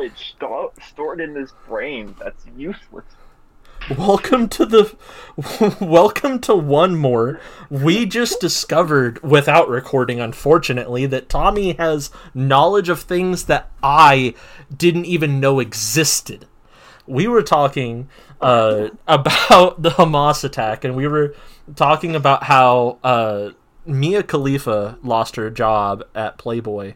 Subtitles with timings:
[0.00, 3.04] knowledge sto- stored in his brain that's useless.
[3.96, 4.96] Welcome to the
[5.80, 7.40] welcome to one more.
[7.68, 14.34] We just discovered without recording unfortunately that Tommy has knowledge of things that I
[14.74, 16.46] didn't even know existed.
[17.06, 18.08] We were talking
[18.40, 21.34] uh, about the Hamas attack and we were
[21.76, 23.50] talking about how uh,
[23.84, 26.94] Mia Khalifa lost her job at Playboy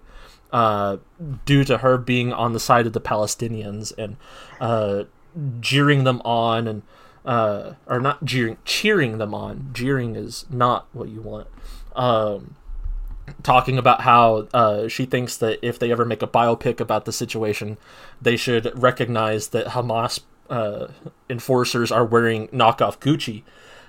[0.54, 0.98] uh,
[1.44, 4.16] due to her being on the side of the Palestinians and
[4.60, 5.02] uh,
[5.60, 6.82] jeering them on and
[7.24, 9.70] uh, or not jeering, cheering them on.
[9.72, 11.48] Jeering is not what you want.
[11.96, 12.54] Um,
[13.42, 17.12] talking about how uh, she thinks that if they ever make a biopic about the
[17.12, 17.76] situation,
[18.22, 20.88] they should recognize that Hamas uh,
[21.28, 23.42] enforcers are wearing knockoff Gucci.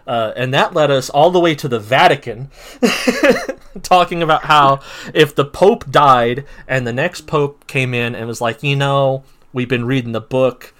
[0.08, 2.50] Uh, and that led us all the way to the Vatican,
[3.84, 4.80] talking about how
[5.14, 9.24] if the Pope died and the next Pope came in and was like, you know,
[9.54, 10.74] we've been reading the book,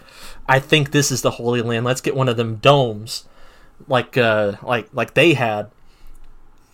[0.48, 1.86] I think this is the Holy Land.
[1.86, 3.26] Let's get one of them domes,
[3.88, 5.72] like uh, like like they had.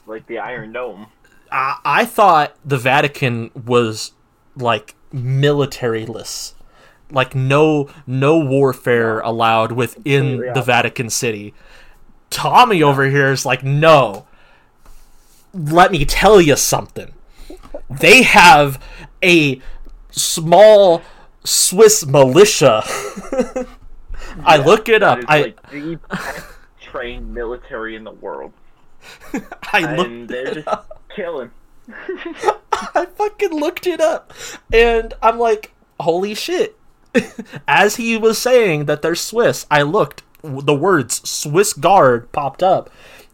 [0.06, 1.08] Like the Iron Dome.
[1.52, 4.12] I, I thought the Vatican was
[4.58, 6.54] like militaryless,
[7.10, 10.54] like no no warfare allowed within Yeah.
[10.54, 11.54] the Vatican City.
[12.30, 14.26] Tommy over here is like, no.
[15.54, 17.14] Let me tell you something.
[17.90, 18.82] They have
[19.24, 19.62] a
[20.12, 21.02] small
[21.44, 22.84] Swiss militia.
[24.46, 25.20] I look it up.
[25.28, 26.46] I like the best
[26.82, 28.54] trained military in the world.
[29.74, 31.02] I looked they're it just up.
[31.16, 31.52] killing.
[32.74, 34.34] I fucking looked it up,
[34.72, 36.78] and I'm like, holy shit!
[37.68, 40.24] As he was saying that they're Swiss, I looked.
[40.44, 42.90] The words "Swiss Guard" popped up,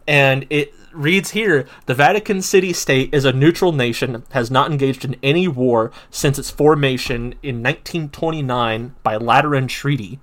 [0.08, 5.06] and it reads here: the Vatican City State is a neutral nation, has not engaged
[5.06, 10.20] in any war since its formation in 1929 by Lateran Treaty.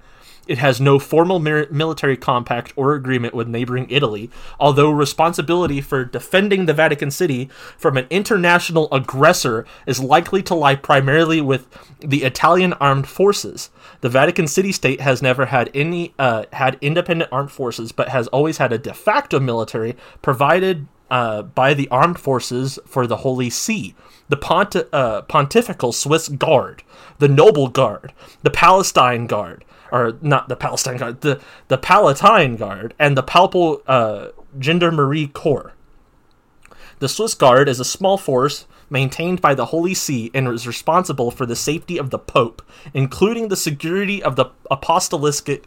[0.46, 6.66] It has no formal military compact or agreement with neighboring Italy, although responsibility for defending
[6.66, 11.66] the Vatican City from an international aggressor is likely to lie primarily with
[12.00, 13.70] the Italian armed forces.
[14.02, 18.26] The Vatican City state has never had any uh, had independent armed forces, but has
[18.28, 23.48] always had a de facto military provided uh, by the armed forces for the Holy
[23.48, 23.94] See,
[24.28, 26.82] the uh, Pontifical Swiss Guard,
[27.18, 28.12] the Noble Guard,
[28.42, 33.80] the Palestine Guard, or not the Palestine Guard, the the Palatine Guard, and the Papal
[33.86, 34.28] uh,
[34.60, 35.72] Gendarmerie Corps.
[36.98, 41.30] The Swiss Guard is a small force maintained by the Holy See and is responsible
[41.30, 42.60] for the safety of the Pope,
[42.92, 45.64] including the security of the apostolic,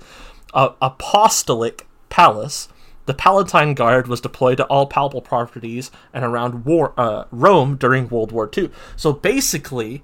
[0.53, 2.67] uh, apostolic palace.
[3.05, 8.09] The Palatine Guard was deployed to all papal properties and around war, uh, Rome during
[8.09, 8.69] World War II.
[8.97, 10.03] So basically,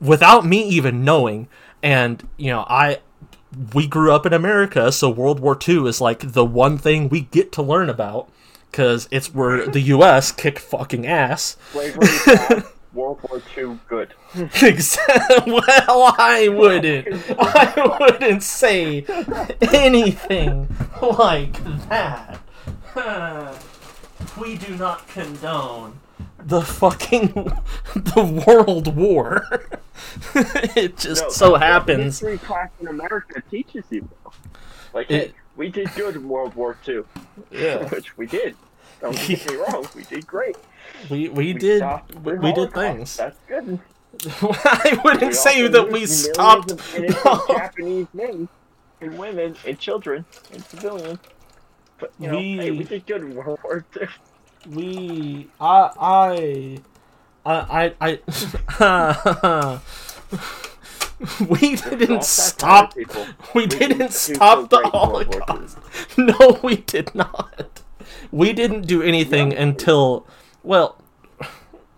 [0.00, 1.48] without me even knowing,
[1.82, 3.00] and you know, I
[3.74, 7.22] we grew up in America, so World War II is like the one thing we
[7.22, 8.28] get to learn about
[8.70, 10.32] because it's where the U.S.
[10.32, 11.56] kicked fucking ass.
[11.72, 14.14] Slavery bad, World War II good.
[15.46, 17.08] Well, I wouldn't.
[17.38, 19.04] I wouldn't say
[19.72, 20.68] anything
[21.00, 22.40] like that.
[24.40, 26.00] We do not condone
[26.46, 27.28] the fucking
[27.94, 29.46] the World War.
[30.76, 32.20] it just No, so happens.
[32.20, 34.08] History class in America teaches you.
[34.24, 34.32] though.
[34.94, 37.02] Like, It- hey, we did good in World War II,
[37.50, 38.54] Yeah, which we did.
[39.00, 40.56] Don't get me wrong, we did great.
[41.10, 41.82] we we We did
[42.22, 43.16] we, we did things.
[43.16, 43.78] That's good.
[44.40, 46.70] I wouldn't We say that we stopped.
[46.72, 48.48] of Japanese men
[49.02, 51.18] and women and children and civilians.
[51.98, 54.08] But you know, hey, We- we did good in World War II.
[54.68, 56.80] We I
[57.44, 58.18] I I
[58.80, 59.80] I
[61.48, 63.26] we didn't stop people.
[63.54, 65.40] we did didn't stop the great in World War II.
[65.46, 65.78] Holocaust.
[66.18, 67.82] No, we did not.
[68.30, 70.26] We didn't do anything until
[70.62, 70.96] well,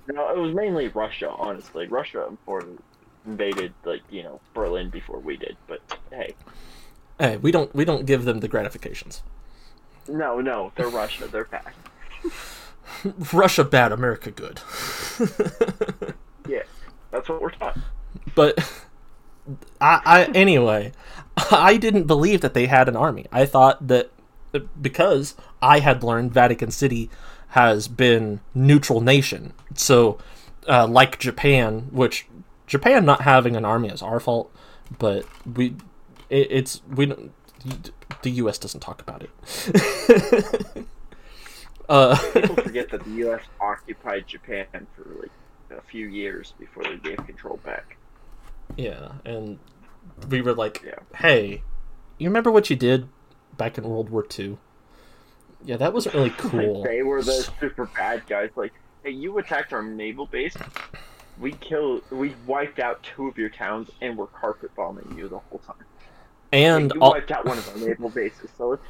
[0.06, 1.86] No, it was mainly Russia, honestly.
[1.86, 2.28] Russia
[3.26, 5.80] invaded like, you know, Berlin before we did, but
[6.10, 6.34] hey.
[7.18, 9.22] hey, we don't we don't give them the gratifications.
[10.08, 11.72] No, no, they're Russia, they're bad.
[13.32, 14.60] Russia bad, America good.
[16.48, 16.62] Yeah.
[17.10, 17.78] That's what we're taught.
[18.34, 18.58] but
[19.80, 20.92] I, I anyway
[21.50, 24.10] i didn't believe that they had an army i thought that
[24.80, 27.08] because i had learned vatican city
[27.50, 30.18] has been neutral nation so
[30.68, 32.26] uh, like japan which
[32.66, 34.54] japan not having an army is our fault
[34.98, 35.24] but
[35.54, 35.74] we
[36.28, 37.32] it, it's we don't
[38.22, 40.86] the us doesn't talk about it
[41.88, 45.30] uh People forget that the US occupied Japan for like
[45.70, 47.96] a few years before they gave control back.
[48.76, 49.58] Yeah, and
[50.28, 50.98] we were like, Yeah.
[51.16, 51.62] "Hey,
[52.18, 53.08] you remember what you did
[53.56, 54.58] back in World War II?
[55.64, 58.50] Yeah, that wasn't really cool." They were the super bad guys.
[58.56, 58.72] Like,
[59.04, 60.56] hey, you attacked our naval base.
[61.38, 65.38] We killed, we wiped out two of your towns, and we're carpet bombing you the
[65.38, 65.76] whole time.
[66.52, 68.82] and you all, wiped out one of our naval bases, so it's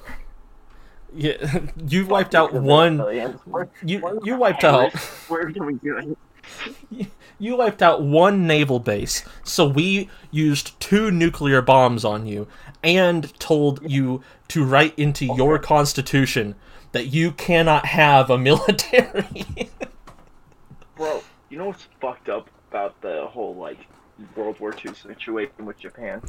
[1.14, 2.98] yeah, you wiped out one.
[3.82, 4.92] You you wiped out
[5.28, 6.16] Where are we doing?
[7.38, 9.24] you wiped out one naval base.
[9.44, 12.46] So we used two nuclear bombs on you
[12.82, 16.54] and told you to write into your constitution
[16.92, 19.70] that you cannot have a military.
[20.96, 23.78] Bro, you know what's fucked up about the whole like
[24.36, 26.22] World War II situation with Japan?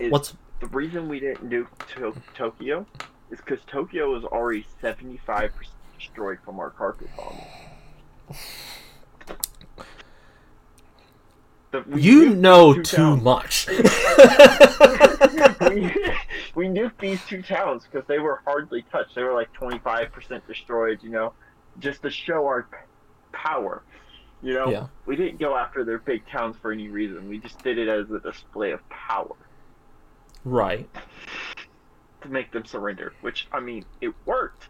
[0.00, 2.86] Is What's the reason we didn't nuke to- Tokyo
[3.32, 7.36] is because Tokyo was already seventy five percent destroyed from our carpet bomb.
[11.72, 13.22] The- you know too towns.
[13.22, 13.66] much.
[13.68, 13.76] we,
[16.54, 19.14] we nuked these two towns because they were hardly touched.
[19.14, 21.32] They were like 25% destroyed, you know,
[21.78, 22.68] just to show our
[23.32, 23.82] power.
[24.42, 24.86] You know, Yeah.
[25.06, 27.26] we didn't go after their big towns for any reason.
[27.30, 29.34] We just did it as a display of power
[30.44, 30.90] right.
[32.22, 34.68] To make them surrender, which, I mean, it worked.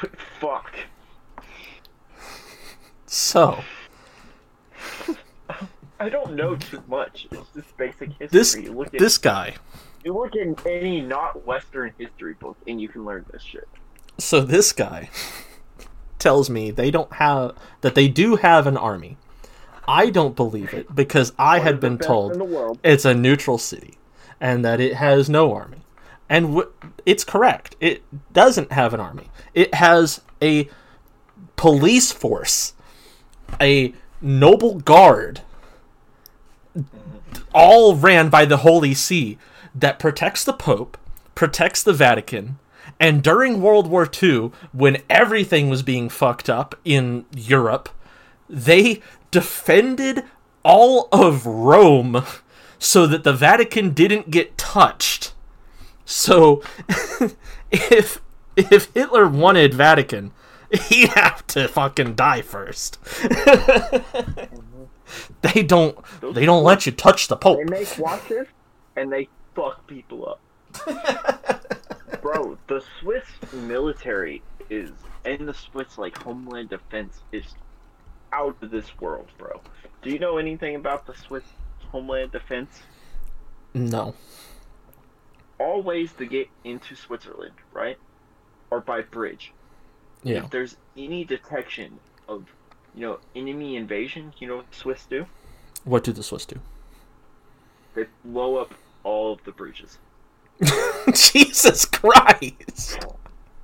[0.00, 0.10] But
[0.40, 0.74] fuck.
[3.06, 3.60] So,
[6.00, 7.26] I don't know too much.
[7.30, 8.28] It's just basic history.
[8.28, 9.54] This- you look at this guy.
[10.04, 13.68] you look in any not Western history book, and you can learn this shit.
[14.18, 15.08] So this guy
[16.18, 19.16] tells me they don't have that they do have an army.
[19.88, 22.80] I don't believe it because I One had been told in the world.
[22.82, 23.98] it's a neutral city
[24.40, 25.78] and that it has no army.
[26.28, 26.72] And w-
[27.04, 27.76] it's correct.
[27.80, 28.02] It
[28.32, 29.30] doesn't have an army.
[29.54, 30.68] It has a
[31.56, 32.74] police force,
[33.60, 35.42] a noble guard,
[37.54, 39.38] all ran by the Holy See
[39.74, 40.98] that protects the Pope,
[41.34, 42.58] protects the Vatican,
[42.98, 47.88] and during World War II, when everything was being fucked up in Europe,
[48.48, 50.24] they defended
[50.62, 52.24] all of Rome
[52.78, 55.32] so that the Vatican didn't get touched.
[56.06, 56.62] So
[57.70, 58.22] if
[58.56, 60.32] if Hitler wanted Vatican,
[60.88, 62.98] he'd have to fucking die first.
[65.42, 67.58] they don't they don't let you touch the Pope.
[67.58, 68.46] They make watches
[68.96, 70.40] and they fuck people up.
[72.22, 74.90] Bro, the Swiss military is
[75.24, 77.44] and the Swiss like homeland defense is
[78.32, 79.60] out of this world, bro.
[80.02, 81.44] Do you know anything about the Swiss
[81.90, 82.82] homeland defense?
[83.74, 84.14] No.
[85.58, 87.98] All ways to get into Switzerland, right?
[88.70, 89.52] Are by bridge.
[90.22, 90.44] Yeah.
[90.44, 91.98] If there's any detection
[92.28, 92.46] of,
[92.94, 95.26] you know, enemy invasion, you know what the Swiss do?
[95.84, 96.58] What do the Swiss do?
[97.94, 98.74] They blow up
[99.04, 99.98] all of the bridges.
[101.14, 103.06] Jesus Christ.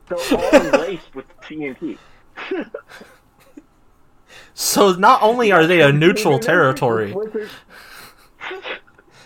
[0.09, 1.99] They're all laced with TNT.
[4.55, 7.15] So not only are they a neutral territory,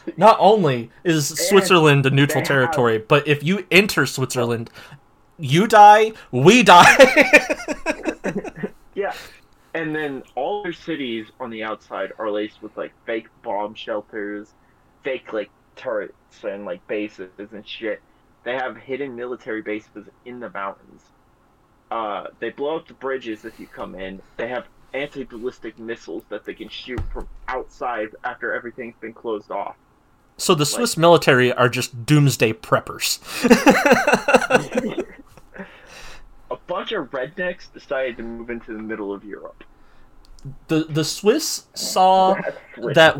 [0.17, 4.71] not only is Switzerland a neutral territory, but if you enter Switzerland,
[5.39, 6.97] you die, we die.
[8.97, 9.13] Yeah.
[9.75, 14.53] And then all their cities on the outside are laced with like fake bomb shelters,
[15.05, 18.01] fake like turrets and like bases and shit.
[18.43, 21.03] They have hidden military bases in the mountains.
[21.91, 24.23] Uh, they blow up the bridges if you come in.
[24.39, 29.77] They have anti-ballistic missiles that they can shoot from outside after everything's been closed off.
[30.37, 33.19] So the Swiss military are just doomsday preppers.
[36.51, 39.65] A bunch of rednecks decided to move into the middle of Europe.
[40.69, 42.37] the the Swiss saw
[42.95, 43.17] that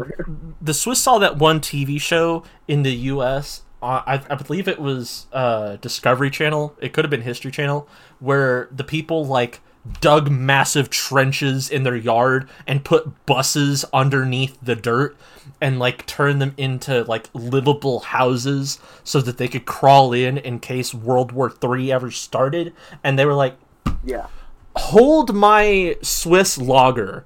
[0.61, 3.63] the Swiss saw that one TV show in the U.S.
[3.83, 6.75] Uh, I, I believe it was uh, Discovery Channel.
[6.81, 7.89] It could have been History Channel,
[8.21, 9.61] where the people like
[10.01, 15.17] dug massive trenches in their yard and put buses underneath the dirt
[15.61, 20.59] and like turn them into like livable houses so that they could crawl in in
[20.59, 22.75] case World War Three ever started.
[23.05, 23.57] And they were like,
[24.05, 24.27] Yeah.
[24.77, 27.25] hold my Swiss lager,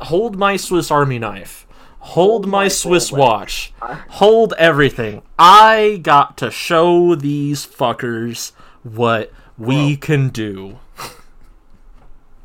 [0.00, 1.66] hold my Swiss Army knife,
[1.98, 5.22] hold, my, my Swiss watch, hold everything.
[5.38, 10.78] I got to show these fuckers what we can do.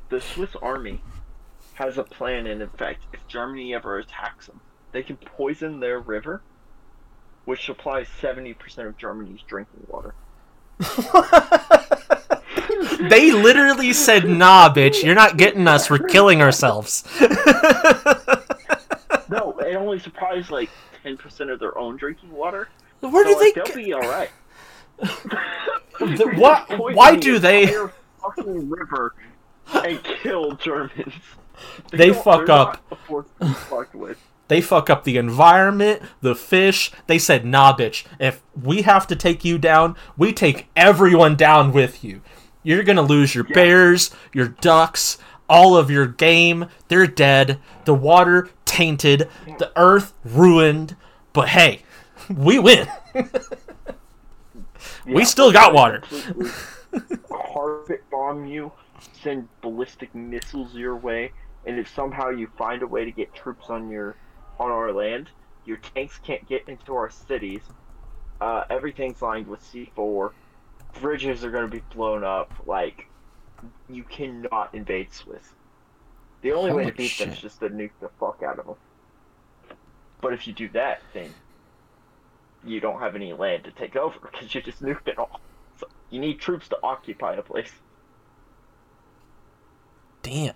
[0.10, 1.02] The Swiss army
[1.74, 4.60] has a plan, and in fact, if Germany ever attacks them,
[4.92, 6.42] they can poison their river,
[7.46, 10.14] which supplies 70% of Germany's drinking water.
[13.10, 15.90] They literally said, "Nah, bitch, you're not getting us.
[15.90, 17.04] We're killing ourselves."
[19.30, 20.70] No, it only supplies like
[21.04, 22.70] ten percent of their own drinking water.
[23.02, 23.62] Where so, do like, they?
[23.62, 24.30] they'll be all right.
[26.00, 27.68] The- why- why do they-
[28.22, 29.16] fucking river
[29.74, 31.14] and kill Germans?
[31.92, 32.68] They don't- fuck up.
[32.74, 34.20] not a force to be fucked with.
[34.48, 36.92] They fuck up the environment, the fish.
[37.08, 41.74] They said, nah, bitch, if we have to take you down, we take everyone down
[41.74, 42.22] with you.
[42.62, 45.18] You're gonna lose your bears, your ducks,
[45.50, 46.68] all of your game.
[46.90, 47.60] They're dead.
[47.86, 49.28] The water tainted.
[49.58, 50.96] The earth ruined.
[51.34, 51.82] But hey,
[52.30, 52.88] we win.
[55.08, 56.04] we still got water.
[57.30, 58.72] Carpet bomb you,
[59.22, 61.32] send ballistic missiles your way,
[61.66, 64.16] and if somehow you find a way to get troops on your
[64.60, 65.30] on our land,
[65.66, 67.62] your tanks can't get into our cities.
[68.40, 70.32] Uh, everything's lined with C4.
[71.00, 72.52] Bridges are going to be blown up.
[72.66, 73.08] Like,
[73.90, 75.54] you cannot invade Swiss.
[76.42, 78.76] The only way to beat them is just to nuke the fuck out of them.
[80.22, 81.34] But if you do that, then
[82.64, 85.40] you don't have any land to take over because you just nuked it all.
[85.80, 87.72] So you need troops to occupy a place.
[90.24, 90.54] Damn.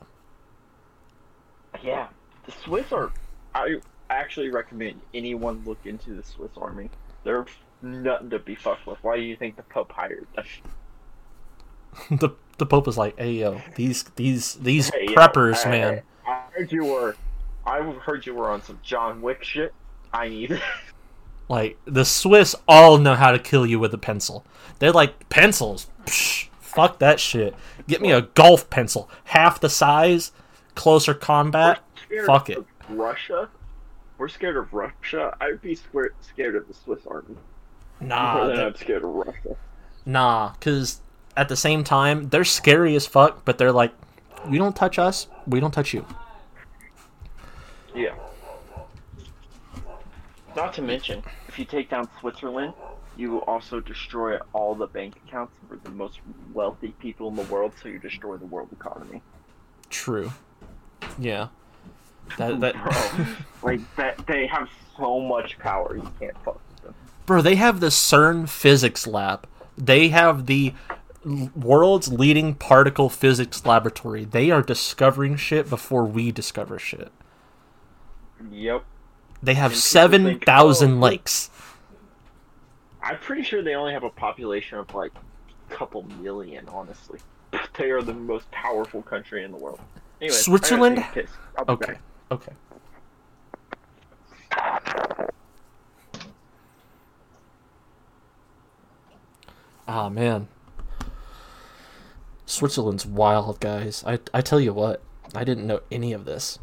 [1.84, 2.08] Yeah,
[2.46, 3.12] the Swiss are.
[3.56, 3.78] I
[4.10, 6.90] actually recommend anyone look into the Swiss army.
[7.24, 7.46] They're
[7.82, 8.98] nothing to be fucked with.
[9.04, 10.46] Why do you think the Pope hired them?
[12.20, 16.02] the the Pope is like, hey yo, these these these Hey, yo, preppers, I- man.
[16.28, 17.16] I heard you were.
[17.66, 19.74] I heard you were on some John Wick shit.
[20.14, 20.52] I need.
[20.52, 20.62] It.
[21.50, 24.46] Like the Swiss all know how to kill you with a pencil.
[24.80, 25.88] They're like pencils.
[26.06, 27.56] Psh, fuck that shit.
[27.88, 30.32] Get me a golf pencil, half the size,
[30.76, 31.80] closer combat.
[32.26, 32.64] Fuck it.
[32.90, 33.50] Russia.
[34.18, 35.36] We're scared of Russia.
[35.42, 37.36] I'd be scared scared of the Swiss army
[38.00, 39.56] Nah, more I'm scared of Russia.
[40.06, 41.02] nah, because
[41.38, 43.94] at the same time they're scary as fuck, but they're like,
[44.50, 46.06] you don't touch us, we don't touch you.
[47.96, 48.16] Yeah.
[50.56, 52.74] Not to mention, if you take down Switzerland,
[53.18, 56.20] you also destroy all the bank accounts for the most
[56.54, 59.22] wealthy people in the world, so you destroy the world economy.
[59.90, 60.32] True.
[61.20, 61.50] Yeah.
[62.38, 63.26] That that Bro,
[63.64, 66.96] like that, they have so much power, you can't fuck with them.
[67.26, 69.48] Bro, they have the CERN physics lab.
[69.78, 70.74] They have the
[71.56, 74.26] world's leading particle physics laboratory.
[74.26, 77.12] They are discovering shit before we discover shit.
[78.52, 78.86] Yep.
[79.44, 81.50] They have And people think, 7,000 oh, lakes.
[83.04, 85.12] I'm pretty sure they only have a population of like
[85.70, 87.20] a couple million, honestly.
[87.78, 89.80] They are the most powerful country in the world.
[90.22, 90.98] Anyways, Switzerland?
[90.98, 91.30] take a piss.
[91.58, 91.94] I'll be Okay.
[91.94, 92.02] back.
[92.32, 92.54] Okay.
[99.88, 100.48] Ah man.
[102.46, 104.04] Switzerland's wild, guys.
[104.06, 105.02] I I tell you what,
[105.34, 106.60] I didn't know any of this.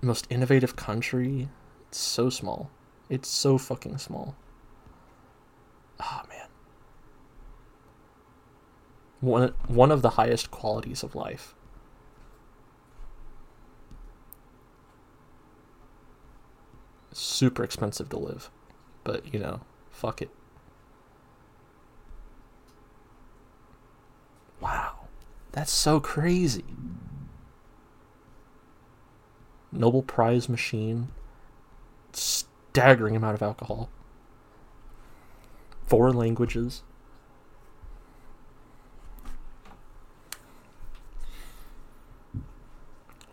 [0.00, 1.48] Most innovative country.
[1.88, 2.70] It's so small.
[3.12, 4.34] It's so fucking small.
[6.00, 6.48] Ah man.
[9.20, 11.54] One one of the highest qualities of life.
[17.12, 18.50] super expensive to live.
[19.04, 20.30] But, you know, fuck it.
[24.60, 25.08] Wow.
[25.52, 26.64] That's so crazy.
[29.70, 31.08] Nobel Prize machine.
[32.72, 33.90] Staggering amount of alcohol.
[35.86, 36.82] Foreign languages.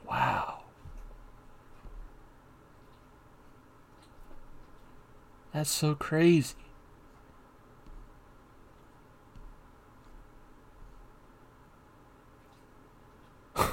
[0.10, 0.64] Wow.
[5.54, 6.56] That's so crazy.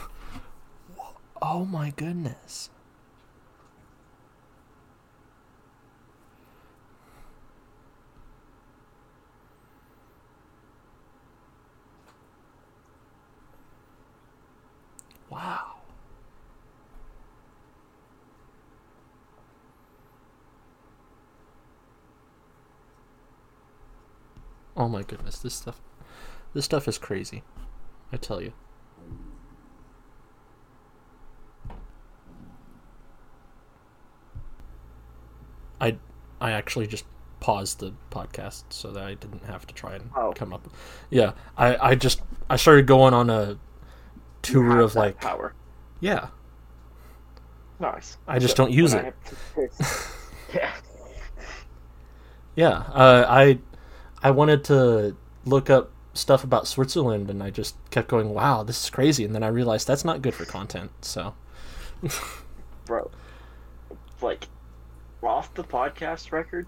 [1.42, 2.70] oh my goodness.
[15.36, 15.74] Wow.
[24.74, 25.78] Oh my goodness, this stuff
[26.54, 27.42] this stuff is crazy.
[28.12, 28.52] I tell you.
[35.80, 35.96] I
[36.40, 37.04] I actually just
[37.40, 40.32] paused the podcast so that I didn't have to try and Oh.
[40.34, 40.66] come up.
[41.10, 43.58] Yeah, I I just I started going on a
[44.46, 45.54] tour of like power.
[46.00, 46.28] yeah.
[47.78, 48.16] Nice.
[48.26, 49.14] I just So, don't use it.
[50.54, 50.72] yeah.
[52.54, 53.58] Yeah, uh, I
[54.22, 58.82] I wanted to look up stuff about Switzerland, and I just kept going, "Wow, this
[58.82, 60.90] is crazy!" And then I realized that's not good for content.
[61.02, 61.34] So,
[62.86, 63.10] bro.
[64.22, 64.48] Like
[65.22, 66.66] off the podcast record,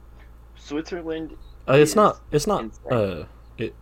[0.57, 1.37] Switzerland.
[1.67, 2.21] Uh, it's not.
[2.31, 2.65] It's not.
[2.65, 2.93] insane.
[2.93, 3.25] Uh,
[3.57, 3.75] it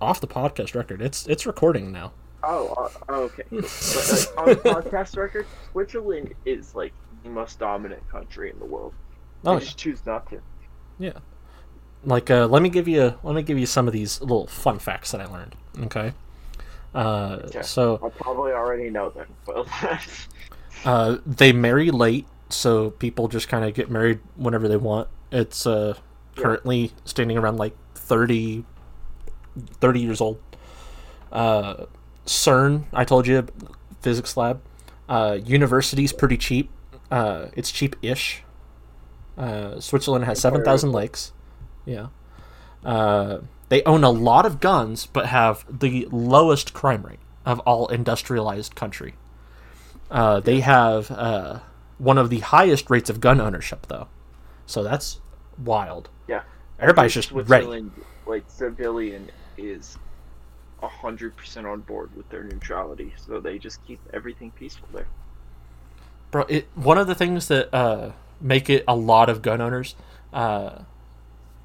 [0.00, 1.00] off the podcast record.
[1.00, 2.12] It's it's recording now.
[2.46, 3.44] Oh, uh, oh, okay.
[3.50, 3.62] But,
[4.12, 8.92] like, on the podcast record, Switzerland is like the most dominant country in the world.
[9.42, 10.40] They Oh, just choose not to.
[10.98, 11.12] yeah.
[12.04, 14.78] Like, uh, let me give you let me give you some of these little fun
[14.78, 15.54] facts that I learned.
[15.84, 16.12] Okay.
[16.94, 17.62] Uh, Okay.
[17.62, 19.66] so I probably already know them, but
[20.84, 25.08] uh, they marry late, so people just kind of get married whenever they want.
[25.32, 25.94] It's uh,
[26.36, 26.42] Yeah.
[26.42, 28.64] currently standing around like 30,
[29.80, 30.38] 30 years old.
[31.32, 31.86] Uh,
[32.26, 33.46] CERN, I told you,
[34.00, 34.62] physics lab.
[35.08, 36.70] Uh, university's pretty cheap.
[37.10, 38.42] Uh, it's cheap-ish.
[39.36, 41.32] Uh, Switzerland has seven thousand lakes.
[41.84, 42.08] Yeah.
[42.84, 43.38] Uh,
[43.68, 48.74] they own a lot of guns, but have the lowest crime rate of all industrialized
[48.74, 49.14] country.
[50.10, 51.60] Uh, they have uh,
[51.98, 54.06] one of the highest rates of gun ownership, though.
[54.66, 55.20] So that's
[55.62, 56.08] wild.
[56.28, 56.42] yeah,
[56.78, 57.90] Everybody's just ready.
[58.26, 59.98] Like civilian, is
[60.88, 65.06] hundred percent on board with their neutrality, so they just keep everything peaceful there.
[66.30, 69.94] Bro, it, one of the things that uh, make it a lot of gun owners,
[70.32, 70.80] uh,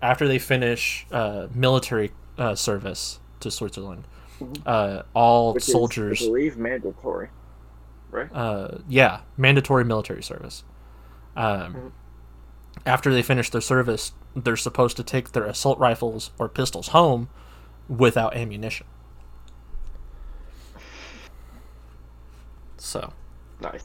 [0.01, 4.05] after they finish uh, military uh, service to Switzerland,
[4.65, 5.55] uh, all Mm-hmm.
[5.55, 7.29] Which soldiers, is, I believe, mandatory.
[8.11, 8.29] Right?
[8.33, 10.63] uh, yeah, mandatory military service.
[11.35, 11.91] Um, Mhm.
[12.85, 17.27] After they finish their service, they're supposed to take their assault rifles or pistols home
[17.89, 18.87] without ammunition.
[22.79, 23.13] So,
[23.59, 23.83] nice.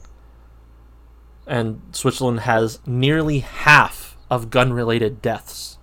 [1.45, 5.77] and Switzerland has nearly half of gun-related deaths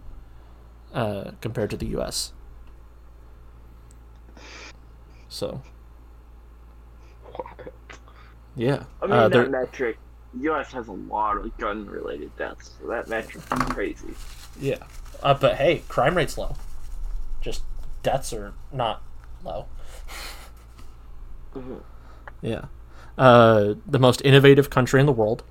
[0.94, 2.32] uh, compared to the U.S.
[5.28, 5.62] So,
[8.56, 9.98] yeah, I mean, uh, that metric.
[10.40, 10.72] U.S.
[10.72, 14.14] has a lot of gun-related deaths, so that metric is crazy.
[14.58, 14.78] Yeah.
[15.22, 16.56] Uh, but hey, crime rate's low.
[17.42, 17.62] Just
[18.02, 19.02] deaths are not
[19.44, 19.66] low.
[21.54, 21.82] Mhm.
[22.40, 22.64] Yeah.
[23.18, 25.42] Uh, the most innovative country in the world.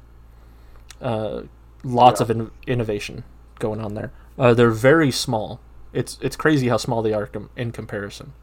[1.01, 1.43] Uh,
[1.83, 2.23] lots Yeah.
[2.25, 3.23] of in- innovation
[3.59, 4.11] going on there.
[4.37, 5.59] Uh, they're very small.
[5.93, 8.33] It's it's crazy how small they are com- in comparison.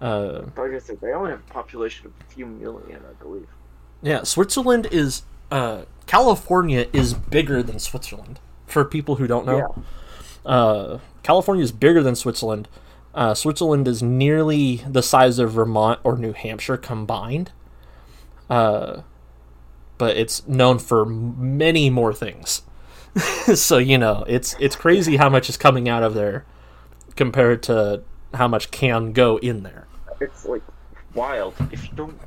[0.00, 3.48] Uh, Like I said, they only have a population of a few million, I believe.
[4.02, 5.22] yeah, Switzerland is.
[5.50, 8.38] Uh, California is bigger than Switzerland.
[8.66, 10.50] For people who don't know, Yeah.
[10.50, 12.68] Uh, California is bigger than Switzerland.
[13.14, 17.52] Uh, Switzerland is nearly the size of Vermont or New Hampshire combined.
[18.48, 19.02] Uh,
[19.98, 22.62] but it's known for many more things.
[23.54, 26.44] so you know, it's it's crazy how much is coming out of there
[27.16, 28.02] compared to
[28.34, 29.86] how much can go in there.
[30.20, 30.62] It's like
[31.14, 31.54] wild.
[31.70, 32.18] If you don't,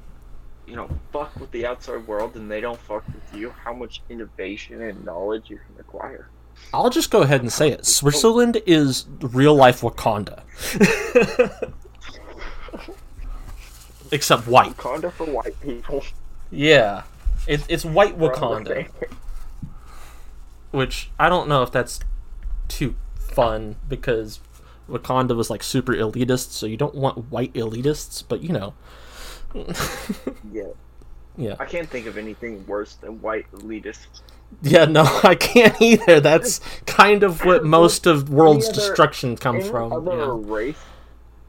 [0.66, 4.02] you know, fuck with the outside world and they don't fuck with you, how much
[4.10, 6.30] innovation and knowledge you can acquire.
[6.74, 7.86] I'll just go ahead and say it.
[7.86, 10.42] Switzerland is real life Wakanda.
[14.12, 14.76] Except white.
[14.78, 16.04] Wakanda for white people.
[16.52, 17.04] Yeah.
[17.48, 18.88] It, it's white Wakanda.
[20.72, 22.00] which I don't know if that's
[22.67, 24.39] too fun because
[24.89, 28.74] Wakanda was like super elitist, so you don't want white elitists, but you know,
[30.52, 30.63] Yeah.
[31.38, 34.22] yeah, I can't think of anything worse than white elitists.
[34.62, 36.20] yeah, no, I can't either.
[36.20, 39.91] That's kind of what most of world's other- destruction comes from.
[39.93, 40.34] other Yeah.
[40.54, 40.78] race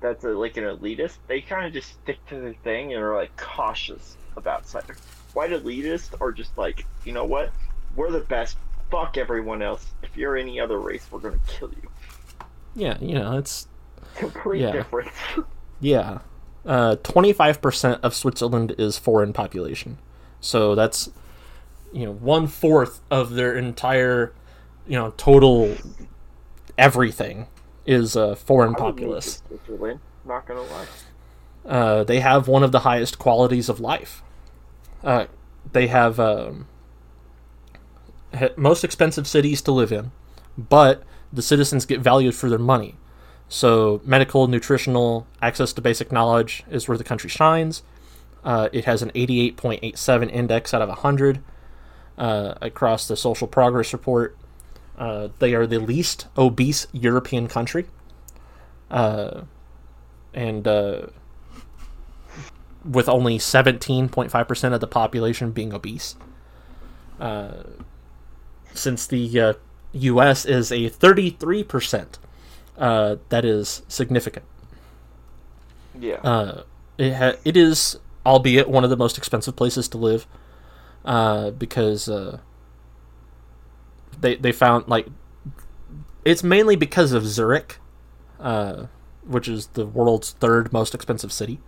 [0.01, 3.15] that's a, like an elitist, they kind of just stick to their thing and are
[3.17, 4.99] like cautious about outsiders.
[5.35, 7.53] White elitists are just like, you know what?
[7.97, 8.57] We're the best.
[8.91, 9.87] Fuck everyone else.
[10.03, 11.89] If you're any other race, we're gonna kill you.
[12.75, 13.69] yeah, you know, it's
[14.17, 14.73] Complete Yeah.
[14.73, 15.13] difference.
[15.81, 16.19] yeah.
[16.67, 19.99] Uh, 25% of Switzerland is foreign population.
[20.41, 21.11] So that's,
[21.93, 24.33] you know, one fourth of their entire,
[24.87, 25.77] you know, total
[26.77, 27.47] everything
[27.89, 29.43] is a foreign I would move to populace.
[30.27, 30.87] Not gonna lie.
[31.65, 34.23] Uh, they have one of the highest qualities of life.
[35.03, 35.27] Uh,
[35.73, 36.67] they have um,
[38.57, 40.13] most expensive cities to live in,
[40.57, 42.97] but the citizens get valued for their money.
[43.49, 47.83] So, medical, nutritional, access to basic knowledge is where the country shines.
[48.45, 51.43] Uh, it has an 88.87 index out of 100
[52.19, 54.37] uh, across the Social Progress Report.
[54.99, 57.87] Uh, they are the least obese European country.
[58.91, 59.43] Uh,
[60.35, 61.07] and uh,
[62.85, 66.17] with only 17.5% of the population being obese.
[67.21, 67.63] Uh,
[68.75, 69.53] since the uh,
[69.93, 70.45] U.S.
[70.45, 72.07] is a 33%,
[72.79, 74.45] uh, that is significant.
[75.99, 76.17] Yeah.
[76.17, 76.63] Uh,
[76.97, 80.27] it, ha- it is, albeit, one of the most expensive places to live
[81.05, 82.39] uh, because uh,
[84.21, 85.09] they they found like
[86.25, 87.79] it's mainly because of Zurich,
[88.41, 88.87] uh,
[89.25, 91.61] which is the world's third most expensive city.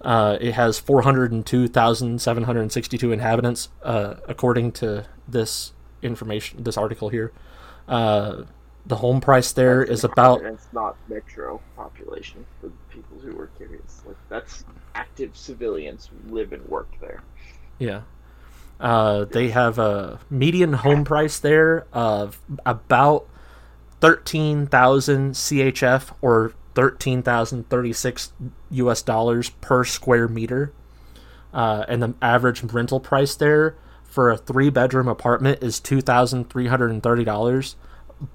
[0.00, 7.32] Uh, it has 402,762 inhabitants, uh, according to this information, this article here.
[7.86, 8.44] Uh,
[8.86, 10.42] the home price there is about.
[10.42, 14.02] It's not metro population for the people who are curious.
[14.06, 17.22] Like that's active civilians who live and work there.
[17.78, 18.00] Yeah.
[18.80, 23.28] Uh, they have a median home price there of about
[24.00, 28.32] 13,000 CHF or 13,036
[28.70, 30.72] US dollars per square meter.
[31.52, 37.74] Uh, and the average rental price there for a three bedroom apartment is $2,330.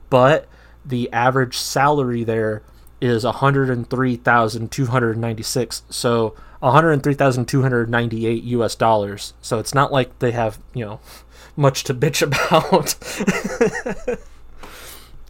[0.10, 0.47] But
[0.86, 2.62] the average salary there
[3.01, 5.84] is 103,296.
[5.89, 9.34] So 103,298 US dollars.
[9.41, 10.99] So it's not like they have, you know,
[11.56, 12.95] much to bitch about.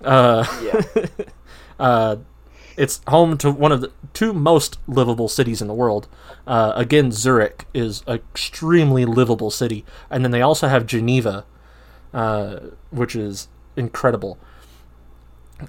[0.04, 1.06] uh, Yeah.
[1.80, 2.16] uh,
[2.78, 6.08] it's home to one of the two most livable cities in the world.
[6.48, 11.46] Uh, again, Zurich is an extremely livable city, and then they also have Geneva,
[12.14, 12.60] uh,
[12.92, 14.38] which is incredible.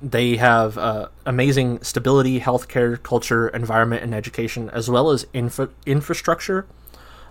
[0.03, 6.66] They have uh, amazing stability, healthcare, culture, environment, and education, as well as infra- infrastructure.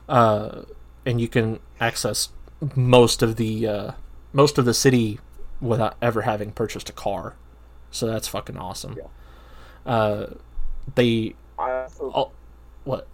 [0.08, 0.62] Uh,
[1.06, 2.30] and you can access
[2.76, 3.92] most of the uh,
[4.32, 5.20] most of the city
[5.60, 7.36] without ever having purchased a car.
[7.92, 8.98] So that's fucking awesome.
[8.98, 9.92] Yeah.
[9.92, 10.34] Uh,
[10.96, 12.32] they also, oh,
[12.86, 13.08] what?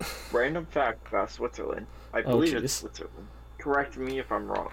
[0.32, 1.86] random fact about Switzerland.
[2.12, 2.64] I Oh, believe jeez.
[2.64, 3.28] it's Switzerland.
[3.58, 4.72] Correct me if I'm wrong.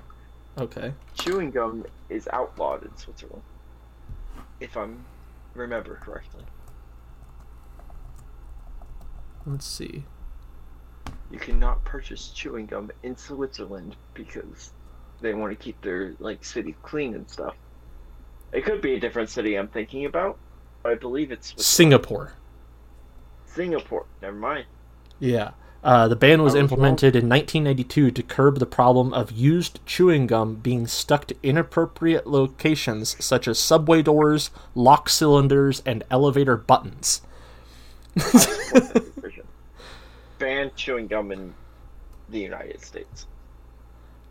[0.58, 0.94] Okay.
[1.20, 3.44] Chewing gum is outlawed in Switzerland.
[4.60, 5.06] If I'm
[5.54, 6.44] remember correctly.
[9.46, 10.06] Let's see.
[11.32, 14.72] You cannot purchase chewing gum in Switzerland because
[15.22, 17.56] they want to keep their like city clean and stuff.
[18.54, 20.38] It could be a different city I'm thinking about.
[20.86, 21.66] I believe it's Switzerland.
[21.66, 22.34] Singapore.
[23.46, 24.06] Singapore.
[24.22, 24.66] Never mind.
[25.20, 25.52] Yeah.
[25.88, 30.56] Uh, the ban was implemented in 1992 to curb the problem of used chewing gum
[30.56, 37.22] being stuck to inappropriate locations such as subway doors, lock cylinders, and elevator buttons.
[40.40, 41.54] Ban chewing gum in
[42.28, 43.26] the United States.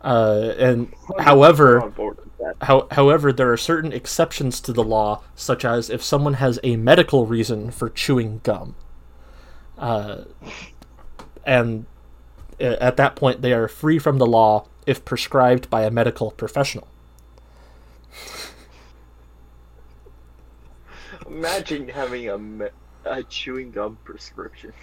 [0.01, 2.53] Uh, and however, on board with that.
[2.67, 6.75] How, however, there are certain exceptions to the law, such as if someone has a
[6.75, 8.75] medical reason for chewing gum.
[9.75, 10.25] Uh,
[11.47, 11.85] and
[12.59, 16.87] at that point, they are free from the law if prescribed by a medical professional.
[21.25, 22.67] Imagine having a, me-
[23.05, 24.73] a chewing gum prescription.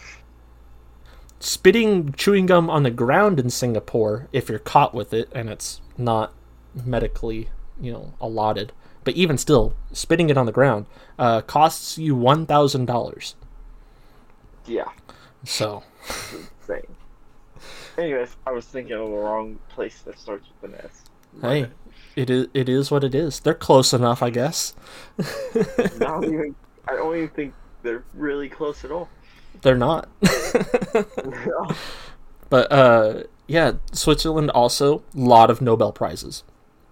[1.38, 5.82] Spitting chewing gum on the ground in Singapore, if you're caught with it and it's
[5.98, 6.32] not
[6.74, 7.50] medically,
[7.80, 8.72] you know, allotted,
[9.04, 10.86] but even still, spitting it on the ground
[11.18, 13.34] uh, costs you one thousand dollars.
[14.66, 14.88] Yeah,
[15.44, 15.82] So.
[16.68, 16.96] Insane.
[17.96, 21.04] Anyways, I was thinking of the wrong place that starts with an S.
[21.40, 21.68] Hey,
[22.16, 23.40] it is it is what it is.
[23.40, 24.74] They're close enough, I guess.
[25.98, 26.54] Not even.
[26.86, 29.08] I don't even think they're really close at all.
[29.62, 30.08] They're not.
[32.50, 36.42] but uh yeah, Switzerland also a lot of Nobel prizes.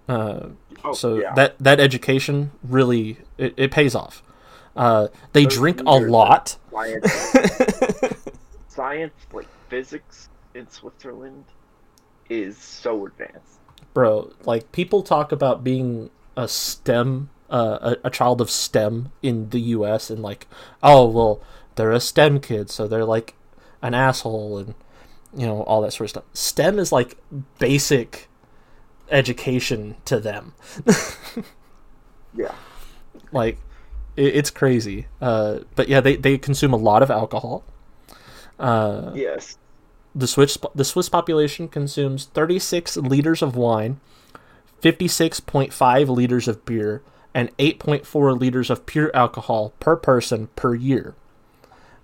[0.09, 0.51] Uh
[0.85, 1.35] oh, so yeah.
[1.35, 4.23] that that education really it, it pays off.
[4.75, 6.57] Uh they Those drink a lot.
[8.75, 11.45] science, like physics in Switzerland,
[12.29, 13.61] is so advanced.
[13.95, 19.51] Bro, like people talk about being a STEM uh, a, a child of STEM in
[19.51, 20.49] the US and like,
[20.83, 21.41] oh well,
[21.75, 23.35] they're a STEM kid, so they're like
[23.83, 24.75] an asshole and
[25.37, 26.25] you know, all that sort of stuff.
[26.33, 27.17] STEM is like
[27.59, 28.29] basic
[29.11, 30.55] education to them.
[32.35, 32.55] Yeah.
[33.31, 33.59] like
[34.17, 35.07] it, it's crazy.
[35.21, 37.63] Uh, but yeah, they, they consume a lot of alcohol.
[38.59, 39.57] Uh, Yes.
[40.15, 44.01] the Swiss the Swiss population consumes 36 liters of wine,
[44.83, 47.03] 56.5 liters of beer,
[47.35, 51.15] and 8.4 liters of pure alcohol per person per year.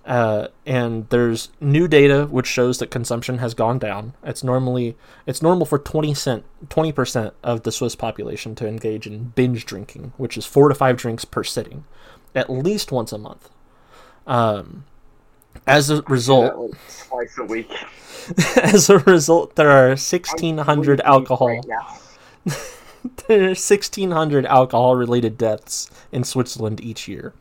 [0.07, 4.15] Uh, and there's new data which shows that consumption has gone down.
[4.23, 9.33] It's normally it's normal for 20 cent 20% of the Swiss population to engage in
[9.37, 11.85] binge drinking, which is 4 to 5 drinks per sitting,
[12.35, 13.51] at least once a month.
[14.27, 14.85] Um,
[15.67, 16.75] as a result,
[17.09, 17.73] twice a week.
[18.57, 21.49] as a result, there are 1,600 alcohol.
[21.49, 21.65] right
[23.27, 27.33] there are 1,600 alcohol-related deaths in Switzerland each year.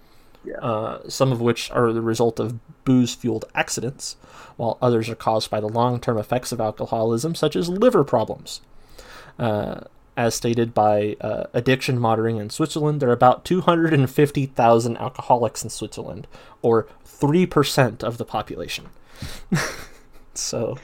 [0.44, 0.58] Yeah.
[0.58, 4.16] Uh, some of which are the result of booze-fueled accidents,
[4.56, 8.62] while others are caused by the long-term effects of alcoholism, such as liver problems.
[9.38, 9.82] Uh,
[10.18, 16.28] as stated by uh, Addiction Monitoring in Switzerland, there are about 250,000 alcoholics in Switzerland,
[16.64, 18.88] or 3% of the population.
[20.34, 20.78] so,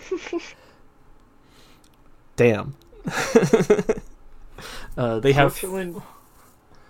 [2.36, 2.76] damn.
[4.96, 5.54] uh, they have.
[5.54, 6.02] Switzerland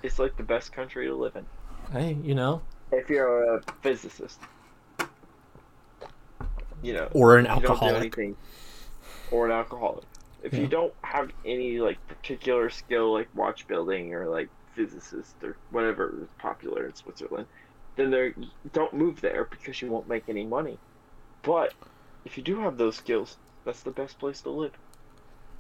[0.04, 1.46] is like the best country to live in
[1.92, 4.40] Hey, you know, if you're a physicist.
[6.82, 8.36] You know, or an if you don't do alcoholic.
[9.32, 10.04] or an alcoholic.
[10.44, 10.60] If Yeah.
[10.62, 16.14] you don't have any like particular skill like watch building or like physicist or whatever
[16.22, 17.48] is popular in Switzerland,
[17.96, 18.34] then there
[18.74, 20.78] don't move there because you won't make any money.
[21.44, 21.74] But
[22.26, 24.74] if you do have those skills, that's the best place to live.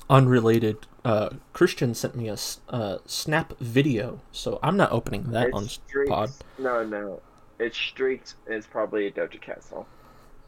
[0.09, 2.35] Unrelated, uh, Christian sent me a
[2.69, 6.09] uh, snap video, so I'm not opening that It's on streaks.
[6.09, 6.31] pod.
[6.57, 7.21] No, no.
[7.59, 9.85] It's streaks and it's probably a Doja Cat song.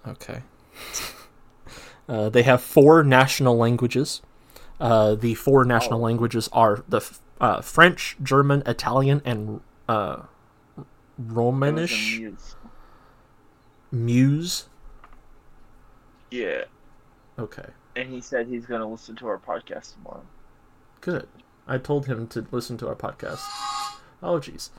[0.05, 0.41] Okay.
[2.07, 4.21] Uh, they have four national languages.
[4.79, 6.03] Uh, the four national Oh.
[6.03, 7.01] languages are the
[7.41, 10.23] uh, French, German, Italian, and uh,
[10.77, 10.85] It was
[11.29, 12.19] a Romanish.
[12.19, 12.55] muse.
[13.91, 14.69] Muse.
[16.31, 16.63] Yeah.
[17.37, 17.65] Okay,
[17.95, 20.23] And he said he's gonna listen to our podcast tomorrow.
[21.01, 21.27] good.
[21.67, 23.41] I told him to listen to our podcast.
[24.23, 24.69] Oh, jeez,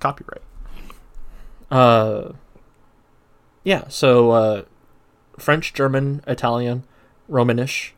[0.00, 0.42] copyright.
[1.70, 2.32] Uh,
[3.64, 3.88] yeah.
[3.88, 4.62] So uh,
[5.38, 6.84] French, German, Italian,
[7.28, 7.92] Romanish,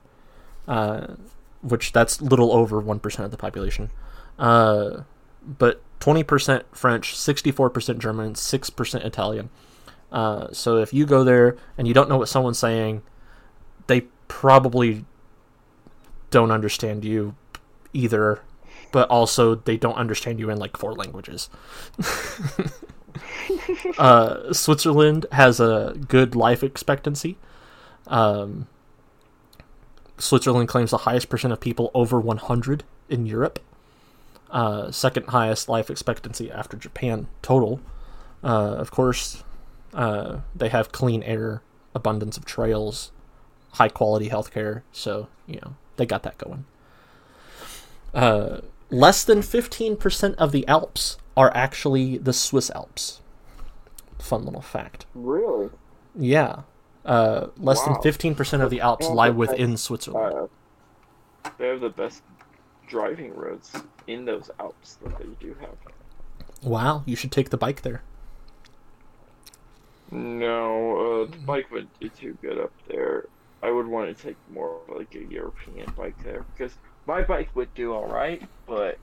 [0.69, 1.15] uh,
[1.63, 3.91] which that's little over one percent of the population.
[4.39, 5.03] Uh,
[5.43, 9.51] but twenty percent French, sixty-four percent German, six percent Italian.
[10.13, 13.03] Uh, so if you go there and you don't know what someone's saying,
[13.87, 15.05] they probably
[16.31, 17.35] don't understand you
[17.93, 18.41] either,
[18.93, 21.49] but also they don't understand you in like four languages.
[23.99, 27.37] uh, Switzerland has a good life expectancy.
[28.07, 28.67] Um,
[30.19, 33.59] Switzerland claims the highest percent of people over 100 in Europe.
[34.51, 37.81] Uh, second highest life expectancy after Japan total.
[38.43, 39.43] Uh, of course,
[39.93, 41.63] uh, they have clean air,
[41.95, 43.11] abundance of trails,
[43.73, 44.83] high quality healthcare.
[44.93, 46.65] So you know they got that going.
[48.15, 53.21] Uh, less than 15% of the Alps are actually the Swiss Alps.
[54.19, 55.07] Fun little fact.
[55.15, 55.71] Really?
[56.15, 56.63] Yeah.
[57.05, 57.95] Uh, less Wow.
[58.03, 60.49] than 15% of the Alps lie within Switzerland.
[61.45, 62.23] Uh, they have the best
[62.89, 63.73] driving roads
[64.07, 65.71] in those Alps that they do have.
[66.63, 68.03] Wow, you should take the bike there.
[70.11, 73.27] No, uh, the bike would be too good up there.
[73.63, 76.75] I would want to take more of like a European bike there because
[77.07, 78.99] my bike would do all right, but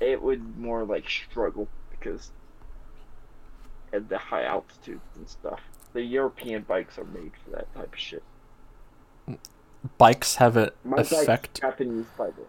[0.00, 2.30] it would more like struggle because
[3.92, 5.60] at the high altitudes and stuff.
[5.92, 8.22] The European bikes are made for that type of shit.
[9.98, 11.60] Bikes have an My bike's effect.
[11.60, 12.48] Japanese, by the way.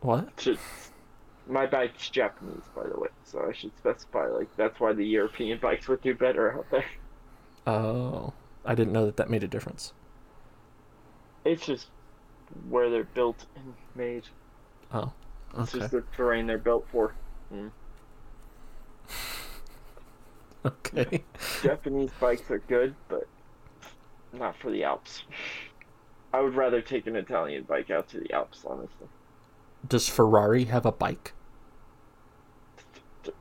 [0.00, 0.28] What?
[0.38, 0.58] Should,
[1.48, 5.58] my bike's Japanese, by the way, so I should specify like that's why the European
[5.58, 6.84] bikes would do better out there.
[7.66, 8.32] Oh,
[8.64, 9.92] I didn't know that that made a difference.
[11.44, 11.86] It's just
[12.68, 14.24] where they're built and made.
[14.92, 15.12] Oh,
[15.58, 15.78] It's okay.
[15.80, 17.14] just the terrain they're built for.
[20.66, 21.24] Okay.
[21.62, 23.28] Japanese bikes are good, but
[24.32, 25.24] not for the Alps.
[26.32, 29.08] I would rather take an Italian bike out to the Alps, honestly.
[29.86, 31.34] Does Ferrari have a bike?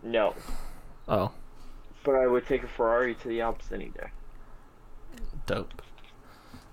[0.03, 0.35] No,
[1.07, 1.31] Oh,
[2.03, 4.11] but I would take a Ferrari to the Alps any day.
[5.45, 5.81] dope.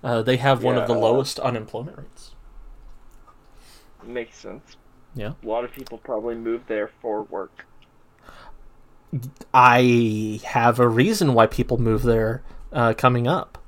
[0.03, 0.99] Uh, they have one of the Yeah.
[0.99, 2.35] lowest unemployment rates.
[4.03, 4.77] Makes sense.
[5.15, 5.33] Yeah.
[5.43, 7.67] A lot of people probably move there for work.
[9.53, 12.43] I have a reason why people move there
[12.73, 13.59] uh, coming up.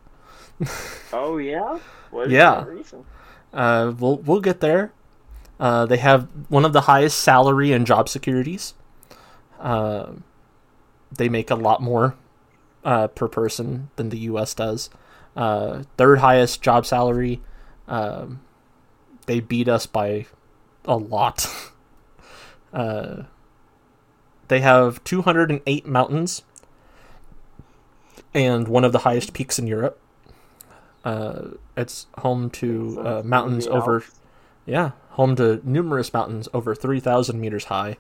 [1.15, 1.79] Oh yeah?
[2.11, 2.63] What is Yeah.
[2.65, 3.05] the reason?
[3.53, 4.93] Uh, we'll we'll get there.
[5.61, 8.73] Uh, they have one of the highest salary and job securities.
[9.61, 10.13] Uh,
[11.15, 12.15] they make a lot more
[12.83, 14.55] uh, per person than the U.S.
[14.55, 14.89] does.
[15.37, 17.43] Uh, third highest job salary.
[17.87, 18.41] Um,
[19.27, 20.25] they beat us by
[20.85, 21.47] a lot.
[22.73, 23.23] uh,
[24.49, 26.43] they have 208 mountains
[28.35, 29.99] and one of the highest peaks in Europe.
[31.05, 34.05] Uh, it's home to uh, mountains over,
[34.67, 37.97] yeah, home to numerous mountains over 3,000 meters high.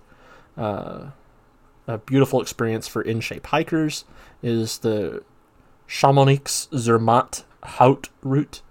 [0.56, 1.10] Uh,
[1.86, 4.04] a beautiful experience for in shape hikers
[4.42, 5.22] is the
[5.86, 8.62] Chamonix Zermatt Haute route.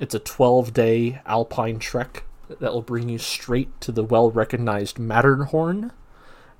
[0.00, 2.24] It's a 12 day alpine trek
[2.60, 5.92] that will bring you straight to the well recognized Matterhorn.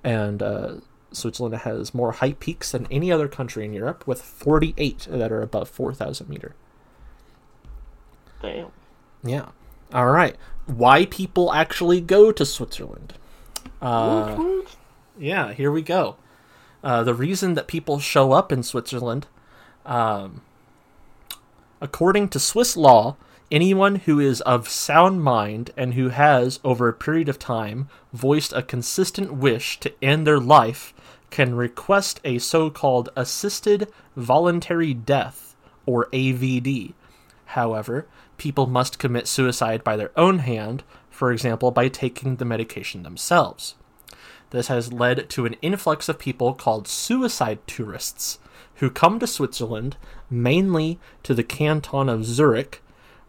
[0.05, 0.75] And uh,
[1.13, 5.43] Switzerland has more high peaks than any other country in Europe, with 48 that are
[5.43, 6.55] above 4,000 meter.
[8.41, 8.69] Damn.
[9.23, 9.51] Yeah.
[9.93, 10.37] All right.
[10.67, 13.15] Why people actually go to Switzerland?
[13.81, 14.63] Uh,
[15.19, 16.17] yeah, here we go.
[16.83, 19.27] Uh, the reason that people show up in Switzerland,
[19.87, 20.43] um,
[21.81, 23.17] according to Swiss law,
[23.53, 28.53] anyone who is of sound mind and who has, over a period of time, voiced
[28.55, 30.95] a consistent wish to end their life
[31.31, 35.55] can request a so called assisted voluntary death,
[35.87, 36.95] or AVD.
[37.47, 38.07] However,
[38.39, 43.75] people must commit suicide by their own hand, for example, by taking the medication themselves.
[44.51, 48.39] This has led to an influx of people called suicide tourists
[48.77, 49.97] who come to Switzerland,
[50.29, 52.82] mainly to the canton of Zurich,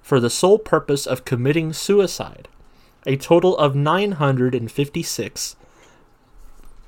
[0.04, 2.48] for the sole purpose of committing suicide.
[3.08, 5.56] A total of 956,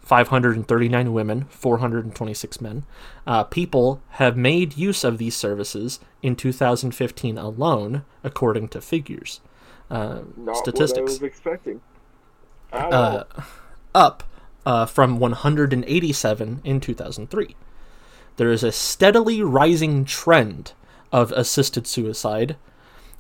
[0.02, 2.84] 539 women, 426 men,
[3.26, 9.42] uh, people have made use of these services in 2015 alone, according to figures.
[9.90, 11.82] Uh, Not statistics what I was expecting.
[12.72, 13.24] At uh,
[13.94, 14.24] up
[14.66, 17.56] uh, from 187 in 2003.
[18.38, 20.74] There is a steadily rising trend
[21.12, 22.58] of assisted suicide,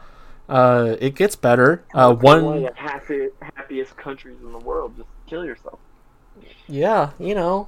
[0.48, 1.84] Uh, it gets better.
[1.94, 2.58] Uh, One one.
[2.58, 4.96] of the happy, happiest countries in the world.
[4.98, 5.80] Just kill yourself.
[6.68, 7.68] Yeah, you know.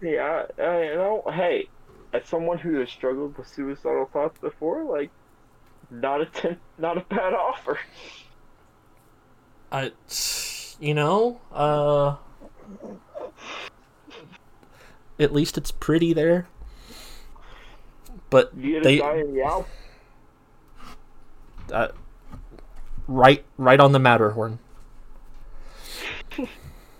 [0.00, 1.68] Yeah, I, I, you know, hey,
[2.12, 5.10] as someone who has struggled with suicidal thoughts before, like,
[5.90, 7.78] not a ten, not a bad offer.
[9.70, 9.92] I.
[10.80, 12.16] You know, uh.
[15.18, 16.48] At least it's pretty there.
[18.34, 19.64] But You They- a guy in the
[21.72, 21.88] uh,
[23.06, 24.58] right right on the Matterhorn.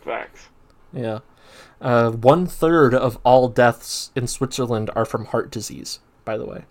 [0.04, 0.46] Facts.
[0.92, 1.18] Yeah.
[1.80, 6.66] Uh, one third of all deaths in Switzerland are from heart disease, by the way.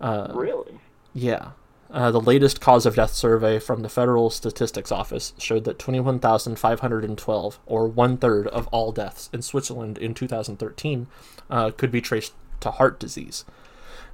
[0.00, 0.78] Uh, Really?
[1.12, 1.50] yeah.
[1.90, 7.58] Uh, the latest cause of death survey from the Federal Statistics Office showed that 21,512,
[7.66, 11.08] or one third of all deaths in Switzerland in 2013,
[11.50, 13.44] uh, could be traced to heart disease.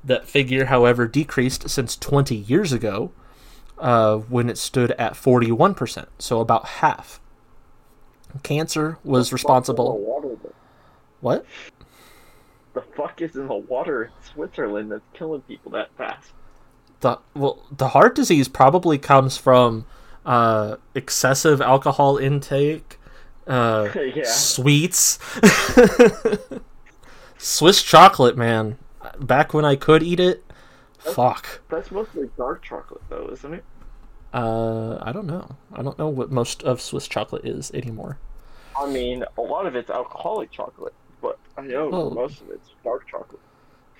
[0.04, 3.10] That figure, however, decreased since 20 years ago
[3.78, 7.20] uh, when it stood at 41%, so about half.
[8.42, 10.44] Cancer was responsible.
[11.20, 11.44] What?
[12.74, 16.30] The fuck is in the water in Switzerland that's killing people that fast?
[17.00, 19.86] The well, the heart disease probably comes from
[20.26, 22.98] uh, excessive alcohol intake,
[23.46, 24.24] uh, Yeah.
[24.24, 25.18] sweets,
[27.38, 28.78] Swiss chocolate, man.
[29.20, 30.44] Back when I could eat it,
[30.98, 31.60] fuck.
[31.70, 33.64] That's mostly dark chocolate, though, isn't it?
[34.32, 35.56] Uh, I don't know.
[35.72, 38.18] I don't know what most of Swiss chocolate is anymore.
[38.78, 42.10] I mean, a lot of it's alcoholic chocolate, but I know Oh.
[42.10, 43.40] most of it's dark chocolate.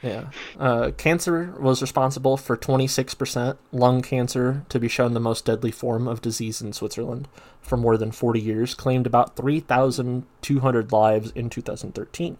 [0.03, 0.27] Yeah.
[0.61, 6.07] Uh, cancer was responsible for 26%, lung cancer, to be shown the most deadly form
[6.07, 7.27] of disease in Switzerland
[7.61, 12.37] for more than 40 years, claimed about 3,200 lives in 2013.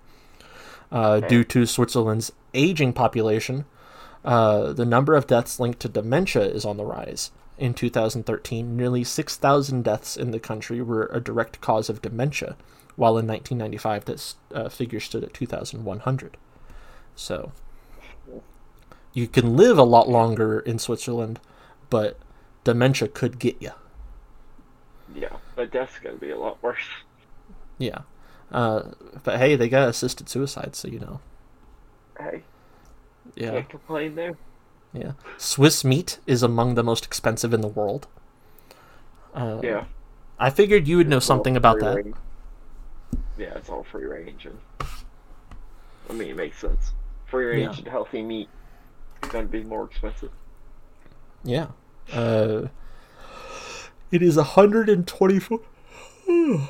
[0.91, 3.67] Uh, due to Switzerland's aging population,
[4.25, 7.31] uh, the number of deaths linked to dementia is on the rise.
[7.59, 12.57] In 2013, nearly 6,000 deaths in the country were a direct cause of dementia,
[12.97, 16.37] while in 1995 this uh, figure stood at 2,100.
[17.17, 17.53] So,
[19.13, 21.41] you can live a lot longer in Switzerland,
[21.91, 22.19] but
[22.65, 23.73] dementia could get you.
[25.15, 26.85] Yeah, but death's gonna be a lot worse.
[27.79, 28.01] Yeah.
[28.51, 28.83] Uh,
[29.25, 31.21] but hey, they got assisted suicide, so you know.
[32.19, 32.43] Hey,
[33.35, 33.51] Yeah.
[33.53, 34.37] can't complain there.
[34.93, 35.13] Yeah.
[35.37, 38.07] Swiss meat is among the most expensive in the world.
[39.35, 39.85] Uh, Yeah.
[40.39, 41.97] I figured you would know It's all something about that.
[41.97, 42.17] range.
[43.37, 44.59] Yeah, it's all free range, and
[46.09, 46.93] I mean it makes sense.
[47.27, 47.79] Free range Yeah.
[47.85, 48.49] and healthy meat
[49.23, 50.31] is gonna be more expensive.
[51.45, 51.69] Yeah.
[52.13, 52.69] Uh,
[54.11, 55.61] it is 124.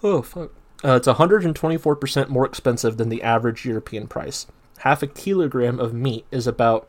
[0.00, 0.52] Oh, fuck.
[0.84, 4.46] Uh, it's 124% more expensive than the average European price.
[4.78, 6.88] Half a kilogram of meat is about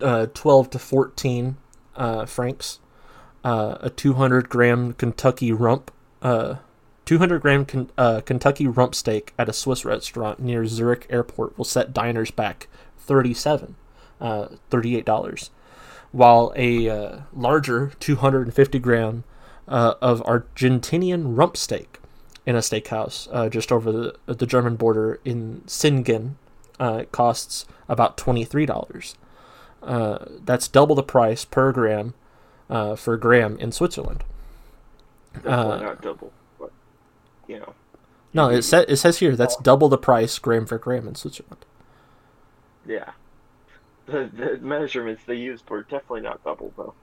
[0.00, 1.56] uh, 12 to 14
[1.96, 2.78] uh, francs.
[3.44, 5.90] Uh, a 200 gram Kentucky rump,
[6.22, 6.56] uh,
[7.04, 11.64] 200 gram Ken- uh, Kentucky rump steak at a Swiss restaurant near Zurich Airport will
[11.64, 12.68] set diners back
[12.98, 13.74] 37,
[14.20, 15.50] uh, $38
[16.12, 19.24] while a larger 250 gram
[19.66, 21.98] of Argentinian rump steak
[22.44, 26.36] in a steakhouse uh, just over the, the German border in Singen
[26.80, 29.14] uh, costs about $23.
[29.82, 32.14] Uh, that's double the price per gram
[32.70, 34.24] uh, for a gram in Switzerland.
[35.34, 36.70] Definitely Uh, not double, but
[37.48, 37.74] you know.
[38.34, 41.64] No, it, sa- it says here that's double the price gram for gram in Switzerland.
[42.86, 43.12] Yeah.
[44.06, 46.94] The, the measurements they used were definitely not double though.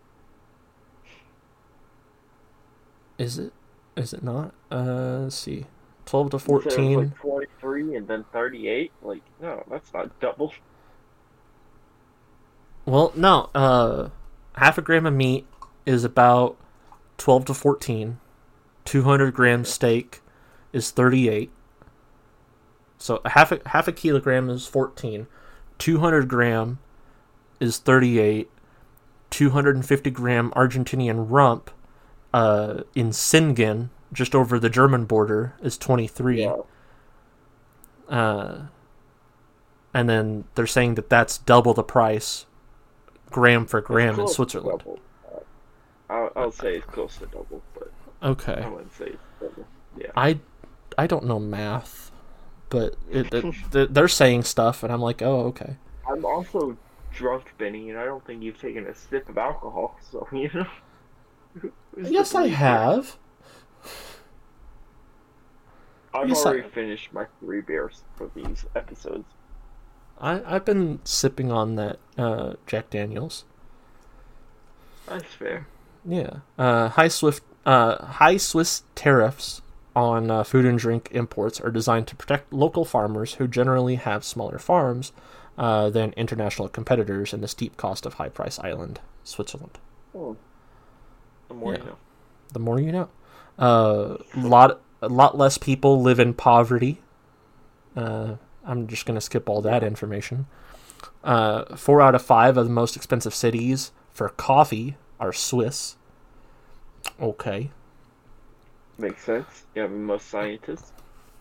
[3.18, 3.54] Is it?
[4.00, 4.54] Is it not?
[4.72, 5.66] Uh, let's see.
[6.06, 6.98] 12 to You said 14.
[6.98, 8.92] like 23 and then 38.
[9.02, 10.54] Like, no, that's not double.
[12.86, 13.50] Well, no.
[13.54, 14.10] Uh,
[14.54, 15.46] half a gram of meat
[15.86, 16.58] is about
[17.18, 18.20] twelve to fourteen.
[18.86, 20.22] Two hundred gram steak
[20.74, 21.52] is thirty-eight.
[22.98, 25.28] So a half a half a kilogram is fourteen.
[25.78, 26.80] Two hundred gram
[27.60, 28.50] is thirty-eight.
[29.30, 31.70] Two hundred and fifty gram Argentinian rump,
[32.34, 36.44] uh, in Singen, just over the German border, is twenty-three.
[36.44, 36.58] Yeah.
[38.08, 38.62] Uh,
[39.94, 42.46] and then they're saying that that's double the price,
[43.32, 44.84] gram for gram in Switzerland.
[46.10, 49.66] I'll, I'll say it's close to double, but Okay, I wouldn't say double.
[49.98, 50.12] Yeah.
[50.16, 50.40] I
[50.98, 52.12] I don't know math,
[52.70, 55.78] but it, it, they're saying stuff, and I'm like, oh, okay.
[56.10, 56.78] I'm also
[57.14, 61.72] drunk, Benny, and I don't think you've taken a sip of alcohol, so, you know.
[62.00, 62.58] Who's Yes, I believe you?
[62.58, 63.18] have.
[66.14, 69.26] I've Yes, I- already finished my three beers for these episodes.
[70.20, 73.46] I I've been sipping on that uh, Jack Daniels.
[75.06, 75.68] That's fair.
[76.06, 76.38] Yeah.
[76.58, 79.62] Uh, high Swift uh, high Swiss tariffs
[79.96, 84.24] on uh, food and drink imports are designed to protect local farmers who generally have
[84.24, 85.12] smaller farms
[85.58, 89.78] uh, than international competitors in the steep cost of high price island Switzerland.
[90.16, 90.38] Oh.
[91.50, 91.80] The more Yeah.
[91.80, 91.98] you know.
[92.54, 93.10] The more you know.
[93.58, 97.02] Uh, lot a lot less people live in poverty.
[97.96, 98.36] Uh,
[98.66, 100.48] I'm just gonna skip all that information.
[101.24, 105.98] Uh, four out of five of the most expensive cities for coffee are Swiss.
[107.22, 107.72] Okay.
[108.98, 109.66] Makes sense.
[109.76, 110.92] You have most scientists.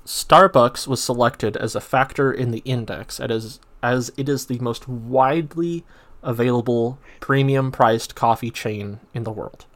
[0.06, 4.88] Starbucks was selected as a factor in the index as, as it is the most
[4.88, 5.84] widely
[6.22, 9.66] available premium priced coffee chain in the world.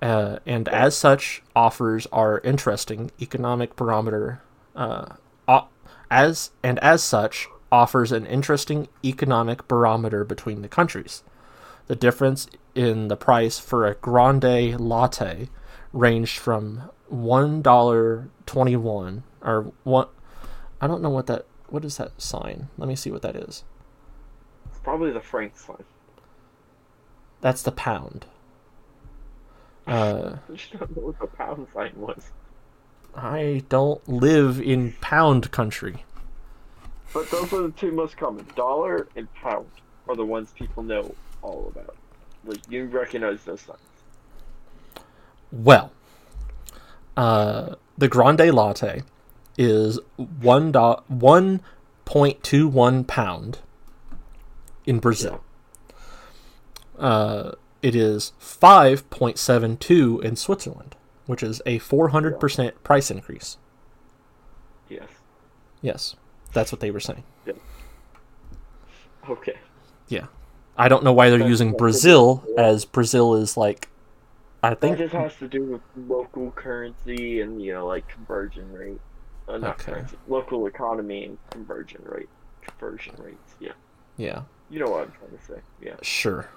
[0.00, 4.40] Uh, and as such, offers are interesting economic barometer.
[4.76, 5.16] Uh,
[5.48, 5.68] o-
[6.10, 11.22] as and as such, offers an interesting economic barometer between the countries.
[11.88, 15.48] The difference in the price for a grande latte
[15.92, 20.06] ranged from one dollar twenty one or one.
[20.80, 21.46] I don't know what that.
[21.68, 22.68] What is that sign?
[22.78, 23.64] Let me see what that is.
[24.70, 25.84] It's probably the franc sign.
[27.40, 28.26] That's the pound.
[29.88, 32.30] Uh, I don't know what the pound sign was.
[33.14, 36.04] I don't live in pound country.
[37.12, 38.46] But those are the two most common.
[38.54, 39.66] Dollar and pound
[40.08, 41.96] are the ones people know all about.
[42.44, 43.80] Like you recognize those signs.
[45.50, 45.92] Well,
[47.16, 49.02] uh, the grande latte
[49.56, 51.62] is one do- one
[52.04, 53.60] point two one pound
[54.86, 55.42] in Brazil.
[56.98, 57.52] Uh,
[57.82, 63.10] it is five point seven two in Switzerland, which is a four hundred percent price
[63.10, 63.56] increase.
[64.88, 65.08] Yes.
[65.82, 66.16] Yes,
[66.52, 67.24] that's what they were saying.
[67.46, 67.52] Yeah.
[69.28, 69.54] Okay.
[70.08, 70.26] Yeah,
[70.76, 73.88] I don't know why they're using Brazil as Brazil is like.
[74.60, 79.00] I think just has to do with local currency and you know like conversion rate.
[79.48, 79.92] Uh, Okay.
[79.92, 80.16] currency.
[80.26, 82.28] Local economy and conversion rate.
[82.62, 83.54] Conversion rates.
[83.60, 83.72] Yeah.
[84.16, 85.60] Yeah, You know what I'm trying to say.
[85.80, 85.94] Yeah.
[86.02, 86.48] sure.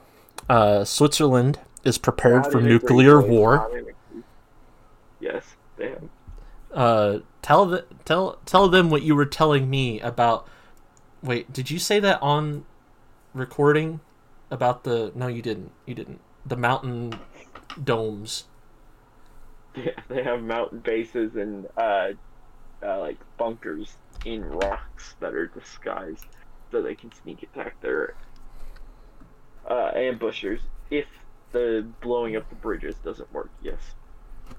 [0.49, 3.55] Uh, Switzerland is prepared for nuclear war.
[3.57, 4.23] not in a-
[5.19, 5.45] Yes,
[5.77, 6.09] damn.
[6.73, 10.47] Uh, tell the tell tell them what you were telling me about.
[11.21, 12.65] Wait, did you say that on
[13.33, 13.99] recording
[14.49, 15.11] about the?
[15.15, 15.71] No, you didn't.
[15.85, 16.21] You didn't.
[16.45, 17.19] The mountain
[17.83, 18.45] domes.
[19.73, 22.09] Yeah, they have mountain bases and uh,
[22.83, 26.25] uh, like bunkers in rocks that are disguised
[26.71, 28.15] so they can sneak attack their
[29.71, 30.59] uh, ambushers
[30.89, 31.05] if
[31.53, 33.49] the blowing up the bridges doesn't work.
[33.61, 33.79] Yes.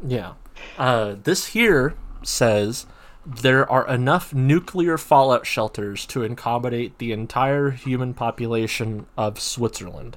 [0.04, 0.34] Yeah.
[0.78, 2.86] Uh, this here says
[3.24, 10.16] there are enough nuclear fallout shelters to accommodate the entire human population of Switzerland.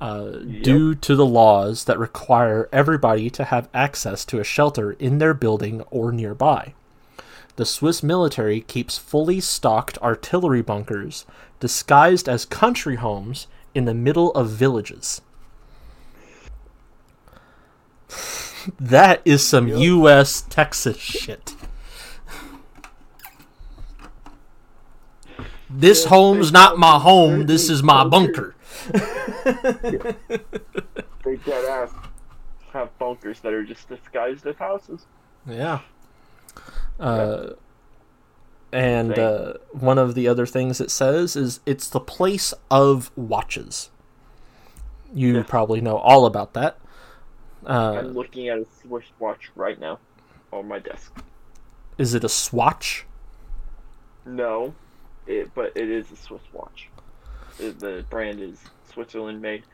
[0.00, 0.30] Uh,
[0.62, 5.34] Due to the laws that require everybody to have access to a shelter in their
[5.34, 6.72] building or nearby.
[7.56, 11.26] The Swiss military keeps fully stocked artillery bunkers
[11.60, 15.20] disguised as country homes in the middle of villages.
[18.78, 19.78] That is some Yep.
[19.78, 20.42] U.S.
[20.42, 21.54] Texas shit.
[25.70, 27.46] This Yes, home's not my home.
[27.46, 28.54] This is my bunker.
[31.22, 31.90] They dead ass
[32.72, 35.06] have bunkers that are just disguised as houses.
[35.46, 35.80] Yeah.
[36.98, 37.50] Uh,
[38.72, 43.90] and uh, one of the other things it says is it's the place of watches.
[45.12, 45.42] You Yeah.
[45.46, 46.78] probably know all about that.
[47.66, 49.98] Uh, I'm looking at a Swiss watch right now
[50.52, 51.12] on my desk.
[51.98, 53.04] is it a swatch?
[54.24, 54.74] No,
[55.26, 56.88] it, but it is a Swiss watch.
[57.58, 58.58] It- the brand is
[58.92, 59.64] Switzerland made,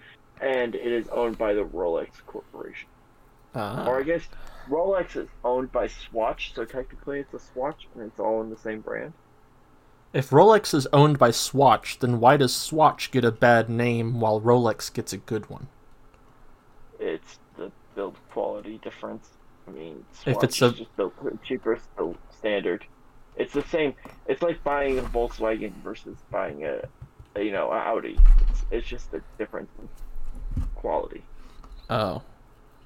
[0.41, 2.89] and it is owned by the Rolex Corporation.
[3.55, 3.87] Ah.
[3.87, 4.23] Or I guess
[4.69, 8.57] Rolex is owned by Swatch, so technically it's a Swatch, and it's all in the
[8.57, 9.13] same brand.
[10.13, 14.41] If Rolex is owned by Swatch, then why does Swatch get a bad name while
[14.41, 15.69] Rolex gets a good one?
[16.99, 19.29] It's the build quality difference.
[19.69, 21.15] I mean, If Swatch it's a- is just built
[21.45, 22.85] cheaper, still standard.
[23.37, 23.95] It's the same.
[24.27, 26.81] It's like buying a Volkswagen versus buying a,
[27.35, 28.19] a you know, a Audi.
[28.49, 29.89] It's, it's just a difference in
[30.77, 31.23] quality.
[31.91, 32.23] Oh,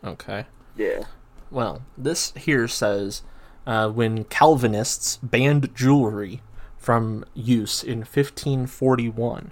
[0.03, 0.45] okay.
[0.77, 1.05] Yeah.
[1.51, 3.23] Well, this here says
[3.67, 6.43] uh, when Calvinists banned jewelry
[6.79, 9.51] from use in 1541,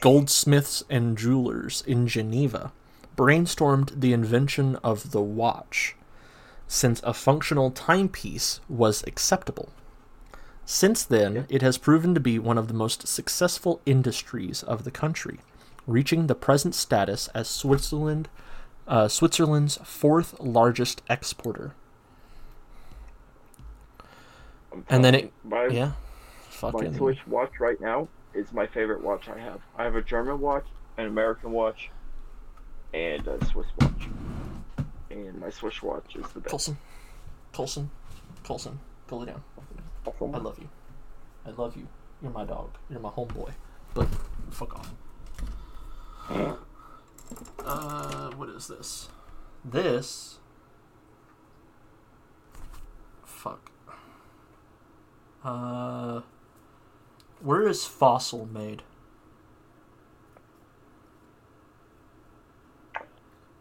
[0.00, 2.72] goldsmiths and jewelers in Geneva
[3.16, 5.96] brainstormed the invention of the watch,
[6.66, 9.70] since a functional timepiece was acceptable.
[10.64, 14.90] Since then, it has proven to be one of the most successful industries of the
[14.90, 15.40] country,
[15.86, 18.28] reaching the present status as Switzerland
[18.88, 21.74] uh, Switzerland's fourth largest exporter.
[24.88, 25.92] And then it- my, Yeah,
[26.72, 29.60] my Swiss watch right now is my favorite watch I have.
[29.76, 30.66] I have a German watch,
[30.96, 31.90] an American watch,
[32.94, 34.08] and a Swiss watch.
[35.10, 36.50] And my Swiss watch is the best.
[36.50, 36.78] Colson,
[37.52, 37.90] Colson,
[38.44, 38.78] Colson,
[39.08, 39.42] go lay down.
[40.06, 40.68] I love you.
[41.46, 41.86] I love you.
[42.22, 42.70] You're my dog.
[42.90, 43.52] You're my homeboy.
[43.94, 44.08] But
[44.50, 44.92] fuck off.
[47.64, 49.08] Uh, what is this?
[49.64, 50.38] This.
[53.24, 53.70] Fuck.
[55.44, 56.22] Uh,
[57.40, 58.82] where is fossil made?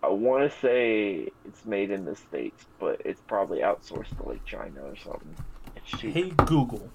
[0.03, 4.45] I want to say it's made in the States, but it's probably outsourced to like
[4.45, 5.35] China or something.
[5.83, 6.89] Hey Google.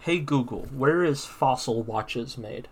[0.00, 2.68] Hey Google, where is fossil watches made?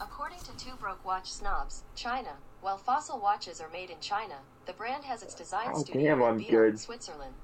[0.00, 4.36] According to Two Broke Watch Snobs, China, while fossil watches are made in China,
[4.66, 6.80] the brand has its design Oh, studio damn, in I'm Biel, good.
[6.80, 7.34] Switzerland.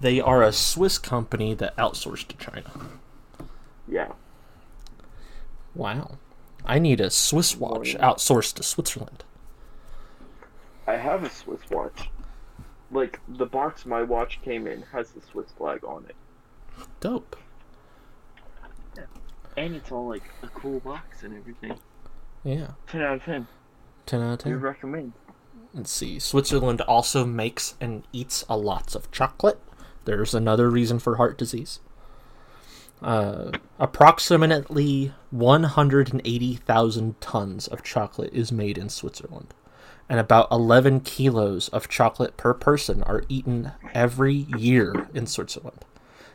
[0.00, 2.70] They are a Swiss company that outsourced to China.
[3.86, 4.12] Yeah.
[5.74, 6.18] Wow.
[6.66, 9.24] I need a Swiss watch outsourced to Switzerland.
[10.86, 12.10] I have a Swiss watch.
[12.90, 16.16] Like, the box my watch came in has the Swiss flag on it.
[17.00, 17.36] Dope.
[19.56, 21.78] And it's all like a cool box and everything.
[22.42, 22.72] Yeah.
[22.88, 23.46] 10 out of 10.
[24.06, 24.60] 10 out of We 10.
[24.60, 25.12] recommend.
[25.72, 26.18] Let's see.
[26.18, 29.60] Switzerland also makes and eats a lots of chocolate.
[30.04, 31.80] There's another reason for heart disease.
[33.02, 39.52] Uh, approximately 180,000 tons of chocolate is made in Switzerland,
[40.08, 45.84] and about 11 kilos of chocolate per person are eaten every year in Switzerland.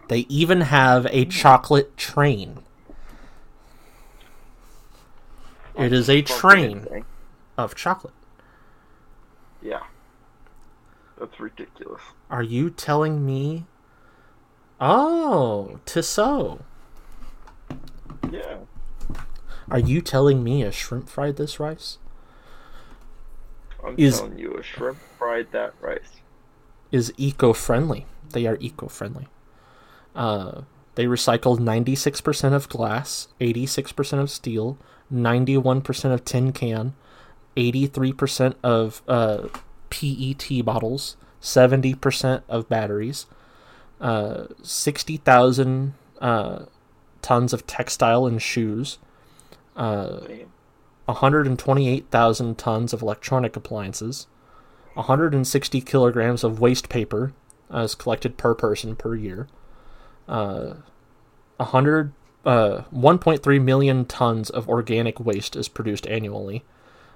[0.09, 2.59] They even have a chocolate train.
[5.79, 7.05] It is a train
[7.57, 8.13] of chocolate.
[9.61, 9.83] Yeah.
[11.19, 12.01] That's ridiculous.
[12.29, 13.65] Are you telling me
[14.81, 16.61] Oh, Tissot.
[18.31, 18.59] Yeah.
[19.69, 21.97] Are you telling me a shrimp fried this rice?
[23.83, 26.21] I'm Is- telling you, a shrimp fried that rice.
[26.91, 28.05] Is eco friendly.
[28.31, 29.27] They are eco friendly.
[30.15, 30.61] Uh,
[30.95, 34.77] they recycled 96% of glass, 86% of steel,
[35.13, 36.93] 91% of tin can,
[37.57, 39.47] 83% of uh,
[39.89, 43.25] PET bottles, 70% of batteries,
[43.99, 46.65] uh, 60,000 uh,
[47.21, 48.97] tons of textile and shoes,
[49.75, 50.19] uh,
[51.05, 54.27] 128,000 tons of electronic appliances,
[54.93, 57.33] 160 kilograms of waste paper
[57.71, 59.47] as collected per person per year,
[60.27, 60.75] uh,
[61.57, 62.13] 100,
[62.45, 66.63] uh, 1.3 million tons of organic waste is produced annually,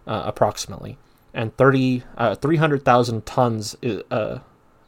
[0.06, 0.98] uh, approximately,
[1.34, 4.40] and 30, uh, 300,000 tons i- uh,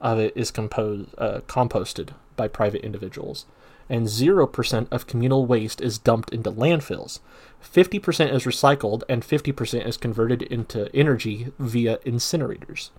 [0.01, 3.45] of it is composed, uh, composted by private individuals.
[3.87, 7.19] And 0% of communal waste is dumped into landfills.
[7.61, 12.89] 50% is recycled, and 50% is converted into energy via incinerators.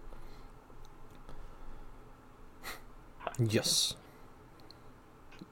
[3.39, 3.95] Yes.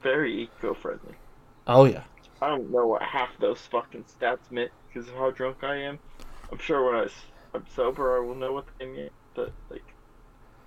[0.01, 1.15] Very eco-friendly.
[1.67, 2.03] Oh, yeah.
[2.41, 5.99] I don't know what half those fucking stats meant because of how drunk I am.
[6.51, 9.09] I'm sure when I, am sober, I will know what they mean.
[9.33, 9.83] But like,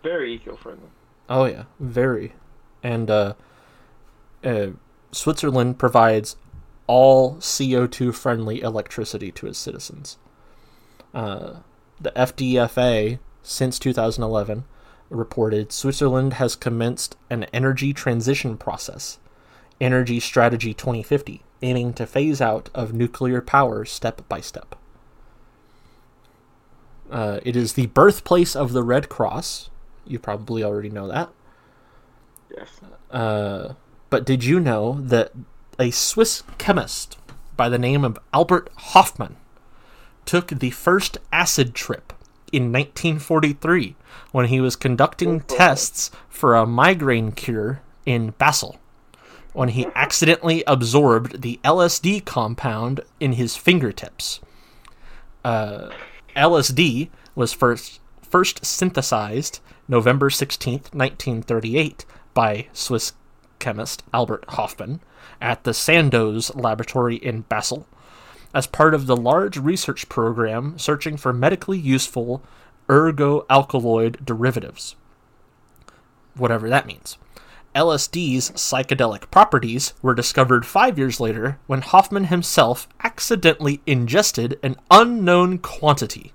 [0.03, 0.89] very eco-friendly.
[1.29, 2.35] Oh yeah, very.
[2.83, 3.35] And uh,
[4.43, 4.69] uh,
[5.13, 6.37] Switzerland provides
[6.87, 10.17] all CO2 friendly electricity to its citizens.
[11.15, 11.57] Uh,
[12.01, 14.65] the FDFA, since 2011,
[15.11, 19.19] reported Switzerland has commenced an energy transition process,
[19.81, 24.75] Energy Strategy 2050, aiming to phase out of nuclear power step by step.
[27.11, 29.71] Uh, it is the birthplace of the Red Cross.
[30.07, 31.31] You probably already know that.
[32.55, 32.81] Yes.
[33.11, 33.75] Uh,
[34.11, 35.33] but did you know that
[35.79, 37.17] a Swiss chemist
[37.57, 39.37] by the name of Albert Hofmann
[40.25, 42.13] took the first acid trip
[42.53, 43.97] in 1943
[44.33, 48.79] when he was conducting tests for a migraine cure in Basel
[49.53, 54.41] when he accidentally absorbed the LSD compound in his fingertips.
[55.45, 55.91] Uh,
[56.37, 63.13] LSD was first first synthesized November 16th, 1938 by Swiss
[63.59, 65.01] chemist Albert Hofmann
[65.41, 67.87] at the Sandoz laboratory in Basel
[68.55, 72.43] as part of the large research program searching for medically useful
[72.89, 74.97] ergot-alkaloid derivatives.
[76.35, 77.19] Whatever that means.
[77.75, 85.59] LSD's psychedelic properties were discovered five years later when Hofmann himself accidentally ingested an unknown
[85.59, 86.33] quantity.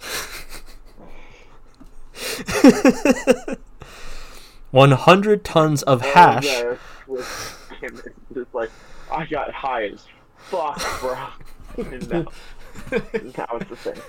[4.74, 6.46] 100 tons of oh, hash.
[6.46, 7.54] There was
[8.34, 8.70] just like,
[9.10, 10.04] I got high as
[10.36, 11.14] fuck, bro.
[12.08, 12.26] now,
[13.36, 14.02] now it's the same.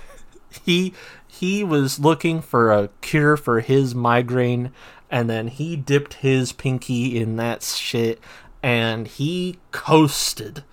[0.64, 0.92] He
[1.26, 4.72] he was looking for a cure for his migraine
[5.10, 8.20] and then he dipped his pinky in that shit
[8.62, 10.64] and he coasted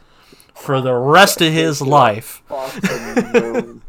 [0.53, 2.41] for the rest of his life.
[3.33, 3.81] Moon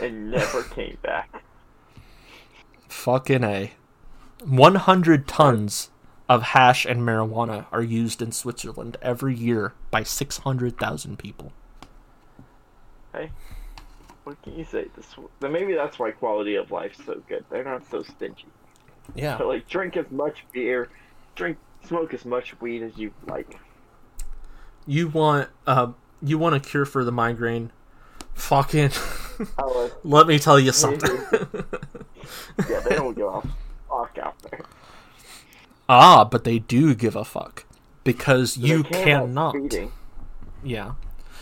[0.00, 1.42] and never came back.
[2.88, 3.72] fucking a.
[4.44, 5.90] 100 tons
[6.28, 11.52] of hash and marijuana are used in Switzerland every year by 600,000 people.
[13.12, 13.30] Hey,
[14.24, 14.86] what can you say?
[14.96, 15.06] This
[15.40, 17.44] maybe that's why quality of life's so good.
[17.50, 18.46] They're not so stingy.
[19.14, 20.88] yeah So like, drink as much beer,
[21.34, 23.58] drink, smoke as much weed as you like.
[24.86, 27.70] you want uh you want a cure for the migraine
[28.34, 28.90] fucking
[29.58, 31.10] Oh, let me tell you something
[32.70, 33.40] yeah, they don't give a
[33.88, 34.60] fuck out there.
[35.88, 37.64] Ah, but they do give a fuck
[38.04, 39.54] because you cannot.
[40.62, 40.92] Yeah,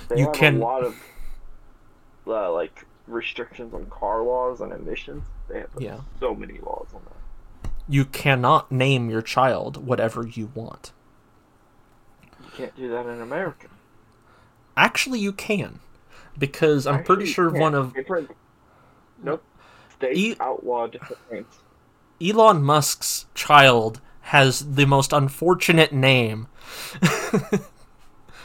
[0.09, 0.97] They You have can- a lot of
[2.27, 5.25] uh, like restrictions on car laws and emissions.
[5.49, 6.01] They have Yeah.
[6.21, 7.71] so many laws on that.
[7.89, 10.93] you cannot name your child whatever you want.
[12.41, 13.67] You can't do that in America.
[14.77, 15.81] Actually, you can,
[16.39, 18.31] because I'm pretty Actually, you sure one of different.
[19.23, 19.43] Nope.
[19.97, 21.47] States E- outlaw different things.
[22.23, 26.47] Elon Musk's child has the most unfortunate name.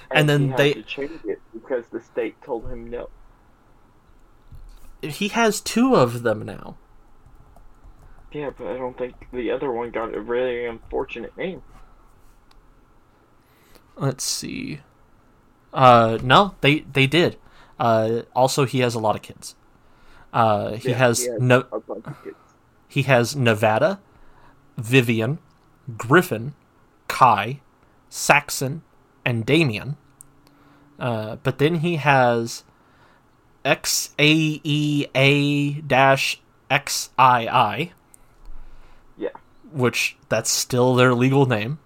[0.09, 3.09] And then he had they- to change it because the state told him no.
[5.09, 6.77] He has two of them now.
[8.31, 11.61] Yeah, but I don't think the other one got a really unfortunate name.
[13.95, 14.81] Let's see.
[15.73, 17.37] Uh, no, they they did.
[17.79, 19.55] Uh, also, he has a lot of kids.
[20.33, 21.65] Uh, he Yeah, has he has no.
[21.71, 22.37] a bunch of kids.
[22.87, 23.99] He has Nevada,
[24.77, 25.39] Vivian,
[25.97, 26.53] Griffin,
[27.07, 27.61] Kai,
[28.09, 28.81] Saxon,
[29.25, 29.97] and Damien.
[30.99, 32.63] Uh, but then he has
[34.57, 36.39] XAEA dash
[36.71, 37.91] XII,
[39.17, 39.29] Yeah.
[39.71, 41.79] which that's still their legal name.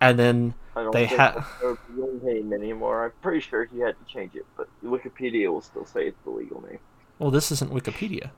[0.00, 3.04] And then I don't They think ha- their real name anymore.
[3.04, 6.30] I'm pretty sure he had to change it, but Wikipedia will still say it's the
[6.30, 6.78] legal name.
[7.18, 8.30] well, this isn't Wikipedia.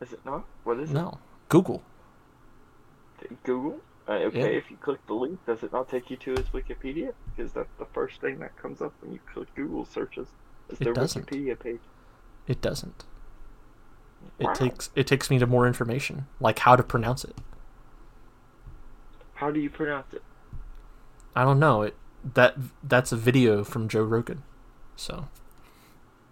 [0.00, 0.44] Is it not?
[0.64, 0.94] What is it?
[0.94, 1.18] No,
[1.48, 1.82] Google.
[3.44, 3.80] Google?
[4.08, 4.58] Uh, okay, Yeah.
[4.58, 7.12] if you click the link, does it not take you to his Wikipedia?
[7.34, 10.28] Because that's the first thing that comes up when you click Google searches.
[10.68, 11.26] Is It doesn't.
[11.26, 11.80] Wikipedia page.
[12.46, 13.04] It doesn't.
[14.38, 14.52] It Wow.
[14.54, 17.36] takes it takes me to more information, like how to pronounce it.
[19.34, 20.22] How do you pronounce it?
[21.34, 21.82] I don't know.
[21.82, 21.94] It
[22.34, 24.42] that that's a video from Joe Rogan.
[24.96, 25.28] So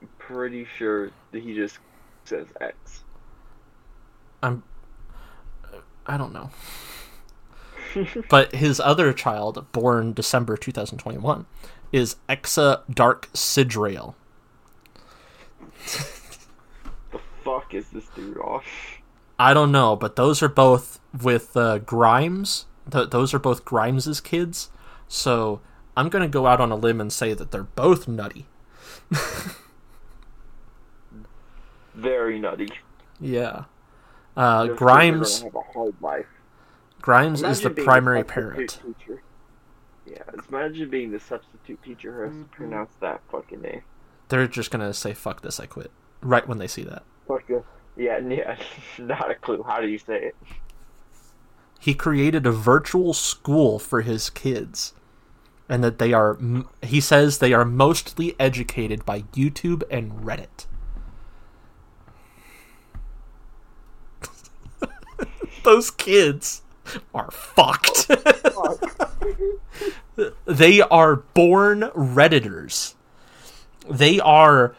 [0.02, 1.78] I'm pretty sure that he just
[2.24, 3.04] says X.
[4.42, 4.62] I'm
[5.72, 6.50] uh, I don't know.
[8.28, 11.46] But his other child, born December 2021,
[11.92, 14.14] is Exa Dark Sidrael.
[17.12, 18.64] The fuck is this dude off?
[19.38, 22.66] I don't know, but those are both with uh, Grimes.
[22.90, 24.70] Th- those are both Grimes's kids.
[25.08, 25.60] So
[25.96, 28.46] I'm gonna go out on a limb and say that they're both nutty.
[31.94, 32.68] Very nutty.
[33.20, 33.64] Yeah.
[34.36, 36.26] Uh, Those kids are Grimes have a hard life.
[37.00, 38.80] Grimes is the Imagine being primary substitute parent.
[38.98, 39.22] Teacher.
[40.06, 42.42] Yeah, imagine being the substitute teacher who has Mm-hmm.
[42.42, 43.82] to pronounce that fucking name.
[44.28, 45.90] They're just gonna say "fuck this," I quit.
[46.22, 47.02] Right when they see that.
[47.28, 47.64] Fuck it.
[47.96, 48.56] Yeah, yeah,
[48.98, 49.62] not a clue.
[49.62, 50.36] How do you say it?
[51.78, 54.94] He created a virtual school for his kids,
[55.68, 56.38] and that they are.
[56.82, 60.66] He says they are mostly educated by YouTube and Reddit.
[65.64, 66.62] Those kids
[67.14, 68.08] are fucked.
[70.46, 72.94] they are born redditors.
[73.88, 74.74] They are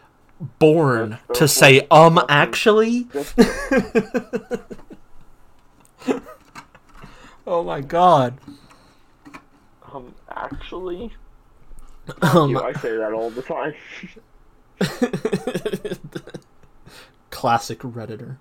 [0.60, 3.08] born That's to so say um actually.
[7.48, 8.38] oh my god.
[9.94, 11.14] um, actually,
[12.22, 13.74] Um, you, I say that all the time.
[17.30, 18.38] Classic redditor.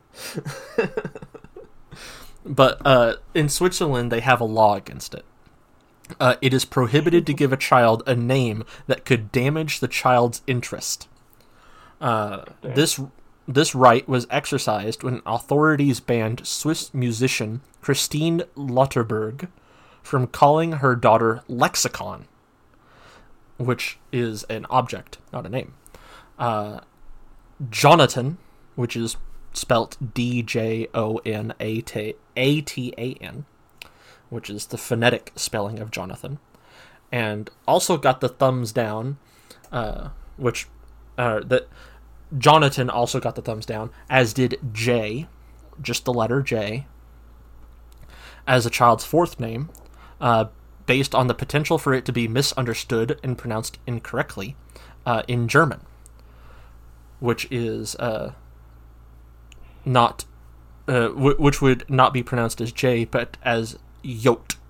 [2.44, 5.24] but uh, in Switzerland, they have a law against it.
[6.20, 10.42] Uh, it is prohibited to give a child a name that could damage the child's
[10.46, 11.08] interest.
[12.00, 13.00] Uh, this
[13.46, 19.48] this right was exercised when authorities banned Swiss musician Christine Lotterberg
[20.02, 22.26] from calling her daughter Lexicon,
[23.58, 25.74] which is an object, not a name.
[26.38, 26.80] Uh,
[27.70, 28.38] Jonathan,
[28.74, 29.16] which is
[29.52, 33.44] spelt D J O N A T A T A N,
[34.30, 36.38] which is the phonetic spelling of Jonathan,
[37.12, 39.18] and also got the thumbs down,
[39.70, 40.66] uh, which
[41.16, 41.68] uh, that
[42.36, 45.28] Jonathan also got the thumbs down, as did J,
[45.80, 46.86] just the letter J,
[48.46, 49.70] as a child's fourth name,
[50.20, 50.46] uh,
[50.86, 54.56] based on the potential for it to be misunderstood and pronounced incorrectly
[55.06, 55.80] uh, in German,
[57.20, 58.32] which is uh,
[59.84, 60.24] not,
[60.88, 64.56] uh, w- which would not be pronounced as J, but as Yot.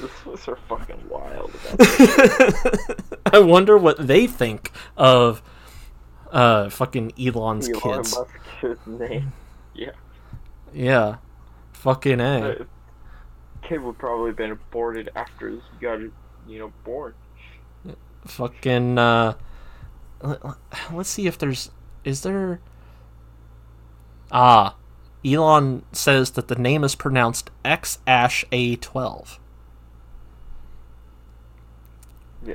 [0.00, 1.50] The Swiss are fucking wild.
[3.32, 5.42] I wonder what they think of
[6.30, 8.14] uh, fucking Elon's Elon kids.
[8.62, 9.32] Musk's name.
[9.74, 9.90] Yeah.
[10.72, 11.16] Yeah,
[11.74, 12.40] fucking a.
[12.60, 12.64] Uh,
[13.62, 17.12] kid would probably have been aborted after he got, you know, born.
[18.24, 19.34] fucking uh
[20.22, 20.40] let-
[20.92, 21.70] let's see if there's
[22.04, 22.58] is there
[24.32, 24.74] ah
[25.26, 29.38] elon says that the name is pronounced x ash a12
[32.44, 32.54] Yeah.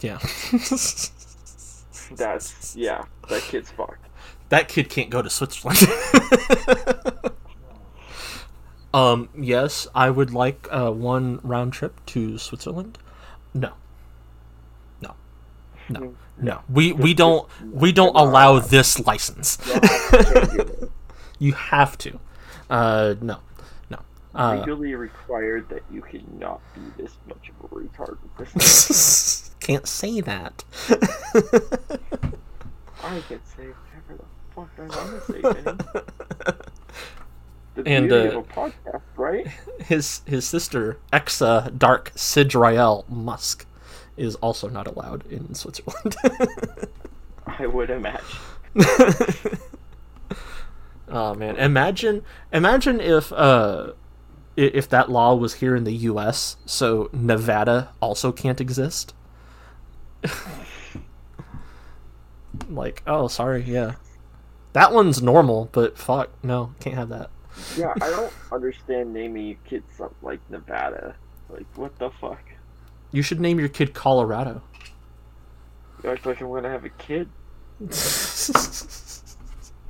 [0.00, 0.18] yeah.
[2.16, 3.04] That's yeah.
[3.28, 4.06] That kid's fucked.
[4.48, 5.78] that kid can't go to switzerland.
[8.94, 12.98] Um yes i would like uh one round trip to switzerland.
[13.54, 13.72] No.
[15.00, 15.14] No.
[15.88, 16.14] No.
[16.38, 16.60] No.
[16.68, 19.56] We we don't we don't allow this license
[21.42, 22.20] You have to.
[22.70, 23.38] Uh, no,
[23.90, 23.98] no.
[24.32, 28.16] Uh, Legally required that you cannot be this much of a retard
[29.60, 30.62] can't say that.
[33.02, 34.24] I can say whatever the
[34.54, 35.78] fuck I want to say, Benny.
[37.74, 39.48] The And, uh, of a podcast, right?
[39.80, 43.66] His his sister Exa Dark Sidrael Musk
[44.16, 46.14] is also not allowed in Switzerland.
[47.48, 48.38] I would imagine.
[51.12, 53.92] Oh man, imagine imagine if uh
[54.56, 59.14] if that law was here in the US, so Nevada also can't exist.
[62.68, 63.94] like, oh, sorry, yeah.
[64.72, 67.30] That one's normal, but fuck, no, can't have that.
[67.76, 71.14] Yeah, I don't understand naming your kids something like Nevada.
[71.50, 72.42] Like, what the fuck?
[73.10, 74.62] You should name your kid Colorado.
[76.02, 77.28] You act like I'm gonna have a kid.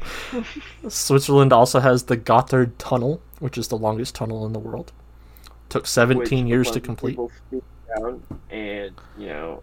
[0.89, 4.93] Switzerland also has the Gotthard Tunnel, which is the longest tunnel in the world.
[5.69, 7.19] Took 17 which years to complete.
[8.51, 9.63] And you know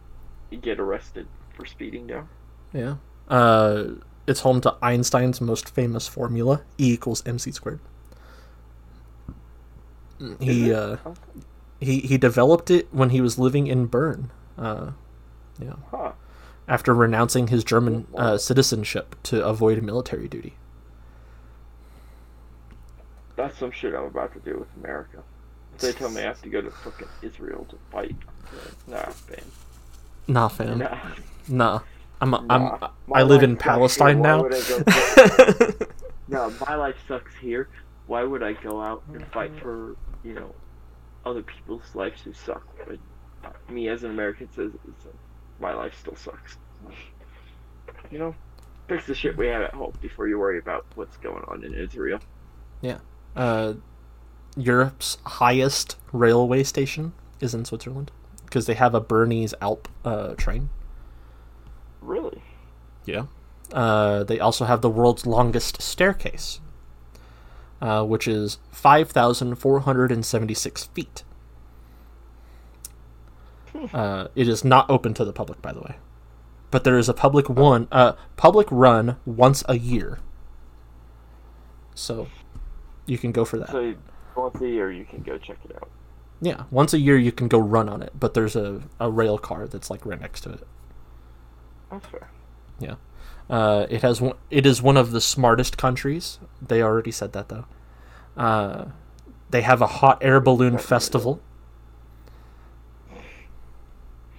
[0.61, 2.27] get arrested for speeding down.
[2.73, 2.95] Yeah.
[3.27, 3.85] Uh,
[4.27, 7.79] it's home to Einstein's most famous formula, E equals mc squared.
[10.39, 10.97] He uh,
[11.79, 14.31] he he developed it when he was living in Bern.
[14.57, 14.91] Uh,
[15.59, 15.75] yeah.
[15.89, 16.11] Huh.
[16.69, 20.53] After renouncing his German uh, citizenship to avoid military duty.
[23.35, 25.23] That's some shit I'm about to do with America.
[25.75, 28.15] If they tell me I have to go to fucking Israel to fight,
[28.87, 28.97] nah,
[29.29, 29.41] man.
[30.27, 30.77] Nah, fam.
[30.77, 30.97] Nah.
[31.47, 31.79] Nah.
[32.21, 32.43] I'm nah.
[32.49, 32.61] I'm
[33.07, 34.43] My I live in Palestine now.
[34.43, 35.85] would I go-
[36.27, 37.69] no, my life sucks here.
[38.07, 40.53] Why would I go out and fight for, you know,
[41.25, 42.63] other people's lives who suck?
[42.85, 42.99] But
[43.69, 44.79] me as an American citizen,
[45.59, 46.57] my life still sucks.
[48.11, 48.35] You know,
[48.87, 51.73] fix the shit we have at home before you worry about what's going on in
[51.73, 52.19] Israel.
[52.81, 52.99] Yeah.
[53.35, 53.73] Uh,
[54.57, 58.11] Europe's highest railway station is in Switzerland
[58.45, 60.69] because they have a Bernese Alp uh, train.
[62.01, 62.41] Really?
[63.05, 63.25] Yeah.
[63.71, 66.59] Uh, they also have the world's longest staircase,
[67.81, 71.23] uh, which is 5,476 feet.
[73.93, 75.95] Uh, it is not open to the public, by the way.
[76.71, 80.19] But there is a public one, uh, public run once a year.
[81.95, 82.27] So,
[83.05, 83.69] you can go for that.
[83.69, 83.95] So
[84.35, 85.89] once a year you can go check it out.
[86.41, 89.37] Yeah, once a year you can go run on it, but there's a, a rail
[89.37, 90.67] car that's like right next to it.
[91.91, 92.29] That's fair.
[92.79, 92.95] Yeah.
[93.49, 96.39] Uh, it has one, it is one of the smartest countries.
[96.61, 97.65] They already said that though.
[98.37, 98.85] Uh,
[99.49, 101.41] they have a hot air balloon festival.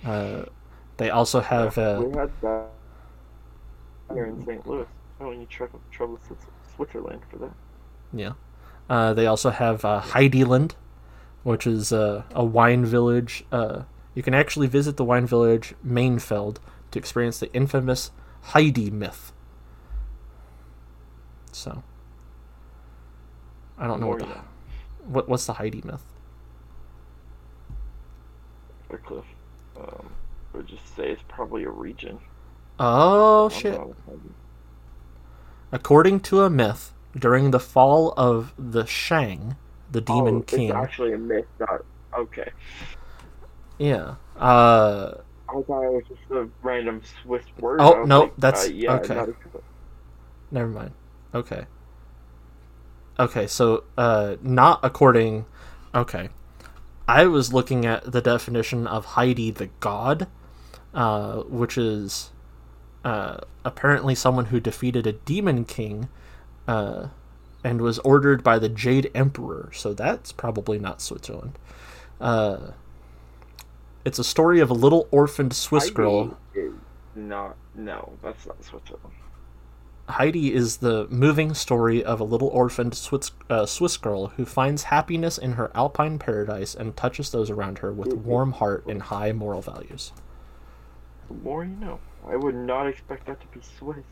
[0.04, 0.44] Uh,
[0.96, 2.68] they also have uh, we had that
[4.12, 4.66] here in St.
[4.66, 4.86] Louis.
[5.18, 5.80] I don't need trouble
[6.74, 7.52] Switzerland for that.
[8.12, 8.32] yeah.
[8.88, 10.72] Uh, they also have uh, Heidiland,
[11.44, 13.44] which is uh, a wine village.
[13.52, 13.82] Uh,
[14.14, 16.56] you can actually visit the wine village Maienfeld
[16.90, 18.10] to experience the infamous
[18.42, 19.32] Heidi myth.
[21.52, 21.82] So,
[23.78, 24.40] I don't know what, the,
[25.04, 26.02] what what's the Heidi myth.
[28.88, 29.24] Or Cliff.
[29.80, 30.10] Um,
[30.52, 32.18] I would just say it's probably a region.
[32.78, 33.80] Oh shit!
[35.72, 39.56] According to a myth, during the fall of the Shang,
[39.90, 40.68] the demon oh, king.
[40.68, 41.46] It's actually a myth.
[41.58, 41.84] Not,
[42.16, 42.50] okay.
[43.78, 44.16] Yeah.
[44.36, 45.14] Uh,
[45.48, 47.80] I thought it was just a random Swiss word.
[47.80, 49.32] Oh, no, like, that's- uh, yeah, okay.
[50.50, 50.92] never mind.
[51.34, 51.66] Okay.
[53.18, 55.44] Okay, so uh, not according.
[55.94, 56.30] Okay,
[57.10, 60.28] I was looking at the definition of Heidi the god,
[60.94, 62.30] uh, which is
[63.04, 66.08] uh, apparently someone who defeated a demon king,
[66.68, 67.08] uh,
[67.64, 69.72] and was ordered by the Jade Emperor.
[69.74, 71.58] So that's probably not Switzerland.
[72.20, 72.58] Uh,
[74.04, 76.38] it's a story of a little orphaned Swiss Heidi girl.
[76.54, 76.72] is
[77.16, 77.56] not.
[77.74, 79.16] No, that's not Switzerland.
[80.10, 84.84] Heidi is the moving story of a little orphaned Swiss, uh, Swiss girl who finds
[84.84, 89.32] happiness in her alpine paradise and touches those around her with warm heart and high
[89.32, 90.12] moral values.
[91.28, 91.98] The more you know.
[92.28, 94.04] I would not expect that to be Swiss.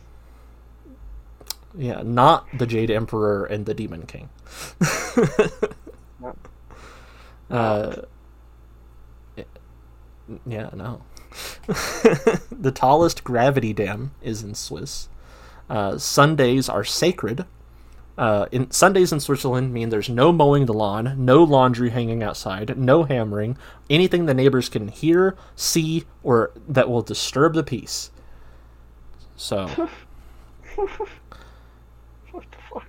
[1.77, 4.31] Yeah, not the Jade Emperor and the Demon King.
[6.21, 6.35] No.
[7.51, 7.97] uh,
[10.47, 11.03] yeah, no.
[11.67, 15.09] the tallest gravity dam is in Swiss.
[15.69, 17.45] Uh, Sundays are sacred.
[18.17, 22.77] Uh, in Sundays in Switzerland mean there's no mowing the lawn, no laundry hanging outside,
[22.77, 23.57] no hammering,
[23.89, 28.11] anything the neighbors can hear, see, or that will disturb the peace.
[29.37, 29.67] So,
[32.33, 32.89] What the fuck?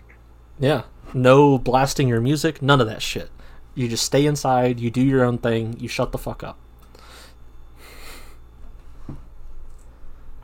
[0.59, 3.30] yeah, no blasting your music, none of that shit.
[3.75, 6.57] You just stay inside, you do your own thing, you shut the fuck up.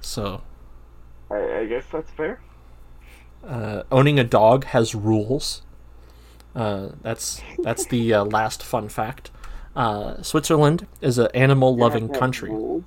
[0.02, 0.42] So,
[1.32, 2.40] I, I guess that's fair.
[3.48, 5.62] uh, owning a dog has rules.
[6.56, 9.32] Uh, that's that's the uh, last fun fact.
[9.76, 12.50] Uh, Switzerland is an animal-loving You have to have country.
[12.50, 12.84] rules.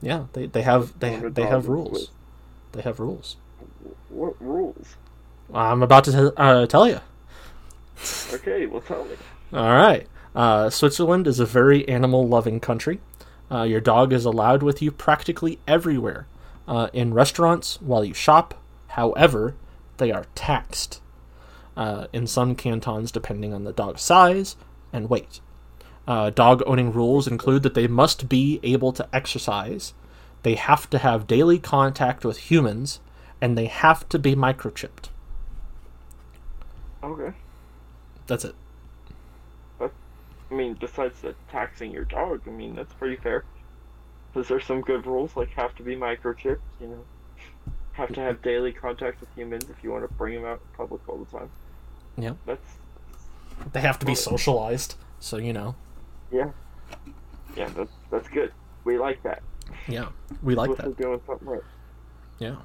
[0.00, 2.10] Yeah, they, they have they they have rules.
[2.72, 3.36] They have rules.
[4.08, 4.96] What rules?
[5.52, 7.00] I'm about to t- uh, tell you.
[8.32, 9.16] Okay, well tell me.
[9.52, 10.06] All right.
[10.34, 13.00] Uh, Switzerland is a very animal loving country.
[13.50, 16.26] Uh, your dog is allowed with you practically everywhere
[16.66, 18.54] uh, in restaurants while you shop.
[18.88, 19.54] However,
[19.98, 21.00] they are taxed
[21.76, 24.56] uh, in some cantons depending on the dog's size
[24.92, 25.40] and weight.
[26.06, 29.92] Uh, dog owning rules include that they must be able to exercise,
[30.42, 33.00] they have to have daily contact with humans,
[33.40, 35.08] and they have to be microchipped.
[37.02, 37.32] Okay.
[38.26, 38.54] That's it.
[39.80, 43.44] I mean, besides the taxing your dog, I mean that's pretty fair.
[44.36, 46.60] Is there some good rules like have to be microchipped?
[46.80, 47.04] You know,
[47.92, 50.76] have to have daily contact with humans if you want to bring them out in
[50.76, 51.50] public all the time.
[52.18, 52.34] Yeah.
[52.44, 52.66] That's
[53.72, 55.74] They have to be socialized, so you know.
[56.30, 56.50] yeah,
[57.56, 57.68] yeah.
[57.76, 58.52] That's that's good.
[58.84, 59.42] We like that.
[59.88, 60.08] Yeah,
[60.42, 60.88] we like Swiss that.
[60.88, 61.62] is doing something right.
[62.38, 62.56] Yeah.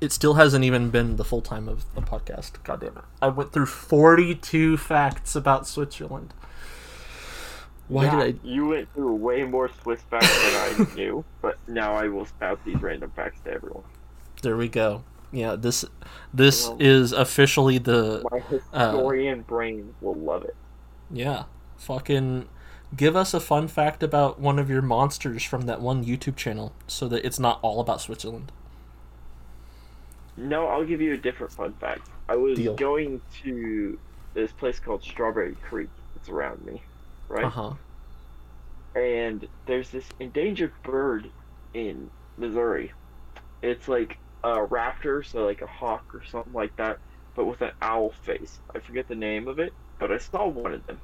[0.00, 2.62] It still hasn't even been the full time of the podcast.
[2.62, 3.04] God damn it.
[3.22, 6.34] I went through 42 facts about Switzerland.
[7.88, 8.46] Why Yeah, did I.
[8.48, 12.58] You went through way more Swiss facts than I knew, but now I will spout
[12.64, 13.84] these random facts to everyone.
[14.42, 15.04] There we go.
[15.32, 15.84] Yeah, this
[16.32, 18.24] this Well- is officially the.
[18.30, 18.38] My
[18.72, 20.56] uh, historian brain will love it.
[21.10, 21.44] Yeah.
[21.76, 22.48] Fucking.
[22.96, 26.72] Give us a fun fact about one of your monsters from that one YouTube channel
[26.86, 28.52] so that it's not all about Switzerland.
[30.36, 32.08] No, I'll give you a different fun fact.
[32.28, 32.74] I was Deal.
[32.76, 33.98] going to
[34.34, 35.88] this place called Strawberry Creek.
[36.16, 36.82] It's around me,
[37.34, 37.44] right?
[37.44, 37.72] Uh huh.
[38.94, 41.30] And there's this endangered bird
[41.74, 42.92] in Missouri.
[43.60, 46.98] It's like a raptor, so like a hawk or something like that,
[47.34, 48.60] but with an owl face.
[48.74, 51.00] I forget the name of it, but I saw one of them.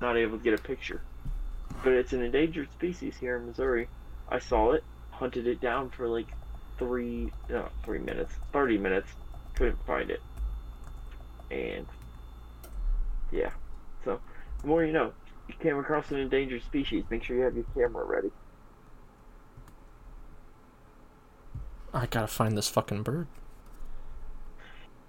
[0.00, 1.02] Not able to get a picture.
[1.82, 3.88] But it's an endangered species here in Missouri.
[4.28, 6.28] I saw it, hunted it down for like
[6.78, 9.08] three, no, three minutes, thirty minutes.
[9.54, 10.20] Couldn't find it.
[11.50, 11.86] And
[13.32, 13.50] yeah,
[14.04, 14.20] so
[14.60, 15.12] the more you know.
[15.48, 17.04] You came across an endangered species.
[17.10, 18.30] Make sure you have your camera ready.
[21.94, 23.26] I gotta find this fucking bird.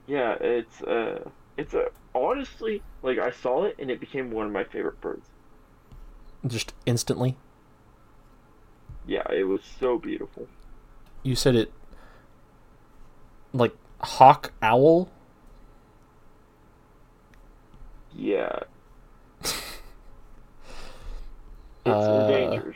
[0.05, 4.51] Yeah, it's uh, it's a honestly like I saw it and it became one of
[4.51, 5.29] my favorite birds.
[6.45, 7.37] Just instantly.
[9.05, 10.47] Yeah, it was so beautiful.
[11.23, 11.71] You said it.
[13.53, 15.09] Like hawk owl?
[18.15, 18.59] Yeah,
[19.41, 19.63] it's
[21.85, 22.75] Uh, endangered.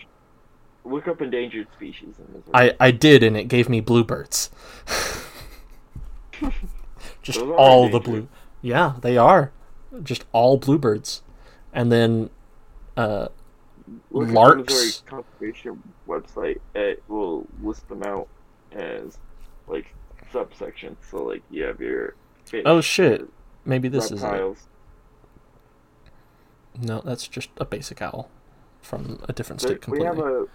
[0.84, 2.52] Look up endangered species in Missouri.
[2.54, 4.50] I, I did, and it gave me bluebirds.
[7.22, 8.28] Just all the blue.
[8.62, 9.52] Yeah, they are.
[10.04, 11.22] Just all bluebirds.
[11.74, 12.30] And then
[12.96, 13.28] uh,
[14.12, 14.74] Look at the larks.
[14.74, 16.60] Missouri conservation website.
[16.74, 18.28] It will list them out
[18.72, 19.18] as
[19.68, 19.94] like
[20.34, 20.98] subsections.
[21.10, 23.22] So like you have your fish, Oh shit.
[23.22, 23.30] your
[23.66, 24.56] Maybe this is it.
[26.80, 28.30] No, that's just a basic owl
[28.88, 30.46] from a different state we have a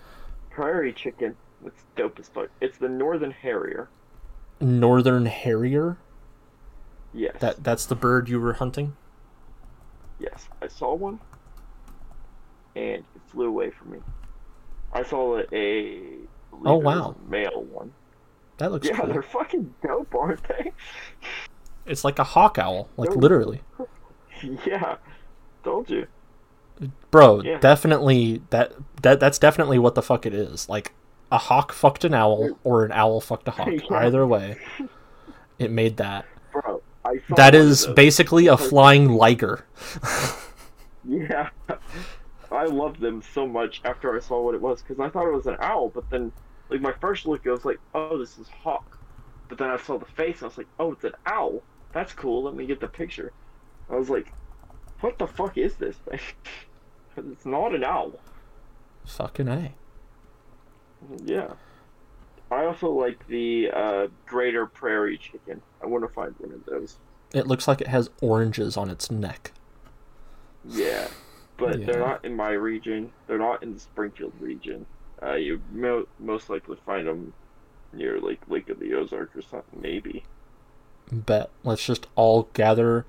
[0.50, 1.36] prairie chicken.
[1.64, 2.48] It's dope as fuck.
[2.60, 3.88] It's the northern harrier.
[4.60, 5.98] Northern harrier.
[7.12, 7.36] Yes.
[7.40, 8.96] That that's the bird you were hunting.
[10.18, 11.20] Yes, I saw one,
[12.74, 13.98] and it flew away from me.
[14.92, 16.26] I saw a, believe
[16.64, 17.16] Oh, wow.
[17.28, 17.92] Male one.
[18.58, 19.06] That looks Yeah, cool.
[19.08, 20.72] they're fucking dope, aren't they?
[21.86, 23.18] It's like a hawk owl, like Nope.
[23.22, 23.60] literally.
[24.66, 24.96] yeah,
[25.64, 26.06] told you.
[27.10, 27.58] Bro, Yeah.
[27.58, 30.68] definitely that that that's definitely what the fuck it is.
[30.68, 30.92] Like
[31.30, 33.68] a hawk fucked an owl or an owl fucked a hawk.
[33.90, 33.96] Yeah.
[33.98, 34.56] Either way,
[35.58, 36.26] it made that.
[36.52, 39.64] Bro, I saw That is basically a flying liger.
[41.04, 41.48] Yeah.
[42.50, 45.32] I loved them so much after I saw what it was because I thought it
[45.34, 46.30] was an owl, but then,
[46.68, 48.98] like, my first look, I was like, oh, this is hawk.
[49.48, 51.62] But then I saw the face and I was like, oh, it's an owl.
[51.92, 52.42] That's cool.
[52.42, 53.32] Let me get the picture.
[53.90, 54.32] I was like,
[55.02, 56.20] what the fuck is this thing?
[57.16, 58.18] it's not an owl.
[59.04, 59.72] Fucking a.
[61.24, 61.52] Yeah.
[62.50, 65.62] I also like the uh, greater prairie chicken.
[65.82, 66.98] I want to find one of those.
[67.34, 69.52] It looks like it has oranges on its neck.
[70.64, 71.08] Yeah,
[71.56, 73.10] but they're not in my region.
[73.26, 74.86] They're not in the Springfield region.
[75.22, 77.32] Uh, you mo- most likely find them
[77.92, 80.24] near like Lake of the Ozark or something, maybe.
[81.10, 81.50] Bet.
[81.64, 83.06] Let's just all gather.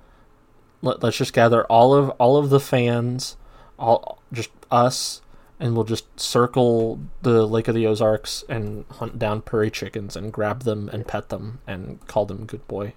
[0.84, 3.38] Let, let's just gather all of all of the fans,
[3.78, 5.22] all just us,
[5.58, 10.30] and we'll just circle the Lake of the Ozarks and hunt down prairie chickens and
[10.30, 12.92] grab them and pet them and call them good boy.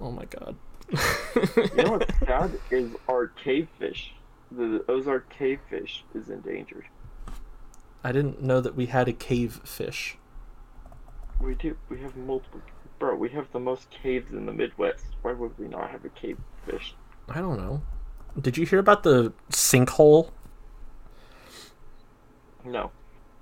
[0.00, 0.56] oh my god.
[0.90, 4.14] You know what's sad is our cavefish.
[4.50, 6.86] The Ozark cavefish is endangered.
[8.02, 10.16] I didn't know that we had a cave fish.
[11.40, 11.76] We do.
[11.90, 12.62] We have multiple.
[12.98, 15.04] Bro, we have the most caves in the Midwest.
[15.22, 16.94] Why would we not have a cave fish?
[17.28, 17.82] I don't know.
[18.40, 20.30] Did you hear about the sinkhole?
[22.64, 22.90] No.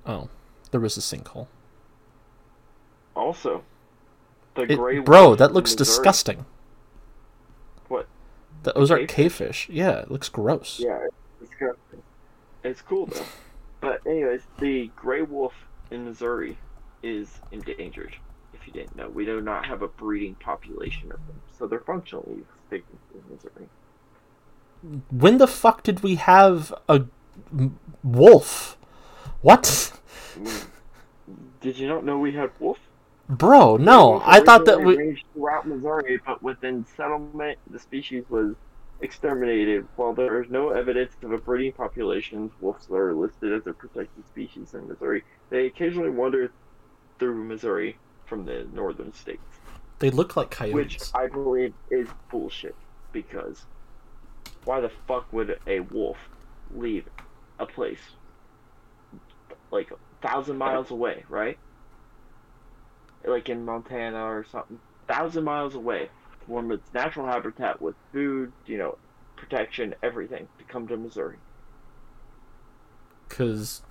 [0.07, 0.29] Oh,
[0.71, 1.47] there was a sinkhole.
[3.15, 3.63] Also,
[4.55, 4.99] the It- gray.
[4.99, 6.47] bro, that looks Missouri- disgusting.
[7.89, 8.07] What?
[8.63, 9.67] The Ozark cavefish?
[9.67, 9.69] cavefish.
[9.69, 10.81] Yeah, it looks gross.
[10.81, 12.03] Yeah, it's disgusting.
[12.65, 13.25] It's cool though.
[13.81, 15.55] But anyways, the gray wolf
[15.91, 16.59] in Missouri
[17.03, 18.17] is endangered.
[18.53, 21.81] If you didn't know, we do not have a breeding population of them, so they're
[21.81, 23.69] functionally extinct in Missouri.
[25.11, 27.05] When the fuck did we have a
[28.03, 28.77] wolf?
[29.41, 29.93] What?
[31.61, 32.79] Did you not know we had wolf?
[33.29, 34.21] Bro, no.
[34.25, 35.23] I thought that we.
[35.33, 38.55] throughout Missouri, but within settlement, the species was
[39.01, 39.87] exterminated.
[39.97, 44.27] While there is no evidence of a breeding population, wolves are listed as a protected
[44.27, 45.25] species in Missouri.
[45.51, 46.51] They occasionally wander
[47.19, 47.97] through Missouri
[48.33, 49.43] from the northern states,
[49.99, 50.75] They look like coyotes.
[50.75, 51.01] which.
[51.15, 52.75] I believe is bullshit.
[53.13, 53.67] Because
[54.65, 56.17] why the fuck would a wolf
[56.75, 57.05] leave
[57.59, 58.01] a place
[59.71, 61.59] like a thousand miles away, right?
[63.23, 66.09] Like in Montana or something, thousand miles away
[66.47, 68.97] from its natural habitat with food, you know,
[69.37, 71.37] protection, everything to come to Missouri.
[73.29, 73.83] Because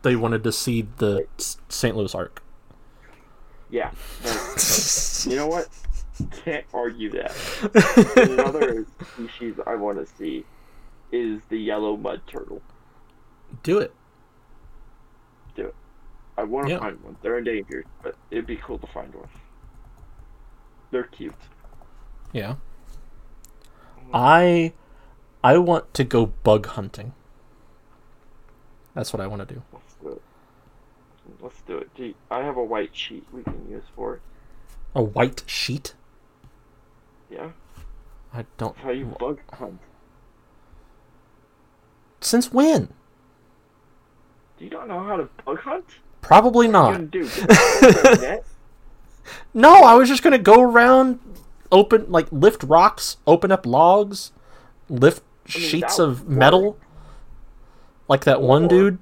[0.00, 1.26] they wanted to see the
[1.68, 1.94] St.
[1.94, 2.42] Louis Ark.
[3.70, 3.92] Yeah,
[5.24, 5.68] you know what?
[6.44, 7.34] Can't argue that.
[8.16, 10.44] Another species I want to see
[11.12, 12.62] is the yellow mud turtle.
[13.62, 13.94] Do it.
[15.54, 15.74] Do it.
[16.36, 17.16] I want to find one.
[17.22, 19.28] They're endangered, but it'd be cool to find one.
[20.90, 21.34] They're cute.
[22.32, 22.56] Yeah.
[24.06, 24.10] Hmm.
[24.12, 24.72] I
[25.42, 27.12] I want to go bug hunting.
[28.94, 29.62] That's what I want to do.
[31.40, 31.94] Let's do it.
[31.94, 32.08] Do.
[32.08, 34.22] Gee, I have a white sheet we can use for it.
[34.94, 35.94] A white sheet?
[37.30, 37.50] Yeah,
[38.34, 38.76] I don't.
[38.78, 39.80] how you bug hunt.
[42.20, 42.88] Since when?
[44.58, 45.84] Do you not know how to bug hunt?
[46.20, 47.00] Probably not.
[47.00, 47.28] you do?
[47.28, 48.46] Get a net?
[49.54, 51.20] No, I was just gonna go around,
[51.70, 54.32] open like lift rocks, open up logs,
[54.88, 55.22] lift
[55.54, 56.78] mean, sheets of metal,
[58.08, 58.98] like that one dude.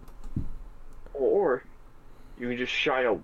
[2.38, 3.18] You can just shine a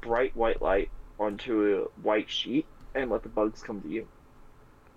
[0.00, 4.06] bright white light onto a white sheet and let the bugs come to you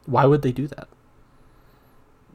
[0.05, 0.87] Why would they do that?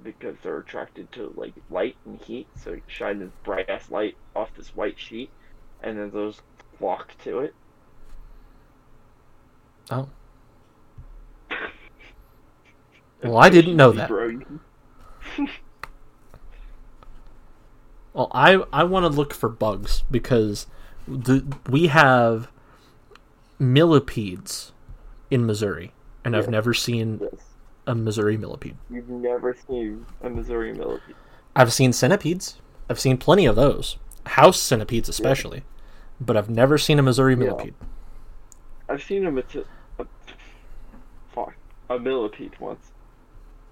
[0.02, 2.46] because they're attracted to like light and heat.
[2.56, 5.30] So you shine this bright ass light off this white sheet,
[5.82, 6.40] and then those
[6.78, 7.54] flock to it.
[9.90, 10.08] Oh,
[13.22, 14.10] Well, I didn't know that.
[18.14, 20.66] Well, I I want to look for bugs because
[21.08, 22.50] the we have
[23.58, 24.72] millipedes
[25.30, 25.92] in Missouri,
[26.24, 27.42] and I've never seen Yes.
[27.86, 28.76] a Missouri millipede.
[28.90, 31.16] You've never seen a Missouri millipede.
[31.56, 32.58] I've seen centipedes.
[32.88, 33.96] I've seen plenty of those.
[34.26, 35.64] House centipedes, especially.
[36.20, 37.74] But I've never seen a Missouri millipede.
[38.88, 39.64] I've seen a, mati-
[39.98, 40.06] a
[41.90, 42.91] a millipede once.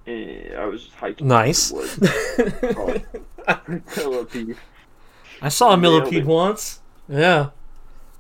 [0.07, 1.29] And I was just hiking.
[1.29, 1.71] Nice.
[1.73, 1.99] woods.
[3.49, 3.61] Oh,
[3.97, 4.57] millipede.
[5.43, 6.81] I saw a millipede once.
[7.09, 7.51] Yeah.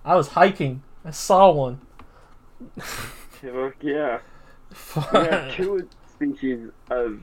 [0.05, 0.82] I was hiking.
[1.05, 1.81] I saw one.
[2.78, 4.19] Fuck yeah.
[5.12, 7.23] We have two species of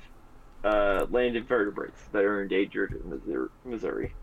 [0.63, 4.13] uh, land invertebrates that are endangered in Missouri-.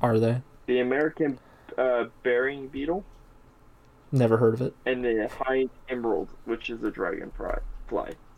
[0.00, 0.42] Are they?
[0.66, 1.38] The American
[1.76, 3.04] uh, burying beetle
[4.10, 4.74] Never heard of it.
[4.86, 7.58] and the Hine's emerald, which is a dragonfly.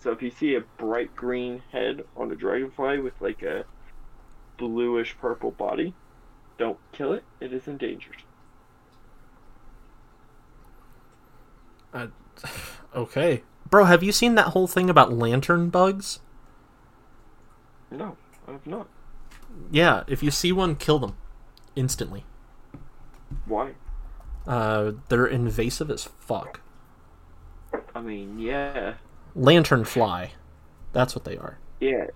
[0.00, 0.10] Fly.
[0.10, 3.64] So if you see a bright green head on a dragonfly with like a
[4.58, 5.94] bluish purple body,
[6.58, 7.24] don't kill it.
[7.40, 8.22] It is endangered.
[12.92, 13.42] Okay.
[13.68, 16.18] Bro, have you seen that whole thing about lantern bugs?
[17.88, 18.16] No,
[18.48, 18.88] I've not.
[19.70, 21.16] Yeah, if you see one, kill them
[21.76, 22.24] instantly.
[23.46, 23.74] Why?
[24.44, 26.60] Uh, they're invasive as fuck.
[27.94, 28.94] I mean, yeah,
[29.34, 30.32] Lantern fly.
[30.92, 31.58] That's what they are.
[31.80, 32.06] yeah.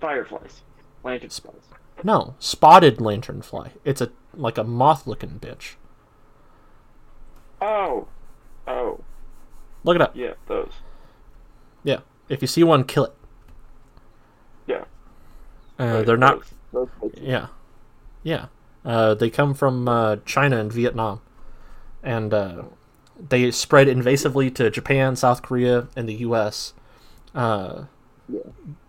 [0.00, 0.62] Fireflies,
[1.02, 1.62] lantern flies.
[2.02, 3.70] No, spotted lanternfly.
[3.84, 5.76] It's a like a moth-looking bitch.
[7.62, 8.06] Oh,
[8.66, 9.00] oh,
[9.84, 10.14] Look it up.
[10.14, 10.72] yeah, those.
[11.84, 13.14] Yeah, if you see one, kill it.
[14.66, 14.84] Yeah.
[15.78, 16.42] Uh, they're not.
[16.72, 17.12] Those, those.
[17.18, 17.46] Yeah,
[18.22, 18.46] yeah.
[18.84, 21.22] Uh, they come from uh, China and Vietnam,
[22.02, 22.62] and uh,
[23.28, 26.74] they spread invasively to Japan, South Korea, and the U.S.
[27.34, 27.84] Uh,
[28.28, 28.40] Yeah.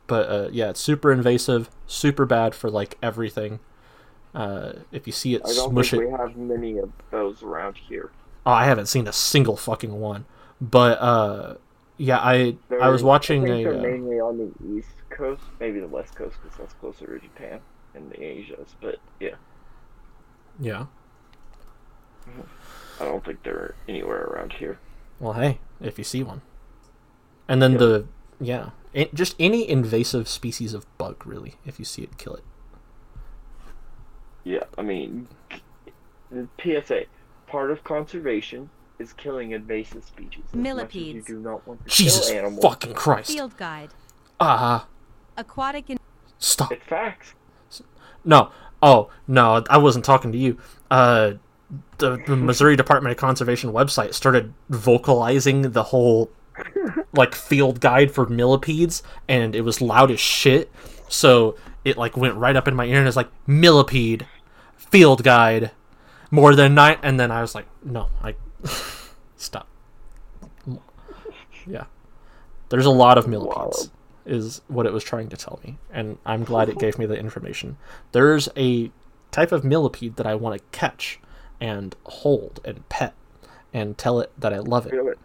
[0.07, 3.59] But uh, yeah, it's super invasive, super bad for like everything.
[4.33, 6.05] Uh, if you see it, I don't smush think it.
[6.05, 8.11] we have many of those around here.
[8.45, 10.25] Oh, I haven't seen a single fucking one.
[10.61, 11.55] But uh,
[11.97, 13.63] yeah, I I was watching I think a.
[13.63, 17.19] they're uh, mainly on the east coast, maybe the west coast because that's closer to
[17.19, 17.61] Japan
[17.95, 18.75] and the Asias.
[18.81, 19.35] But yeah,
[20.59, 20.85] yeah.
[22.99, 24.79] I don't think they're anywhere around here.
[25.19, 26.41] Well, hey, if you see one,
[27.47, 27.77] and then Yeah.
[27.77, 28.07] the
[28.39, 31.55] yeah, it, just any invasive species of bug, really.
[31.65, 32.43] If you see it, kill it.
[34.43, 35.27] Yeah, I mean,
[36.31, 37.05] the PSA
[37.47, 38.69] part of conservation
[38.99, 40.43] is killing invasive species.
[40.45, 41.25] As as you Millipedes.
[41.25, 42.63] do not want to Jesus kill animals.
[42.63, 43.31] fucking Christ!
[43.31, 43.89] Field guide.
[44.39, 44.87] Ah,
[45.37, 45.99] Aquatic and
[46.37, 46.71] stop.
[46.71, 47.33] It's facts.
[48.23, 48.51] No.
[48.81, 50.57] Oh no, I wasn't talking to you.
[50.91, 51.33] Uh,
[51.97, 56.29] the, the Missouri Department of Conservation website started vocalizing the whole
[57.13, 60.71] like field guide for millipedes, and it was loud as shit.
[61.07, 64.25] So it like went right up in my ear, and it's like millipede
[64.75, 65.71] field guide
[66.31, 66.97] more than nine.
[67.03, 68.35] And then I was like, no, I
[69.37, 69.67] stop.
[71.67, 71.85] Yeah,
[72.69, 73.91] there's a lot of millipedes Wild.
[74.25, 77.17] is what it was trying to tell me, and I'm glad it gave me the
[77.17, 77.77] information.
[78.11, 78.91] There's a
[79.31, 81.19] type of millipede that I want to catch
[81.59, 83.13] and hold and pet
[83.73, 84.93] and tell it that I love it.
[84.93, 85.19] It.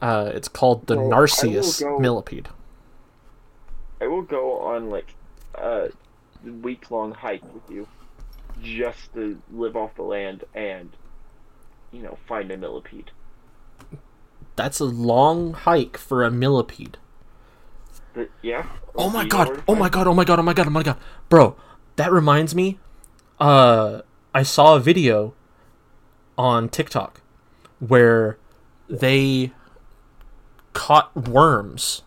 [0.00, 2.48] Uh, it's called the Well, Narceus go- millipede.
[4.00, 5.14] I will go on like
[5.54, 5.90] a
[6.44, 7.86] week long hike with you
[8.62, 10.90] just to live off the land and
[11.92, 13.10] you know find a millipede.
[14.56, 16.98] That's a long hike for a millipede.
[18.14, 18.66] But, yeah.
[18.94, 19.62] Oh my god!
[19.66, 20.06] Oh my god!
[20.06, 20.38] Oh my god!
[20.38, 20.66] Oh my god!
[20.66, 20.98] Oh my god!
[21.28, 21.56] Bro,
[21.96, 22.78] that reminds me.
[23.40, 24.02] Uh,
[24.34, 25.32] I saw a video
[26.36, 27.20] on TikTok
[27.80, 28.38] where
[28.88, 29.52] they
[30.72, 32.02] caught worms.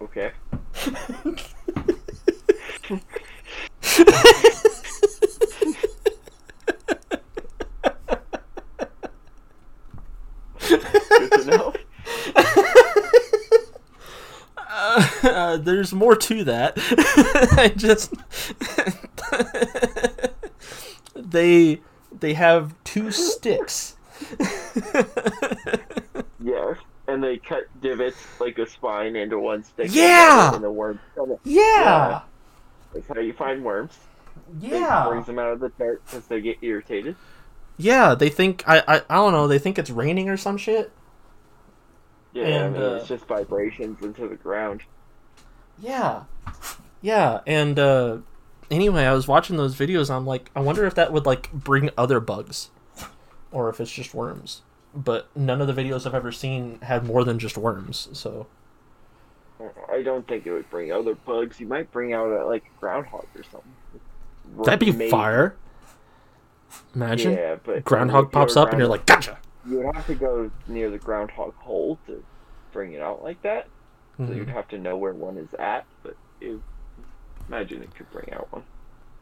[0.00, 0.32] Okay.
[11.08, 11.74] Good to know.
[15.22, 16.74] Uh, there's more to that.
[17.56, 18.12] I just
[21.24, 21.80] they
[22.20, 23.96] they have two sticks.
[26.40, 26.76] Yes,
[27.08, 29.88] and they cut divots like a spine into one stick.
[29.90, 30.54] Yeah!
[30.54, 31.00] And the worm.
[31.44, 32.20] Yeah,
[32.92, 33.98] That's how you find worms.
[34.62, 37.16] It yeah, brings them out of the dirt because they get irritated.
[37.78, 38.14] yeah.
[38.14, 39.48] They think I, I I don't know.
[39.48, 40.92] They think it's raining or some shit.
[42.32, 44.82] Yeah, And, I mean, uh, it's just vibrations into the ground.
[45.78, 46.24] Yeah.
[47.00, 48.18] Yeah, and uh
[48.70, 51.90] anyway, I was watching those videos I'm like, I wonder if that would like bring
[51.96, 52.70] other bugs
[53.52, 54.62] or if it's just worms.
[54.94, 58.46] But none of the videos I've ever seen had more than just worms, so
[59.92, 61.58] I don't think it would bring other bugs.
[61.58, 63.72] You might bring out a, like a groundhog or something.
[64.64, 65.10] that'd be Maybe.
[65.10, 65.56] fire.
[66.94, 70.50] Imagine Yeah, but groundhog pops up and you're like, "Gotcha." you would have to go
[70.68, 72.22] near the groundhog hole to
[72.72, 73.66] bring it out like that.
[74.18, 74.36] So Mhm.
[74.36, 75.86] you'd have to know where one is at.
[76.02, 76.60] But it,
[77.48, 78.62] imagine it could bring out one.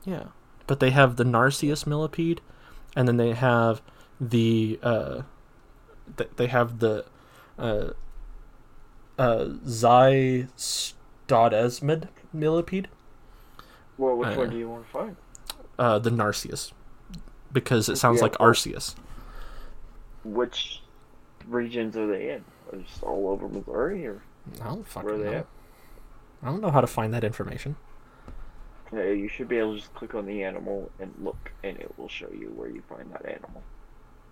[0.05, 0.25] Yeah.
[0.67, 2.41] But they have the Narceus millipede
[2.97, 3.83] and then they have
[4.21, 5.23] the uh
[6.17, 7.05] th- they have the
[7.59, 7.91] uh
[9.19, 12.89] uh Xystodesmid millipede.
[13.99, 15.17] Well, which Uh, one do you want to find?
[15.79, 16.73] uh, the Narceus
[17.53, 18.95] because it sounds Yeah, like Arceus.
[20.25, 20.83] Which
[21.47, 22.45] regions are they in?
[22.71, 24.23] Are they just all over Missouri, or
[24.61, 25.37] I don't fucking where are they know.
[25.39, 25.47] at?
[26.43, 27.77] I don't know how to find that information.
[28.93, 31.99] Yeah, you should be able to just click on the animal and look, and it
[31.99, 33.63] will show you where you find that animal.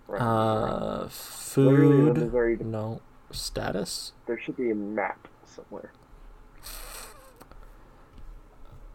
[0.07, 0.21] Right.
[0.21, 2.63] Uh, food.
[2.63, 3.01] No
[3.31, 4.11] status.
[4.27, 5.91] there should be a map somewhere.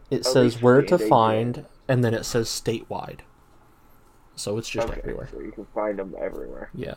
[0.09, 3.21] It At says where to find, and then it says statewide.
[4.35, 5.27] So it's just okay, everywhere.
[5.31, 6.69] so you can find them everywhere.
[6.73, 6.93] Yeah,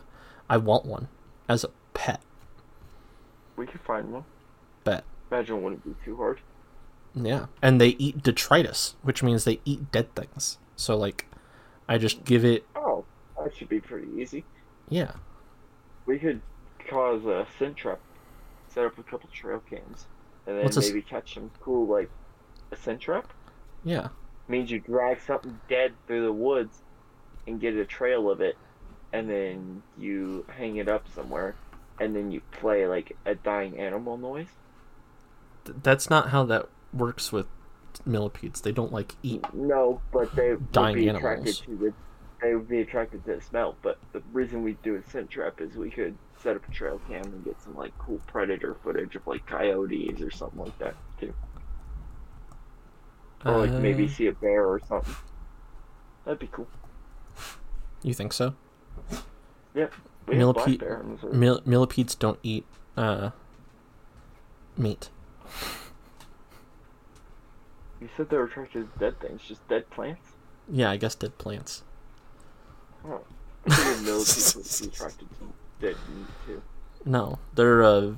[0.49, 1.09] I want one
[1.49, 2.21] as a pet.
[3.57, 4.23] We could find one.
[4.83, 5.03] Bet.
[5.31, 6.39] Imagine it wouldn't be too hard.
[7.13, 10.57] Yeah, and they eat detritus, which means they eat dead things.
[10.75, 11.25] So like,
[11.89, 12.65] I just give it.
[12.75, 13.03] Oh,
[13.37, 14.45] that should be pretty easy.
[14.89, 15.11] Yeah,
[16.05, 16.41] We could
[16.89, 17.99] cause a scent trap,
[18.69, 20.05] set up a couple trail cams,
[20.45, 22.09] and then What's a s- maybe catch some cool like
[22.71, 23.31] a scent trap.
[23.83, 24.09] yeah.
[24.47, 26.81] means you drag something dead through the woods
[27.47, 28.57] and get a trail of it,
[29.13, 31.55] and then you hang it up somewhere,
[31.99, 34.47] and then you play like a dying animal noise.
[35.65, 37.47] Th- that's not how that works with
[38.05, 38.61] millipedes.
[38.61, 39.43] They don't like eat.
[39.53, 41.23] No, but they Dying would be animals.
[41.23, 41.93] attracted to the.
[42.41, 45.61] They would be attracted to the smell, but the reason we do a scent trap
[45.61, 49.15] is we could set up a trail cam and get some like cool predator footage
[49.15, 51.31] of like coyotes or something like that too,
[53.45, 55.13] or like maybe Uh, see a bear or something.
[56.25, 56.67] That'd be cool.
[58.01, 58.55] You think so?
[59.75, 59.87] Yeah,
[60.27, 62.65] we have black Millipede, bear in mil- millipedes don't eat
[62.97, 63.29] uh,
[64.77, 65.09] meat.
[68.01, 70.21] You said they were attracted to dead things, just dead plants.
[70.69, 71.83] Yeah, I guess dead plants.
[73.05, 73.21] Oh,
[73.67, 76.61] I figured millipedes would be attracted to dead meat too.
[77.05, 78.13] No, they're uh,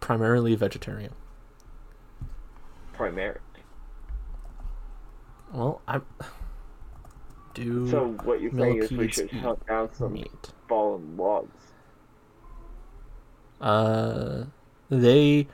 [0.00, 1.12] primarily vegetarian.
[2.92, 3.40] Primarily.
[5.52, 6.00] Well, I
[7.54, 10.52] do So what you're saying is we should hunt down some meat.
[10.68, 11.48] fallen logs.
[13.60, 14.44] Uh,
[14.90, 15.48] they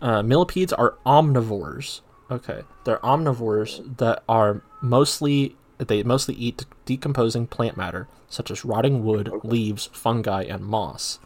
[0.00, 2.00] uh, millipedes are omnivores.
[2.30, 9.04] Okay, they're omnivores that are mostly they mostly eat decomposing plant matter such as rotting
[9.04, 11.18] wood, leaves, fungi, and moss.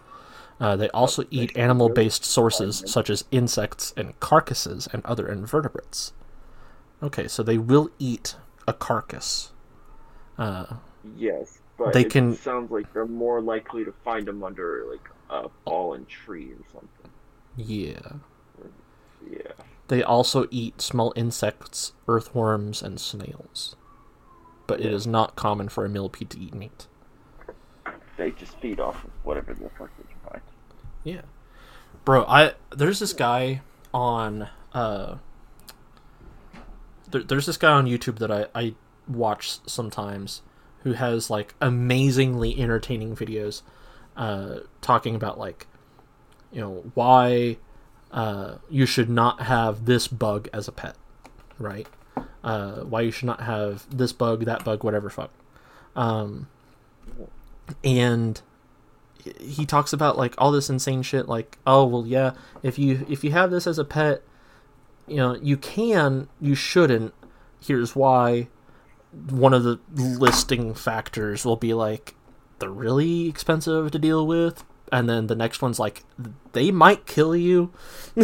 [0.60, 6.12] Uh, they also eat animal-based sources such as insects and carcasses and other invertebrates.
[7.02, 8.34] Okay, so they will eat
[8.66, 9.52] a carcass.
[10.36, 10.76] Uh,
[11.16, 15.08] Yes, but They it can- sounds like they're more likely to find them under like
[15.30, 17.10] a fallen tree or something.
[17.56, 18.12] yeah.
[19.30, 19.52] Yeah.
[19.88, 23.74] They also eat small insects, earthworms, and snails.
[24.66, 26.86] But it is not common for a millipede to eat meat.
[28.18, 30.42] They just feed off of whatever the fuck they can find.
[31.04, 31.22] Yeah.
[32.04, 33.62] Bro, I there's this guy
[33.94, 35.16] on uh
[37.10, 38.74] there, there's this guy on YouTube that I, I
[39.06, 40.42] watch sometimes
[40.82, 43.62] who has like amazingly entertaining videos
[44.16, 45.66] uh talking about like
[46.52, 47.56] you know why
[48.10, 50.96] uh you should not have this bug as a pet,
[51.58, 51.86] right?
[52.42, 55.30] Uh why you should not have this bug, that bug, whatever fuck.
[55.96, 56.48] Um
[57.84, 58.40] and
[59.40, 62.32] he talks about like all this insane shit like oh well yeah
[62.62, 64.22] if you if you have this as a pet
[65.06, 67.12] you know you can you shouldn't
[67.60, 68.48] here's why
[69.30, 72.14] one of the listing factors will be like
[72.58, 76.04] they're really expensive to deal with and then the next one's like
[76.52, 77.72] they might kill you.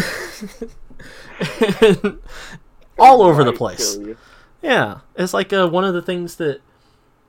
[2.99, 3.99] All over the place.
[4.63, 6.61] yeah, it's like uh, one of the things that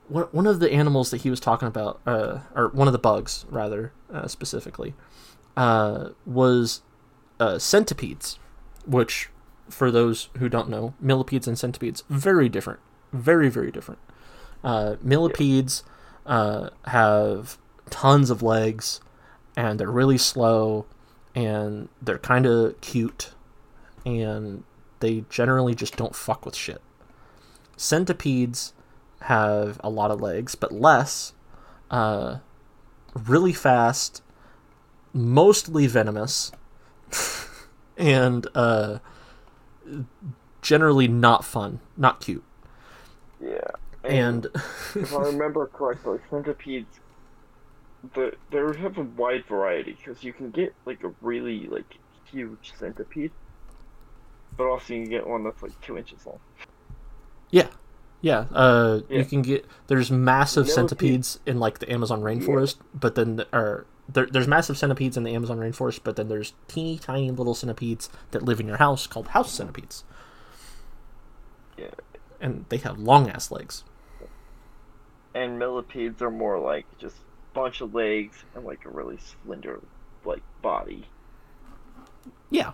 [0.08, 3.44] one of the animals that he was talking about, uh, or one of the bugs
[3.50, 4.94] rather uh, specifically,
[5.56, 6.82] uh, was
[7.40, 8.38] uh, centipedes,
[8.86, 9.30] which,
[9.68, 12.80] for those who don't know, millipedes and centipedes very different,
[13.12, 14.00] very very different.
[14.62, 15.82] Uh, millipedes
[16.24, 17.58] uh, have
[17.90, 19.00] tons of legs,
[19.56, 20.86] and they're really slow,
[21.34, 23.30] and they're kind of cute,
[24.04, 24.62] and
[25.00, 26.80] they generally just don't fuck with shit
[27.76, 28.72] centipedes
[29.22, 31.34] have a lot of legs, but less.
[31.90, 32.38] Uh,
[33.14, 34.22] really fast,
[35.12, 36.50] mostly venomous,
[37.96, 38.98] and uh,
[40.62, 42.42] generally not fun, not cute.
[43.40, 43.60] Yeah.
[44.02, 44.46] And
[44.94, 47.00] if I remember correctly, centipedes,
[48.14, 51.96] the they have a wide variety because you can get like a really like
[52.30, 53.32] huge centipede,
[54.56, 56.38] but also you can get one that's like two inches long.
[57.50, 57.68] yeah,
[58.20, 59.18] yeah, uh, Yeah.
[59.18, 64.26] you can get there's massive centipedes in like the Amazon rainforest, but then or there,
[64.26, 68.42] there's massive centipedes in the Amazon rainforest, but then there's teeny tiny little centipedes that
[68.42, 70.04] live in your house called house centipedes,
[71.76, 71.90] Yeah.
[72.40, 73.82] and they have long ass legs.
[75.34, 77.16] And millipedes are more like just
[77.56, 79.80] bunch of legs and like a really slender
[80.24, 81.06] like body.
[82.50, 82.72] Yeah,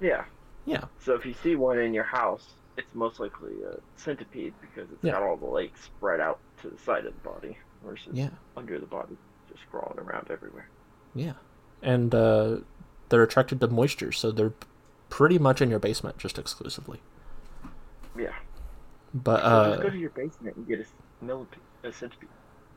[0.00, 0.24] Yeah.
[0.64, 0.84] yeah.
[0.98, 5.04] So if you see one in your house, it's most likely a centipede because it's
[5.04, 5.12] Yeah.
[5.12, 8.30] got all the legs spread out to the side of the body versus Yeah.
[8.56, 9.16] under the body,
[9.52, 10.68] just crawling around everywhere.
[11.14, 11.34] Yeah,
[11.82, 12.58] and uh,
[13.08, 14.54] they're attracted to moisture, so they're
[15.10, 17.00] pretty much in your basement just exclusively.
[18.16, 18.34] Yeah.
[19.12, 22.28] But So just go uh, to your basement and get a millipede, a centipede.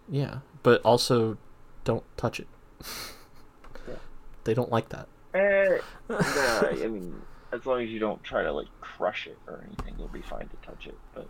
[0.10, 1.38] Yeah, but also
[1.84, 2.48] don't touch it.
[3.88, 3.96] Yeah.
[4.46, 5.08] They don't like that.
[5.34, 7.22] Eh, nah, I mean,
[7.52, 10.50] as long as you don't try to like crush it or anything, you'll be fine
[10.50, 10.98] to touch it.
[11.16, 11.28] But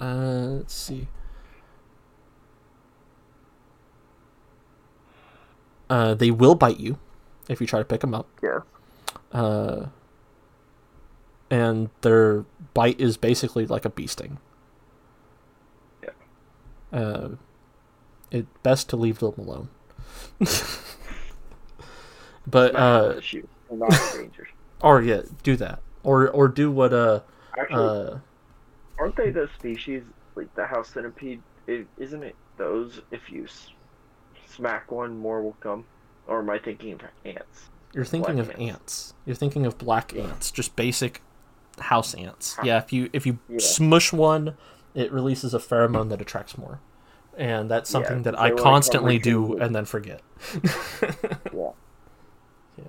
[0.00, 1.08] Uh, let's see.
[5.90, 6.98] Uh, they will bite you
[7.48, 8.28] if you try to pick them up.
[8.42, 8.60] yeah,
[9.32, 9.86] Uh,
[11.50, 12.44] and their
[12.74, 14.38] bite is basically like a bee sting.
[16.92, 17.30] Uh,
[18.30, 19.68] it best to leave them alone.
[22.46, 24.48] but uh, shoot, they're not endangered.
[24.80, 27.20] or yeah, do that, or or do what uh
[27.58, 28.18] Actually, uh
[28.98, 30.02] aren't they the species
[30.34, 31.42] like the house centipede?
[31.66, 33.00] is isn't it those?
[33.10, 33.70] If you s-
[34.46, 35.84] smack one, more will come.
[36.26, 37.70] Or am I thinking of ants?
[37.94, 38.60] you're thinking black of ants.
[38.74, 39.14] ants.
[39.24, 40.24] You're thinking of black Yeah.
[40.24, 41.22] ants, just basic
[41.78, 42.56] house ants.
[42.62, 43.58] Yeah, if you if you Yeah.
[43.60, 44.56] smush one,
[44.94, 46.80] it releases a pheromone that attracts more,
[47.36, 50.22] and that's Yeah, something that I constantly do and then forget.
[51.52, 51.70] Yeah.
[52.76, 52.84] Yeah.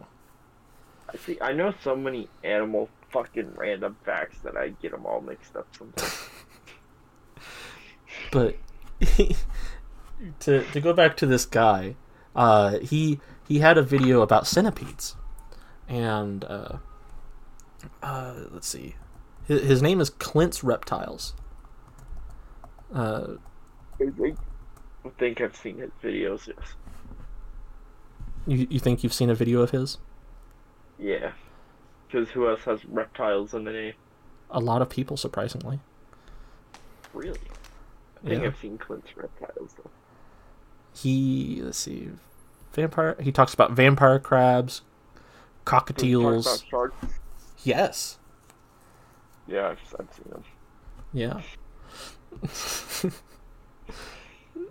[1.11, 1.37] I see.
[1.41, 5.67] I know so many animal fucking random facts that I get them all mixed up
[5.75, 6.29] sometimes.
[8.31, 8.55] but
[10.41, 11.95] to to go back to this guy,
[12.35, 15.15] uh, he he had a video about centipedes,
[15.87, 16.77] and uh,
[18.03, 18.95] uh, let's see,
[19.45, 21.33] his, his name is Clint's Reptiles.
[22.93, 23.33] Uh,
[24.01, 26.47] I think, I've seen his videos.
[26.47, 26.73] Yes.
[28.47, 29.97] you you think you've seen a video of his?
[30.97, 31.31] Yeah.
[32.07, 33.93] Because who else has reptiles in the name?
[34.49, 35.79] A lot of people, surprisingly.
[37.13, 37.39] Really?
[38.23, 38.47] I think Yeah.
[38.49, 39.89] I've seen Clint's reptiles though.
[40.95, 42.09] He let's see,
[42.73, 43.15] vampire.
[43.19, 46.41] He talks about vampire crabs, Does he talk cockatiels.
[46.41, 47.05] about sharks?
[47.63, 48.17] Yes.
[49.47, 50.43] Yeah, I've, I've seen them.
[51.13, 51.41] Yeah.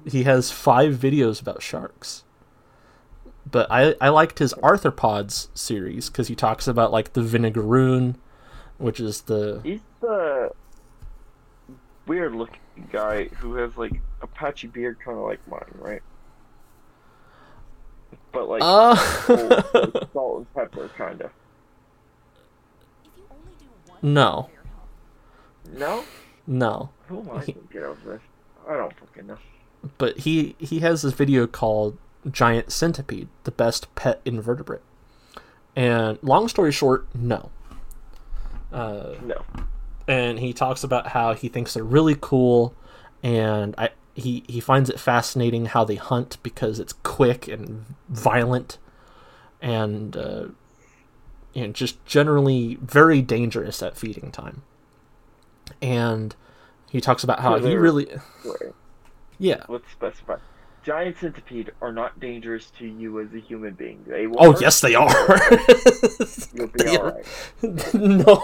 [0.06, 2.24] he has five videos about sharks.
[3.50, 8.16] But I, I liked his arthropods series because he talks about like the vinegaroon,
[8.76, 10.52] which is the He's the
[12.06, 12.60] weird looking
[12.92, 16.02] guy who has like a patchy beard, kind of like mine, right?
[18.32, 21.30] But like uh full, like, salt and pepper, kind of.
[24.02, 24.50] no
[25.72, 26.04] No,
[26.46, 28.22] no who am I to get over this?
[28.68, 29.38] I don't fucking know.
[29.96, 31.96] but he he has this video called
[32.30, 34.82] giant centipede the best pet invertebrate
[35.76, 37.50] and long story short no
[38.72, 39.42] uh No,
[40.06, 42.74] and he talks about how he thinks they're really cool
[43.22, 48.78] and I he he finds it fascinating how they hunt because it's quick and violent
[49.62, 50.46] and uh,
[51.54, 54.62] and just generally very dangerous at feeding time.
[55.80, 56.34] And
[56.90, 58.06] he talks about how he really
[58.44, 58.72] wait,
[59.38, 59.64] yeah.
[59.68, 60.36] let's specify.
[60.84, 64.04] Giant centipede are not dangerous to you as a human being.
[64.06, 65.10] They will Oh yes, they are.
[66.54, 67.26] You'll be They alright.
[67.94, 68.36] no.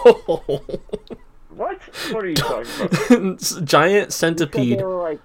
[1.49, 1.81] What?
[2.11, 3.39] What are you talking about?
[3.65, 4.79] Giant centipede.
[4.79, 5.19] they were like.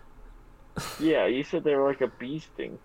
[0.99, 2.79] Yeah, you said they were like a bee sting.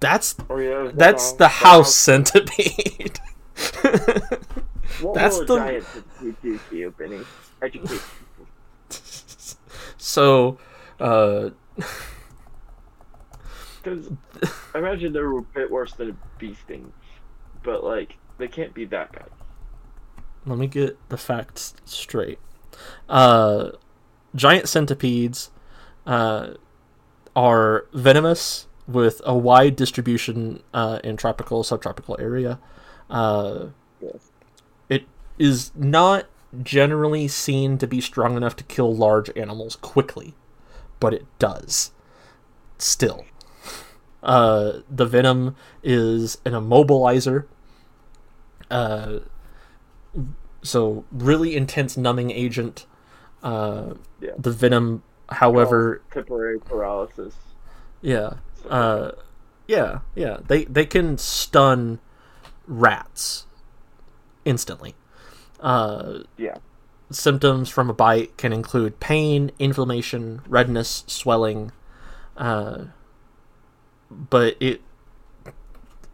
[0.00, 3.20] That's Or yeah, that's the house centipede.
[5.00, 7.20] What that's will the- a giant centipede do to you, Benny?
[7.62, 8.02] Educate.
[10.06, 10.58] So,
[11.00, 11.50] uh,
[13.82, 14.08] Because
[14.74, 16.92] I imagine they're a bit worse than a bee sting,
[17.62, 19.28] but like they can't be that bad.
[20.44, 22.38] let me get the facts straight.
[23.08, 23.70] Uh,
[24.34, 25.50] giant centipedes
[26.06, 26.54] uh,
[27.34, 32.58] are venomous with a wide distribution uh, in tropical, subtropical area.
[33.10, 33.66] Uh,
[34.00, 34.30] Yes.
[34.90, 35.04] it
[35.38, 36.26] is not
[36.62, 40.34] generally seen to be strong enough to kill large animals quickly,
[41.00, 41.92] but it does.
[42.78, 43.24] Still.
[44.22, 47.46] Uh, the venom is an immobilizer.
[48.70, 49.20] Uh,
[50.62, 52.86] so, really intense numbing agent.
[53.42, 54.32] Uh, Yeah.
[54.38, 57.34] The venom, however, temporary paralysis.
[58.02, 58.34] yeah.
[58.68, 59.12] Uh,
[59.68, 60.38] yeah, yeah.
[60.46, 62.00] They they can stun
[62.66, 63.46] rats
[64.44, 64.94] instantly.
[65.60, 66.58] Uh, yeah.
[67.10, 71.72] symptoms from a bite can include pain, inflammation, redness, swelling.
[72.36, 72.86] Uh,
[74.10, 74.82] but it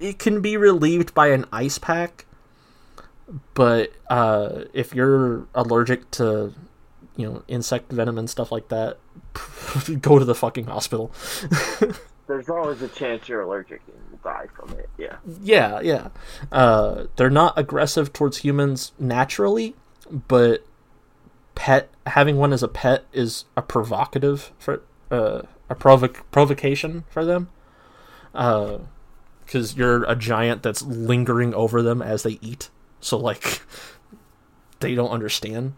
[0.00, 2.26] it can be relieved by an ice pack.
[3.54, 6.52] But uh, if you're allergic to
[7.16, 8.98] you know insect venom and stuff like that,
[10.00, 11.12] go to the fucking hospital.
[12.32, 14.88] There's always a chance you're allergic and you'll die from it.
[14.96, 15.16] Yeah.
[15.42, 16.08] Yeah, yeah.
[16.50, 19.74] Uh, they're not aggressive towards humans naturally,
[20.10, 20.64] but
[21.54, 27.22] pet having one as a pet is a provocative for uh, a provoc- provocation for
[27.26, 27.50] them.
[28.32, 33.60] Because you're a giant that's lingering over them as they eat, so like
[34.80, 35.74] they don't understand.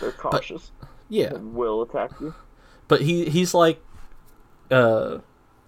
[0.00, 0.70] They're cautious
[1.10, 2.34] Yeah, and will attack you.
[2.88, 3.82] but he he's like
[4.70, 5.18] uh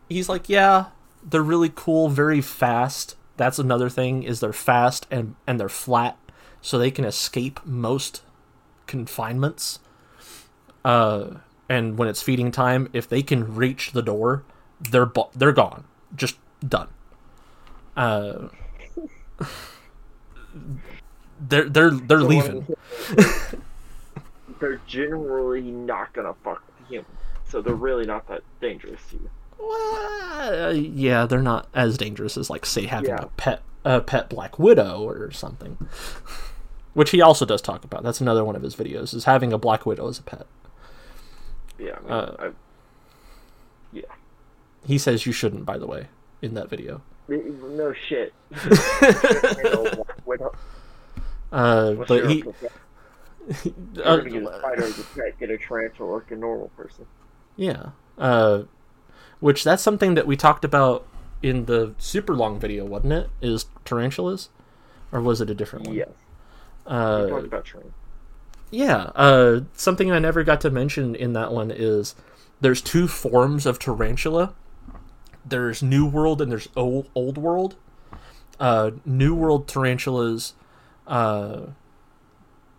[0.09, 0.87] he's like yeah
[1.23, 3.17] they're really cool very fast.
[3.37, 6.17] That's another thing is they're fast and and they're flat
[6.61, 8.23] so they can escape most
[8.87, 9.79] confinements.
[10.85, 11.39] Uh
[11.69, 14.45] and when it's feeding time if they can reach the door
[14.81, 15.85] they're bo- they're gone.
[16.15, 16.89] Just done.
[17.97, 18.49] Uh
[21.41, 22.79] they're they're they're leaving I'm saying
[23.19, 23.55] is
[24.61, 27.18] They're generally not gonna fuck with humans,
[27.49, 29.31] so they're really not that dangerous to you.
[29.59, 33.23] Well, yeah, they're not as dangerous as like say having Yeah.
[33.23, 35.77] a pet a pet black widow or something.
[36.95, 38.03] which he also does talk about.
[38.03, 40.47] That's another one of his videos is having a black widow as a pet.
[41.79, 42.51] Yeah, I mean, Uh, I,
[43.93, 44.03] yeah.
[44.87, 46.09] He says you shouldn't, by the way,
[46.43, 47.03] in that video.
[47.29, 48.33] No shit.
[51.51, 52.55] Uh, but your he, opinion?
[53.95, 56.69] You're uh, gonna get a spider as a pet, get a tarantula like a normal
[56.77, 57.07] person.
[57.59, 58.63] Yeah, uh,
[59.41, 61.07] which that's something that we talked about
[61.43, 63.31] in the super long video, wasn't it?
[63.43, 64.49] Is tarantulas,
[65.13, 65.95] or was it a different one?
[65.97, 66.09] Yes.
[66.87, 67.93] We Uh, talked about train.
[68.71, 72.15] Yeah, uh, something I never got to mention in that one is
[72.61, 74.55] there's two forms of tarantula.
[75.45, 77.77] There's New World and there's Old, old World.
[78.61, 80.55] Uh, New World tarantulas.
[81.07, 81.67] Uh,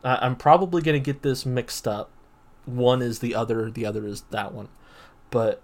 [0.04, 2.10] I, I'm probably gonna get this mixed up.
[2.76, 4.70] One is the other, the other is that one.
[5.32, 5.62] But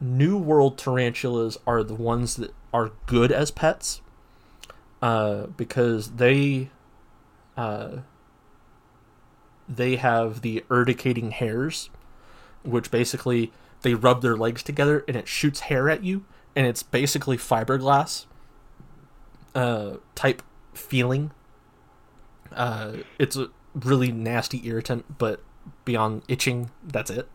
[0.00, 4.00] New World tarantulas are the ones that are good as pets.
[5.02, 6.70] Uh, because they.
[7.56, 7.98] Uh,
[9.68, 11.90] they have the urticating hairs,
[12.62, 16.24] which basically they rub their legs together and it shoots hair at you,
[16.54, 18.26] and it's basically fiberglass
[19.54, 20.42] uh, type
[20.74, 21.32] feeling.
[22.52, 25.42] Uh, it's a really nasty irritant, but
[25.84, 27.28] beyond itching, that's it.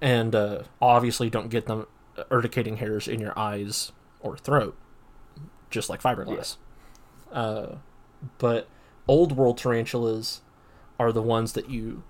[0.00, 1.86] And uh, obviously, don't get them
[2.30, 4.76] urticating hairs in your eyes or throat,
[5.70, 6.56] just like fiberglass.
[7.32, 7.76] Uh,
[8.38, 8.68] but
[9.08, 10.40] old world tarantulas
[10.98, 12.02] are the ones that you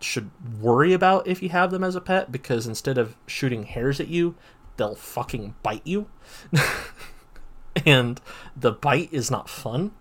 [0.00, 0.30] should
[0.60, 4.08] worry about if you have them as a pet because instead of shooting hairs at
[4.08, 4.34] you,
[4.76, 6.08] they'll fucking bite you.
[7.86, 8.20] and
[8.56, 9.92] the bite is not fun.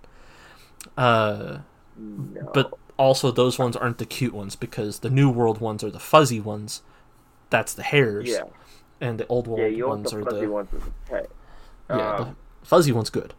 [0.98, 1.60] Uh,
[1.98, 2.52] No.
[2.54, 6.00] but also those ones aren't the cute ones because the new world ones are the
[6.00, 6.82] fuzzy ones.
[7.50, 8.28] That's the hairs.
[8.30, 8.44] yeah,
[9.00, 11.28] And the old world yeah, you ones the are fuzzy the ones a
[11.90, 13.34] yeah, Um, the fuzzy one's good.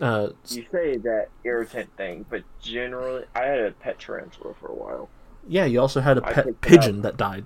[0.00, 4.74] Uh, You say that irritant thing, but generally, I had a pet tarantula for a
[4.74, 5.08] while.
[5.48, 7.44] yeah, you also had a pet pigeon that died.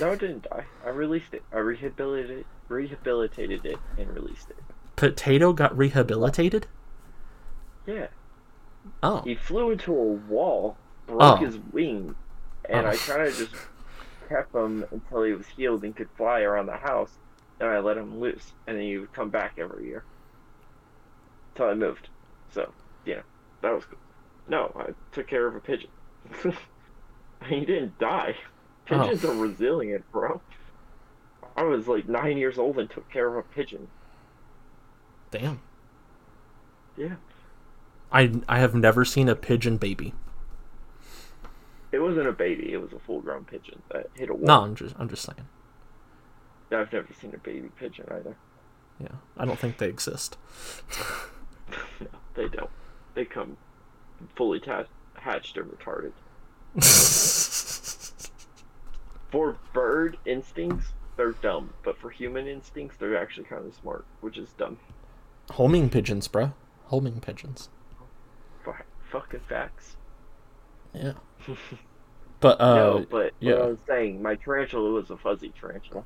[0.00, 0.64] No, it didn't die.
[0.84, 1.42] I released it.
[1.52, 4.56] I rehabilitated, rehabilitated it, and released it.
[4.96, 6.66] Potato got rehabilitated.
[7.86, 8.06] Yeah,
[9.02, 10.76] Oh, he flew into a wall,
[11.06, 11.36] broke Oh.
[11.36, 12.14] his wing,
[12.68, 12.90] and Oh.
[12.90, 13.54] I kind of just
[14.28, 17.18] kept him until he was healed and could fly around the house.
[17.60, 20.04] And I let him loose, and then he would come back every year
[21.54, 22.08] until I moved.
[22.50, 22.72] So,
[23.04, 23.20] yeah,
[23.60, 23.98] that was cool.
[24.48, 25.90] No, I took care of a pigeon.
[27.46, 28.34] he didn't die.
[28.90, 28.98] Oh.
[29.06, 30.40] Pigeons are resilient, bro.
[31.56, 33.86] I was like nine years old and took care of a pigeon.
[35.30, 35.60] damn.
[36.96, 37.14] Yeah.
[38.12, 40.14] I I have never seen a pigeon baby.
[41.90, 44.46] It wasn't a baby, it was a full grown pigeon that hit a wall.
[44.46, 45.46] No, I'm just I'm just saying.
[46.70, 48.34] I've never seen a baby pigeon either.
[48.98, 50.38] Yeah, I don't think they exist.
[52.00, 52.70] no, they don't.
[53.14, 53.56] They come
[54.36, 56.12] fully ta- hatched and retarded.
[59.30, 64.36] For bird instincts, they're dumb, but for human instincts, they're actually kind of smart, which
[64.36, 64.78] is dumb.
[65.52, 66.52] Homing pigeons, bro.
[66.84, 67.70] Homing pigeons.
[69.10, 69.96] Fucking facts.
[70.94, 71.12] Yeah.
[72.42, 73.52] But uh, no, but yeah.
[73.52, 76.02] what I was saying, my tarantula was a fuzzy tarantula.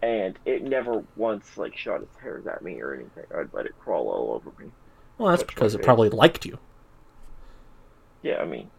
[0.00, 3.24] And it never once like shot its hairs at me or anything.
[3.36, 4.70] I'd let it crawl all over me.
[5.18, 5.84] well, that's because it face.
[5.84, 6.60] probably liked you.
[8.22, 8.70] Yeah, I mean,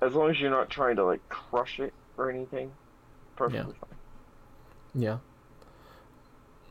[0.00, 2.70] as long as you're not trying to like crush it or anything,
[3.34, 3.98] perfectly fine.
[4.94, 5.18] Yeah.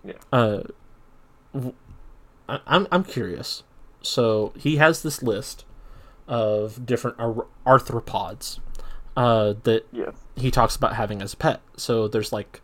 [0.06, 0.14] Yeah.
[0.32, 0.64] Uh,
[2.48, 3.64] I, I'm I'm curious.
[4.08, 5.66] So he has this list
[6.28, 8.60] of different ar- arthropods
[9.16, 10.16] uh, that Yes.
[10.36, 11.62] he talks about having as a pet.
[11.76, 12.62] So there's like,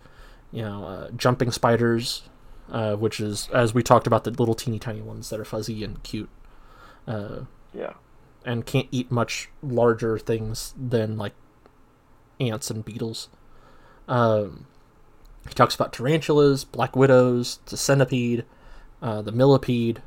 [0.52, 2.24] you know, uh, jumping spiders,
[2.72, 5.84] uh, which is as we talked about the little teeny tiny ones that are fuzzy
[5.84, 6.30] and cute,
[7.08, 7.42] uh,
[7.74, 7.94] Yeah.
[8.46, 11.34] and can't eat much larger things than like
[12.40, 13.30] ants and beetles.
[14.08, 14.68] Um,
[15.48, 18.46] he talks about tarantulas, black widows, the centipede,
[19.02, 20.02] uh, the millipede,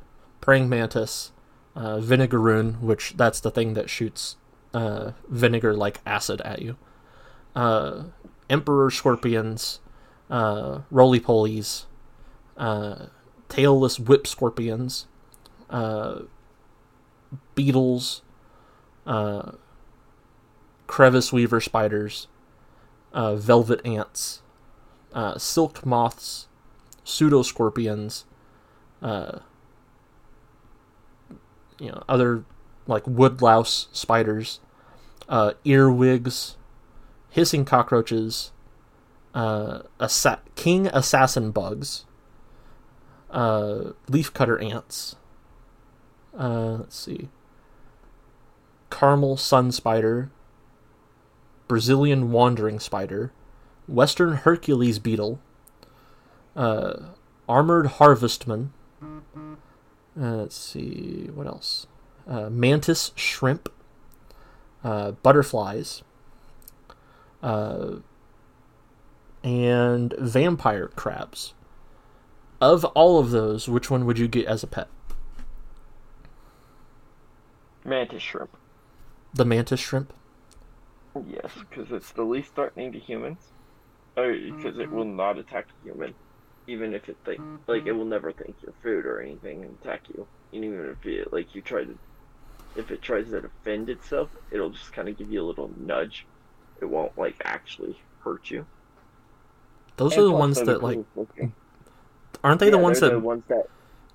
[0.46, 1.32] praying mantis,
[1.74, 4.36] uh, vinegaroon, which that's the thing that shoots
[4.72, 6.76] uh, vinegar like acid at you.
[7.56, 8.04] Uh,
[8.48, 9.80] emperor scorpions,
[10.30, 11.86] uh, roly polies,
[12.56, 13.06] uh,
[13.48, 15.08] tailless whip scorpions,
[15.68, 16.20] uh,
[17.56, 18.22] beetles,
[19.04, 19.50] uh,
[20.86, 22.28] crevice weaver spiders,
[23.12, 24.42] velvet ants,
[25.38, 26.46] silk moths,
[27.04, 28.22] pseudoscorpions,
[29.02, 29.40] uh,
[31.78, 32.44] you know, other
[32.86, 34.60] like woodlouse spiders,
[35.28, 36.56] uh, earwigs,
[37.30, 38.52] hissing cockroaches,
[39.34, 42.04] uh, assa- king assassin bugs,
[43.30, 45.16] uh, leafcutter ants,
[46.38, 47.28] Uh, let's see.
[48.90, 50.30] Caramel sun spider,
[51.66, 53.32] Brazilian wandering spider,
[53.88, 55.40] Western Hercules beetle,
[56.54, 56.94] uh,
[57.48, 58.72] armored harvestman.
[60.18, 61.86] Uh, let's see what else.
[62.26, 63.68] Uh, mantis shrimp,
[64.82, 66.02] uh, butterflies,
[67.42, 67.96] uh,
[69.44, 71.54] and vampire crabs.
[72.60, 74.88] Of all of those, which one would you get as a pet?
[77.84, 78.56] Mantis shrimp.
[79.34, 80.12] The mantis shrimp.
[81.28, 83.52] Yes, because it's the least threatening to humans.
[84.16, 86.14] Or because it will not attack a human,
[86.66, 90.04] even if it think like it will never think your food or anything and attack
[90.08, 90.28] you.
[90.52, 91.98] And even if it like you try to,
[92.76, 96.28] if it tries to defend itself, it'll just kind of give you a little nudge.
[96.82, 98.68] It won't like actually hurt you.
[99.96, 101.54] Those And are the plus ones that like looking.
[102.44, 103.64] aren't they the ones that the ones that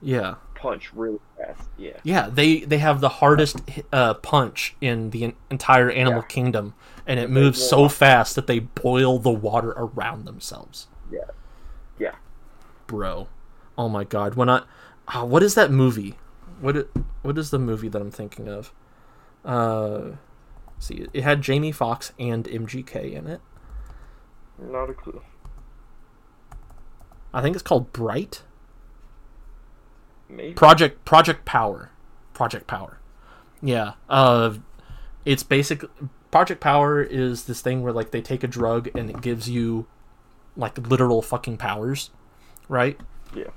[0.02, 1.70] yeah punch really fast?
[1.76, 2.00] Yeah.
[2.04, 3.62] yeah they they have the hardest
[3.92, 6.24] uh, punch in the entire animal Yeah.
[6.24, 6.74] kingdom
[7.06, 11.20] and it And moves so fast that they boil the water around themselves Yeah.
[11.20, 11.32] Yeah.
[12.92, 13.28] Bro
[13.78, 14.62] oh my god when i
[15.08, 16.16] ah, what is that movie
[16.60, 16.90] what
[17.22, 18.72] what is the movie that i'm thinking of
[19.46, 20.12] uh
[20.78, 23.42] see it had jamie Foxx and mgk in it
[24.60, 25.22] Not a clue.
[27.34, 28.44] i think it's called bright
[30.30, 30.54] Maybe.
[30.54, 31.90] Project Project Power.
[32.34, 33.00] Project Power.
[33.62, 33.94] Yeah.
[34.10, 34.54] Uh
[35.26, 35.84] it's basic
[36.32, 39.88] Project Power is this thing where like they take a drug and it gives you
[40.56, 42.12] like literal fucking powers,
[42.72, 43.00] right?
[43.36, 43.52] Yeah.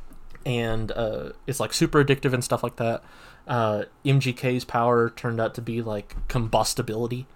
[0.45, 3.03] And uh it's like super addictive and stuff like that.
[3.47, 7.27] Uh MGK's power turned out to be like combustibility.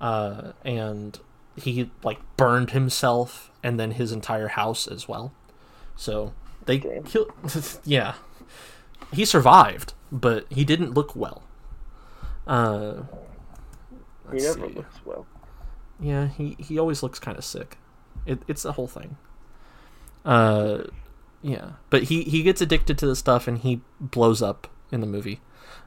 [0.00, 1.18] Uh and
[1.56, 5.32] he like burned himself and then his entire house as well.
[5.96, 6.32] So
[6.66, 7.02] they Damn.
[7.04, 7.32] killed
[7.84, 8.14] yeah
[9.12, 11.42] he survived, but he didn't look well.
[12.48, 13.02] Uh,
[14.32, 14.74] He never see.
[14.74, 15.26] looks well.
[16.00, 17.78] Yeah, he, he always looks kind of sick.
[18.26, 19.16] It, it's the whole thing.
[20.24, 20.84] Uh,
[21.44, 25.06] yeah, but he, he gets addicted to the stuff and he blows up in the
[25.06, 25.42] movie.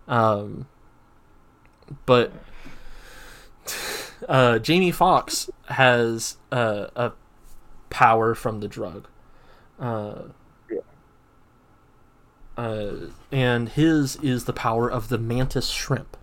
[0.07, 0.67] Um,
[2.05, 2.31] but
[4.29, 7.11] uh, Jamie Foxx has uh, a
[7.89, 9.07] power from the drug.
[9.79, 10.25] Uh,
[12.55, 12.95] uh,
[13.31, 16.17] and his is the power of the mantis shrimp.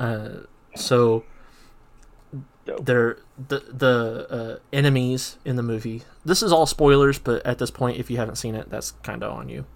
[0.00, 0.30] Uh,
[0.74, 1.24] so
[2.70, 2.84] Dope.
[2.84, 3.18] they're
[3.48, 6.02] the the uh, enemies in the movie.
[6.24, 9.24] This is all spoilers, but at this point, if you haven't seen it, that's kind
[9.24, 9.66] of on you.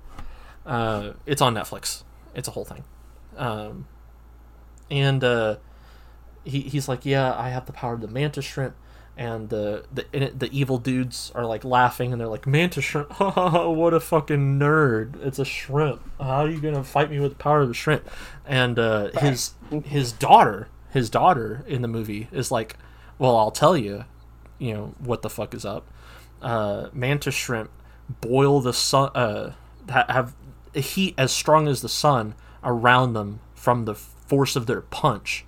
[0.65, 2.05] Uh, it's on Netflix.
[2.37, 2.85] It's a whole thing.
[3.37, 3.89] Um,
[4.93, 5.57] and uh,
[6.45, 8.77] he he's like, yeah, I have the power of the mantis shrimp.
[9.17, 12.85] And the the in it, the evil dudes are like laughing, and they're like, "Mantis
[12.85, 13.11] shrimp!
[13.21, 15.25] what a fucking nerd!
[15.25, 16.03] It's a shrimp.
[16.19, 18.11] How are you gonna fight me with the power of the shrimp?"
[18.45, 19.55] And uh, his
[19.85, 22.77] his daughter, his daughter in the movie is like,
[23.19, 24.05] "Well, I'll tell you,
[24.59, 25.87] you know what the fuck is up.
[26.43, 27.71] Uh, mantis shrimp
[28.21, 29.53] boil the sun, uh,
[29.89, 30.35] have
[30.75, 35.45] heat as strong as the sun around them from the force of their punch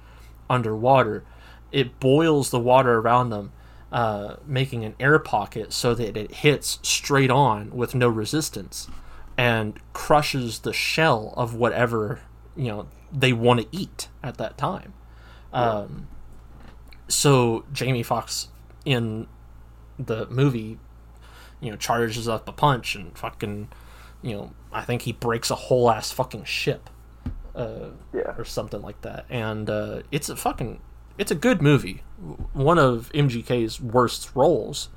[0.48, 1.24] underwater.
[1.72, 3.52] It boils the water around them,
[3.92, 8.88] uh, making an air pocket so that it hits straight on with no resistance
[9.36, 12.20] and crushes the shell of whatever
[12.56, 14.94] you know they want to eat at that time.
[15.52, 16.08] Um,
[17.08, 18.48] so Jamie Foxx
[18.84, 19.26] in
[19.98, 20.78] the movie,
[21.60, 23.68] you know, charges up a punch and fucking,
[24.22, 26.90] you know, I think he breaks a whole ass fucking ship,
[27.54, 28.34] uh, Yeah.
[28.36, 29.24] or something like that.
[29.30, 30.80] And uh, it's a fucking,
[31.18, 32.02] it's a good movie.
[32.52, 34.88] One of MGK's worst roles,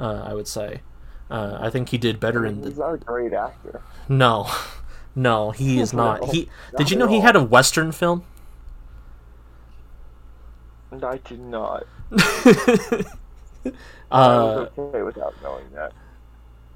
[0.00, 0.80] uh, I would say.
[1.30, 3.80] Uh, I think he did better in the He's not a great actor.
[4.08, 4.50] no,
[5.14, 6.24] no, he is not.
[6.32, 8.24] He did you know he had a western film?
[10.94, 11.88] And I did not.
[14.12, 15.92] I Uh, was okay without knowing that.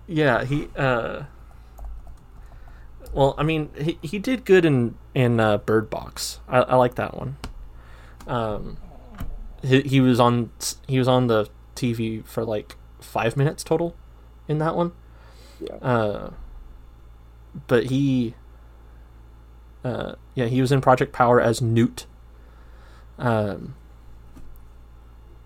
[0.07, 0.71] yeah, he.
[0.77, 1.25] Uh,
[3.13, 6.41] well, I mean, he he did good in in uh, Bird Box.
[6.49, 7.37] I, I like that one.
[8.27, 8.79] Um,
[9.63, 10.51] he he was on
[10.87, 13.97] he was on the TV for like five minutes total,
[14.49, 14.93] in that one.
[15.61, 15.77] Yeah.
[15.77, 16.31] Uh,
[17.67, 18.35] but he.
[19.85, 22.07] Uh, yeah, he was in Project Power as Newt.
[23.19, 23.75] Um,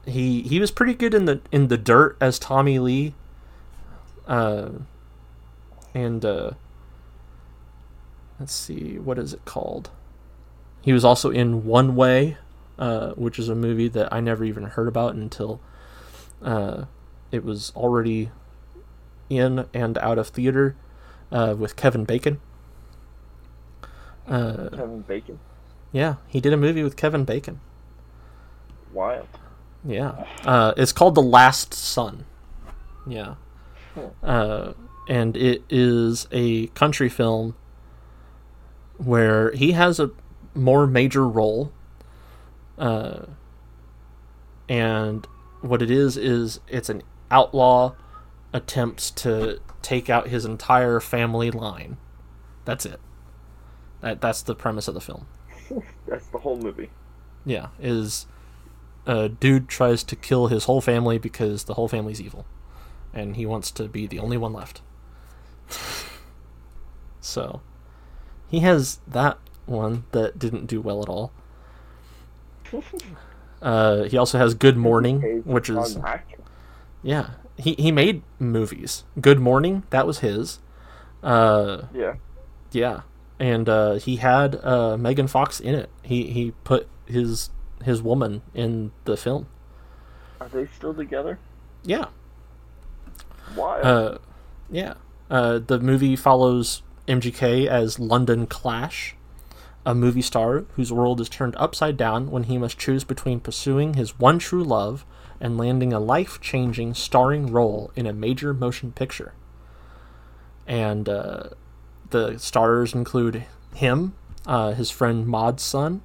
[0.07, 3.15] he he was pretty good in the in the dirt as Tommy Lee.
[4.27, 4.71] Uh,
[5.95, 6.53] and uh,
[8.41, 9.91] let's see, what is it called?
[10.81, 12.39] He was also in One Way,
[12.79, 15.61] uh, which is a movie that I never even heard about until
[16.43, 16.85] uh,
[17.31, 18.31] it was already
[19.29, 20.77] in and out of theater
[21.31, 22.41] uh, with Kevin Bacon.
[24.27, 25.39] Uh, Kevin Bacon.
[25.91, 27.61] yeah, he did a movie with Kevin Bacon.
[28.93, 29.29] Wild.
[29.85, 30.25] Yeah.
[30.45, 32.25] Uh, it's called The Last Son.
[33.07, 33.35] Yeah.
[34.23, 34.73] Uh,
[35.09, 37.55] and it is a country film
[38.97, 40.11] where he has a
[40.55, 41.73] more major role.
[42.79, 43.27] Uh,
[44.69, 45.27] and
[45.61, 47.95] what it is, is it's an outlaw
[48.53, 51.97] attempts to take out his entire family line.
[52.65, 53.01] That's it.
[54.01, 55.27] That, that's the premise of the film.
[56.07, 56.91] That's the whole movie.
[57.45, 58.27] Yeah, is
[59.07, 62.47] a dude tries to kill his whole family because the whole family's evil,
[63.13, 64.81] and he wants to be the only one left.
[67.21, 67.61] so,
[68.49, 71.33] he has that one that didn't do well at all.
[73.61, 75.97] Uh, he also has Good Mourning, which is
[77.01, 77.31] yeah.
[77.57, 79.05] He he made movies.
[79.21, 80.59] Good Mourning, that was his.
[81.23, 82.15] Uh, Yeah.
[82.73, 83.03] yeah,
[83.39, 85.91] and uh, he had uh, Megan Fox in it.
[86.03, 87.51] He he put his
[87.83, 89.47] his woman in the film.
[90.41, 91.39] Are they still together?
[91.85, 92.07] Yeah,
[93.57, 93.85] Wild.
[93.85, 94.19] uh,
[94.71, 94.95] yeah.
[95.31, 99.17] Uh, the movie follows MGK as London Clash,
[99.85, 103.95] a movie star whose world is turned upside down when he must choose between pursuing
[103.95, 105.05] his one true love
[105.41, 109.33] and landing a life-changing starring role in a major motion picture.
[110.67, 111.51] And uh,
[112.11, 113.45] the stars include
[113.75, 114.15] him,
[114.47, 116.03] uh, his friend Mod Sun,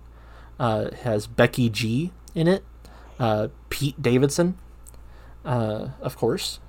[0.60, 2.64] uh, has Becky G in it,
[3.20, 4.58] uh, Pete Davidson,
[5.46, 6.60] uh, of course,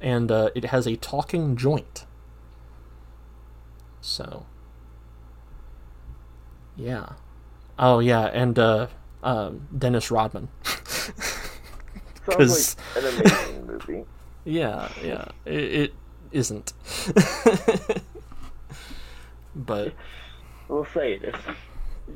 [0.00, 2.04] and uh, it has a talking joint.
[4.00, 4.46] So,
[6.76, 7.10] yeah.
[7.78, 8.86] Oh yeah, and uh,
[9.22, 10.48] um, Dennis Rodman.
[12.30, 14.04] Sounds like an amazing movie.
[14.44, 15.28] yeah, yeah.
[15.44, 15.94] It, it
[16.32, 16.72] isn't.
[19.54, 19.92] but
[20.68, 21.34] We'll say it is.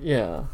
[0.01, 0.45] yeah,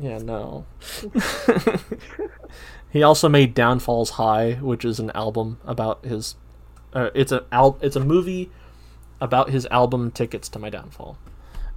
[0.00, 0.66] yeah, no.
[2.90, 6.36] he also made Downfalls High, which is an album about his.
[6.92, 8.50] Uh, it's a al- It's a movie
[9.20, 11.18] about his album Tickets to My Downfall,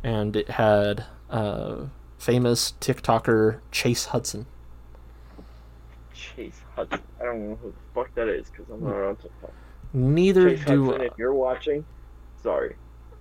[0.04, 1.86] and it had uh,
[2.18, 4.46] famous TikToker Chase Hudson.
[6.14, 7.02] Chase Hudson.
[7.20, 9.54] I don't know who the fuck that is because I'm not on TikTok.
[9.94, 11.86] Neither Chase do Hudson, if you're watching,
[12.44, 12.76] sorry,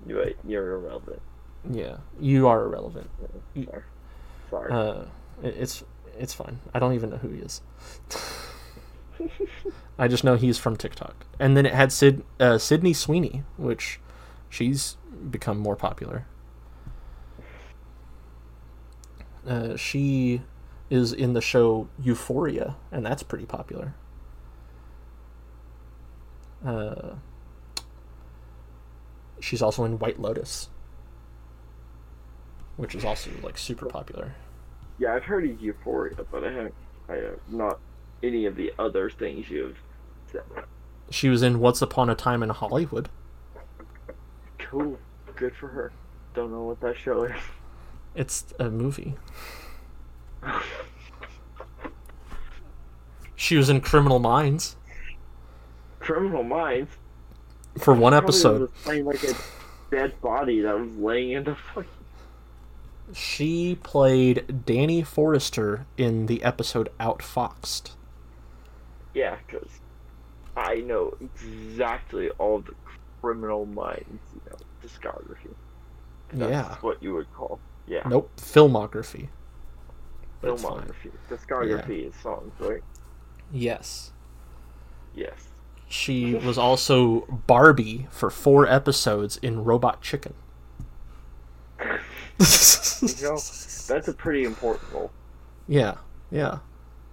[0.07, 1.23] you you're irrelevant.
[1.70, 1.99] yeah.
[2.20, 3.09] You are irrelevant.
[3.55, 3.83] Sorry.
[4.51, 4.73] Sorry.
[4.73, 5.03] Uh,
[5.43, 5.85] it- it's
[6.19, 6.59] it's fine.
[6.75, 7.61] I don't even know who he is.
[9.99, 11.27] I just know he's from TikTok.
[11.41, 14.01] And then it had Sid uh, Sydney Sweeney, which
[14.49, 14.97] she's
[15.31, 16.27] become more popular.
[19.47, 20.43] Uh, she
[20.91, 23.95] is in the show Euphoria, and that's pretty popular.
[26.65, 27.15] Uh,
[29.41, 30.69] she's also in White Lotus,
[32.79, 34.35] which is also like super popular.
[34.99, 36.75] yeah, I've heard of Euphoria, but I haven't.
[37.11, 37.79] I have not
[38.23, 39.79] any of the other things you've
[40.33, 40.43] said.
[41.11, 43.09] She was in Once Upon a Time in Hollywood.
[44.59, 44.99] Cool.
[45.37, 45.93] Good for her.
[46.35, 47.33] Don't know what that show is.
[48.15, 49.15] It's a movie.
[53.37, 54.77] She was in Criminal Minds
[56.01, 56.91] Criminal Minds.
[57.79, 58.63] for one episode.
[58.63, 59.35] Was playing like a
[59.91, 61.91] dead body that was laying in the fucking.
[63.13, 67.93] She played Danny Forrester in the episode Outfoxed.
[69.15, 69.81] Yeah, because
[70.57, 72.75] I know exactly all the
[73.21, 75.55] Criminal Minds, you know, discography.
[76.31, 76.77] That's Yeah.
[76.83, 77.59] what you would call.
[77.87, 78.03] Yeah.
[78.07, 79.29] Nope, filmography.
[80.41, 80.83] But it's fine.
[80.83, 81.11] Filmography.
[81.31, 82.83] Discography is songs, right?
[83.51, 84.13] Yes.
[85.15, 85.49] Yes.
[85.89, 90.35] She was also Barbie for four episodes in Robot Chicken.
[92.40, 93.39] You know,
[93.89, 95.10] that's a pretty important role.
[95.66, 95.97] Yeah,
[96.31, 96.59] yeah.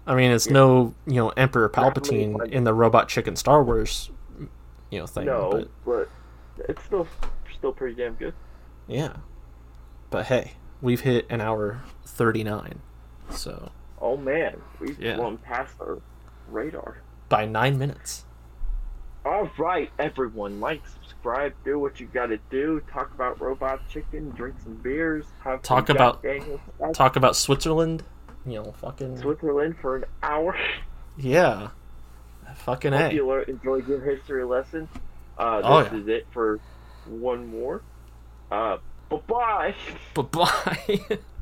[0.07, 4.11] I mean, it's no, you know, Emperor Palpatine in the Robot Chicken Star Wars,
[4.91, 5.25] you know, thing.
[5.25, 5.49] no,
[5.83, 6.09] But
[6.57, 7.07] but it's still
[7.57, 8.33] still pretty damn good.
[8.87, 9.13] yeah.
[10.11, 12.79] But hey, we've hit an hour thirty-nine,
[13.31, 15.15] so Oh man, we've Yeah.
[15.15, 15.99] blown past our
[16.49, 16.97] radar.
[17.29, 18.24] by nine minutes.
[19.25, 22.79] All right, everyone, like, subscribe, do what you gotta do.
[22.91, 26.23] Talk about robot chicken, drink some beers, have Talk about-
[26.93, 28.03] Talk about Switzerland,
[28.45, 30.55] you know, fucking Switzerland for an hour.
[31.17, 31.69] yeah,
[32.57, 33.15] fucking Hope a.
[33.15, 34.87] you lear- enjoyed your history lesson.
[35.39, 36.01] Uh, this Oh, yeah.
[36.01, 36.59] is it for
[37.07, 37.81] one more.
[38.51, 38.77] Uh,
[39.09, 39.75] bye bye.
[40.13, 41.17] Bye bye.